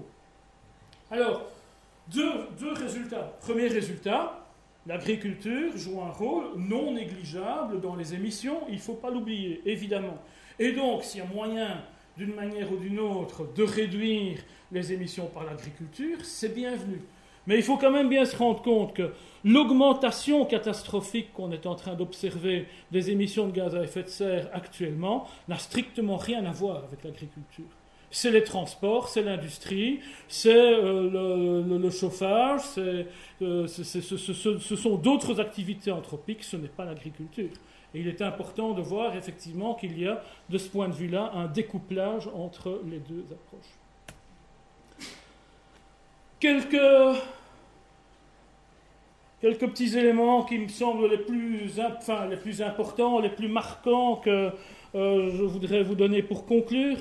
Alors, 1.11 1.41
deux, 2.11 2.73
résultats. 2.73 3.33
Premier 3.41 3.67
résultat, 3.67 4.45
l'agriculture 4.85 5.75
joue 5.77 6.01
un 6.01 6.11
rôle 6.11 6.45
non 6.57 6.93
négligeable 6.93 7.81
dans 7.81 7.95
les 7.95 8.13
émissions, 8.13 8.61
il 8.69 8.75
ne 8.75 8.79
faut 8.79 8.93
pas 8.93 9.09
l'oublier, 9.09 9.61
évidemment. 9.65 10.17
Et 10.59 10.71
donc, 10.71 11.03
s'il 11.03 11.21
y 11.21 11.23
a 11.23 11.27
moyen, 11.27 11.81
d'une 12.17 12.33
manière 12.33 12.71
ou 12.71 12.77
d'une 12.77 12.99
autre, 12.99 13.45
de 13.53 13.63
réduire 13.63 14.39
les 14.71 14.93
émissions 14.93 15.27
par 15.27 15.43
l'agriculture, 15.43 16.17
c'est 16.23 16.53
bienvenu. 16.53 17.01
Mais 17.47 17.57
il 17.57 17.63
faut 17.63 17.77
quand 17.77 17.91
même 17.91 18.09
bien 18.09 18.25
se 18.25 18.35
rendre 18.35 18.61
compte 18.61 18.95
que 18.95 19.13
l'augmentation 19.43 20.45
catastrophique 20.45 21.31
qu'on 21.33 21.51
est 21.51 21.65
en 21.67 21.75
train 21.75 21.93
d'observer 21.93 22.67
des 22.91 23.11
émissions 23.11 23.47
de 23.47 23.51
gaz 23.51 23.75
à 23.75 23.83
effet 23.83 24.03
de 24.03 24.07
serre 24.07 24.49
actuellement 24.53 25.27
n'a 25.47 25.57
strictement 25.57 26.17
rien 26.17 26.43
à 26.45 26.51
voir 26.51 26.83
avec 26.85 27.03
l'agriculture 27.03 27.65
c'est 28.15 28.31
les 28.31 28.45
transports, 28.45 29.09
c'est 29.09 29.23
l'industrie, 29.23 29.99
c'est 30.29 30.55
euh, 30.55 31.61
le, 31.77 31.89
chauffage, 31.89 32.61
euh, 32.77 33.67
ce, 33.67 34.75
sont 34.77 34.95
d'autres 34.95 35.41
activités 35.41 35.91
anthropiques, 35.91 36.45
ce 36.45 36.55
n'est 36.55 36.69
pas 36.69 36.85
l'agriculture. 36.85 37.49
Et 37.93 37.99
il 37.99 38.07
est 38.07 38.21
important 38.21 38.71
de 38.71 38.81
voir 38.81 39.17
effectivement 39.17 39.75
qu'il 39.75 39.99
y 39.99 40.07
a, 40.07 40.23
de 40.49 40.57
ce 40.57 40.69
point 40.69 40.87
de 40.87 40.93
vue-là, 40.93 41.31
un 41.33 41.47
découplage 41.47 42.29
entre 42.33 42.79
les 42.89 42.99
deux 42.99 43.25
approches. 43.33 43.73
Quelques, 46.39 47.19
petits 49.41 49.97
éléments 49.97 50.43
qui 50.43 50.57
me 50.57 50.69
semblent 50.69 51.09
les 51.09 51.17
plus, 51.17 51.81
enfin, 51.81 52.27
les 52.27 52.37
plus 52.37 52.61
importants, 52.61 53.19
les 53.19 53.29
plus 53.29 53.49
marquants 53.49 54.15
que 54.15 54.51
euh, 54.95 55.31
je 55.35 55.43
voudrais 55.43 55.83
vous 55.83 55.95
donner 55.95 56.23
pour 56.23 56.45
conclure. 56.45 56.97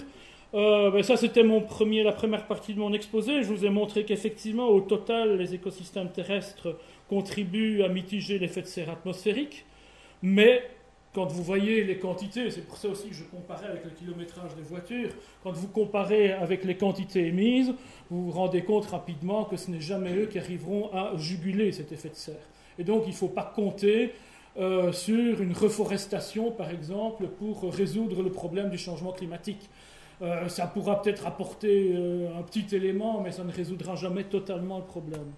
Euh, 0.55 0.90
ben 0.93 1.02
ça, 1.02 1.16
c'était 1.16 1.43
mon 1.43 1.60
premier, 1.60 2.05
la 2.05 2.12
première 2.12 2.47
partie 2.47 2.74
de 2.74 2.78
mon 2.78 2.93
exposé. 2.93 3.43
Je 3.43 3.52
vous 3.52 3.64
ai 3.64 3.70
montré 3.70 4.05
qu'effectivement, 4.05 4.68
au 4.68 4.81
total, 4.81 5.36
les 5.36 5.55
écosystèmes 5.55 6.10
terrestres 6.10 6.78
contribuent 7.09 7.82
à 7.82 7.89
mitiger 7.89 8.39
l'effet 8.39 8.62
de 8.62 8.66
serre 8.66 8.90
atmosphérique. 8.90 9.66
Mais 10.22 10.62
quand 11.12 11.26
vous 11.26 11.43
voyez 11.43 11.82
les 11.82 11.98
quantités, 11.98 12.51
c'est 12.51 12.66
pour 12.66 12.76
ça 12.76 12.89
aussi 12.89 13.09
que 13.09 13.14
je 13.14 13.24
comparais 13.24 13.66
avec 13.66 13.85
le 13.85 13.90
kilométrage 13.90 14.55
des 14.55 14.62
voitures, 14.62 15.10
quand 15.43 15.52
vous 15.52 15.68
comparez 15.68 16.32
avec 16.32 16.64
les 16.64 16.76
quantités 16.76 17.26
émises, 17.26 17.72
vous 18.10 18.26
vous 18.26 18.31
rendez 18.32 18.62
compte 18.62 18.86
rapidement 18.86 19.44
que 19.44 19.56
ce 19.56 19.70
n'est 19.72 19.81
jamais 19.81 20.14
eux 20.14 20.26
qui 20.26 20.39
arriveront 20.39 20.90
à 20.93 21.16
juguler 21.16 21.72
cet 21.72 21.90
effet 21.90 22.10
de 22.10 22.14
serre. 22.14 22.48
Et 22.78 22.85
donc, 22.85 23.05
il 23.06 23.10
ne 23.10 23.14
faut 23.14 23.28
pas 23.28 23.52
compter 23.55 24.12
euh, 24.56 24.93
sur 24.93 25.40
une 25.40 25.52
reforestation, 25.52 26.52
par 26.52 26.70
exemple, 26.70 27.26
pour 27.26 27.62
résoudre 27.72 28.22
le 28.22 28.31
problème 28.31 28.70
du 28.70 28.78
changement 28.78 29.12
climatique. 29.12 29.68
Euh, 30.22 30.48
ça 30.48 30.66
pourra 30.66 31.02
peut-être 31.02 31.26
apporter 31.26 31.92
euh, 31.94 32.38
un 32.38 32.42
petit 32.42 32.74
élément, 32.74 33.20
mais 33.20 33.32
ça 33.32 33.44
ne 33.44 33.52
résoudra 33.52 33.96
jamais 33.96 34.24
totalement 34.24 34.78
le 34.78 34.84
problème. 34.84 35.32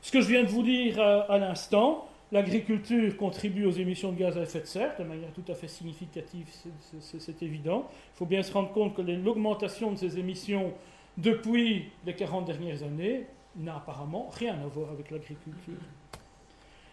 Ce 0.00 0.12
que 0.12 0.20
je 0.20 0.28
viens 0.28 0.42
de 0.42 0.48
vous 0.48 0.62
dire 0.62 1.00
euh, 1.00 1.22
à, 1.28 1.38
l'instant, 1.38 2.06
l'agriculture 2.30 3.16
contribue 3.16 3.66
aux 3.66 3.72
émissions 3.72 4.12
de 4.12 4.18
gaz 4.18 4.38
à 4.38 4.42
effet 4.42 4.60
de 4.60 4.66
serre 4.66 4.94
de 4.98 5.04
manière 5.04 5.32
tout 5.32 5.44
à 5.50 5.54
fait 5.54 5.68
significative, 5.68 6.46
c'est 7.00 7.42
évident. 7.42 7.88
Il 8.14 8.18
faut 8.18 8.26
bien 8.26 8.42
se 8.42 8.52
rendre 8.52 8.72
compte 8.72 8.94
que 8.94 9.02
l'augmentation 9.02 9.92
de 9.92 9.96
ces 9.96 10.18
émissions 10.18 10.72
depuis 11.18 11.90
les 12.06 12.14
40 12.14 12.46
dernières 12.46 12.82
années 12.84 13.26
n'a 13.56 13.76
apparemment 13.76 14.30
rien 14.32 14.54
à 14.54 14.66
voir 14.66 14.90
avec 14.90 15.10
l'agriculture. 15.10 15.74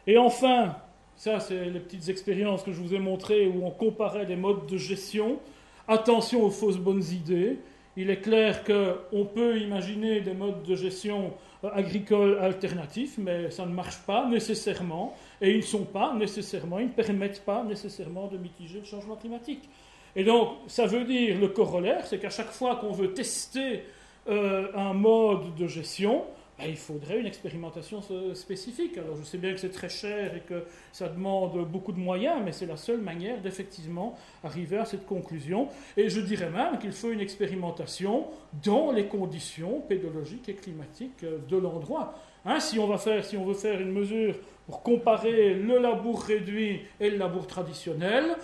Et 0.08 0.18
enfin, 0.18 0.76
ça 1.16 1.40
c'est 1.40 1.70
les 1.70 1.80
petites 1.80 2.10
expériences 2.10 2.64
que 2.64 2.74
je 2.74 2.82
vous 2.82 2.94
ai 2.94 3.00
montrées 3.00 3.48
où 3.48 3.66
on 3.66 3.72
comparait 3.72 4.26
des 4.26 4.36
modes 4.36 4.66
de 4.66 4.78
gestion 4.78 5.40
Attention 5.92 6.44
aux 6.44 6.52
fausses 6.52 6.78
bonnes 6.78 7.04
idées. 7.12 7.58
Il 7.98 8.12
est 8.12 8.22
clair 8.22 8.64
qu'on 8.64 9.26
peut 9.26 9.58
imaginer 9.58 10.22
des 10.22 10.36
modes 10.36 10.62
de 10.62 10.76
gestion 10.76 11.34
euh, 11.64 11.70
agricole 11.74 12.38
alternatifs, 12.40 13.18
mais 13.18 13.50
ça 13.50 13.66
ne 13.66 13.74
marche 13.74 13.98
pas 14.06 14.30
nécessairement, 14.30 15.16
et 15.42 15.58
ils 15.58 15.80
ne 15.80 15.86
pas 15.86 16.14
nécessairement, 16.14 16.78
ils 16.78 16.90
ne 16.90 16.92
permettent 16.92 17.44
pas 17.44 17.64
nécessairement 17.64 18.28
de 18.28 18.38
mitiger 18.38 18.78
le 18.82 18.86
changement 18.86 19.16
climatique. 19.16 19.68
Et 20.16 20.24
donc, 20.24 20.58
ça 20.68 20.86
veut 20.86 21.06
dire, 21.06 21.40
le 21.40 21.48
corollaire, 21.48 22.06
c'est 22.06 22.20
qu'à 22.20 22.30
chaque 22.30 22.52
fois 22.52 22.76
qu'on 22.76 22.92
veut 22.92 23.12
tester 23.12 23.82
euh, 24.28 24.68
un 24.76 24.94
mode 24.94 25.56
de 25.56 25.66
gestion, 25.66 26.24
ben, 26.60 26.70
il 26.70 26.78
faudrait 26.78 27.20
une 27.20 27.26
expérimentation 27.26 28.02
spécifique. 28.34 28.98
Alors 28.98 29.16
je 29.16 29.24
sais 29.24 29.38
bien 29.38 29.54
que 29.54 29.60
c'est 29.60 29.72
très 29.72 29.90
cher 29.90 30.36
et 30.36 30.42
que 30.42 30.66
ça 30.92 31.08
demande 31.08 31.66
beaucoup 31.70 31.92
de 31.92 32.00
moyens, 32.00 32.42
mais 32.44 32.52
c'est 32.52 32.66
la 32.66 32.78
seule 32.78 33.00
manière 33.00 33.42
d'effectivement 33.42 34.18
arriver 34.44 34.78
à 34.78 34.86
cette 34.86 35.06
conclusion. 35.06 35.70
Et 35.96 36.10
je 36.10 36.20
dirais 36.20 36.50
même 36.50 36.78
qu'il 36.80 36.92
faut 36.92 37.12
une 37.12 37.22
expérimentation 37.22 38.28
dans 38.64 38.92
les 38.92 39.06
conditions 39.06 39.82
pédologiques 39.82 40.50
et 40.50 40.56
climatiques 40.56 41.24
de 41.24 41.58
l'endroit. 41.58 42.14
Hein, 42.46 42.60
si, 42.60 42.80
on 42.80 42.88
va 42.88 42.98
faire, 42.98 43.24
si 43.26 43.38
on 43.38 43.46
veut 43.46 43.54
faire 43.54 43.80
une 43.82 43.92
mesure 43.92 44.36
pour 44.66 44.82
comparer 44.82 45.54
le 45.54 45.78
labour 45.78 46.22
réduit 46.22 46.82
et 47.00 47.10
le 47.10 47.18
labour 47.18 47.48
traditionnel, 47.48 48.36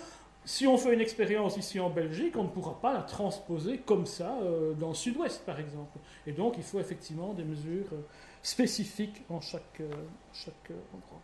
si 0.46 0.66
on 0.68 0.78
fait 0.78 0.94
une 0.94 1.00
expérience 1.00 1.56
ici 1.56 1.80
en 1.80 1.90
Belgique, 1.90 2.36
on 2.36 2.44
ne 2.44 2.48
pourra 2.48 2.80
pas 2.80 2.92
la 2.92 3.02
transposer 3.02 3.80
comme 3.84 4.06
ça 4.06 4.38
euh, 4.42 4.74
dans 4.74 4.90
le 4.90 4.94
sud-ouest, 4.94 5.44
par 5.44 5.58
exemple. 5.58 5.98
Et 6.24 6.30
donc, 6.30 6.54
il 6.56 6.62
faut 6.62 6.78
effectivement 6.78 7.34
des 7.34 7.42
mesures 7.42 7.88
euh, 7.92 8.06
spécifiques 8.44 9.24
en 9.28 9.40
chaque, 9.40 9.80
euh, 9.80 9.90
chaque 10.32 10.70
endroit. 10.94 11.20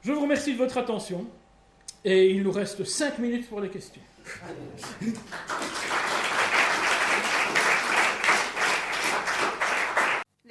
Je 0.00 0.10
vous 0.10 0.22
remercie 0.22 0.54
de 0.54 0.58
votre 0.58 0.78
attention 0.78 1.26
et 2.02 2.30
il 2.30 2.42
nous 2.42 2.50
reste 2.50 2.82
cinq 2.84 3.18
minutes 3.18 3.46
pour 3.46 3.60
les 3.60 3.68
questions. 3.68 4.00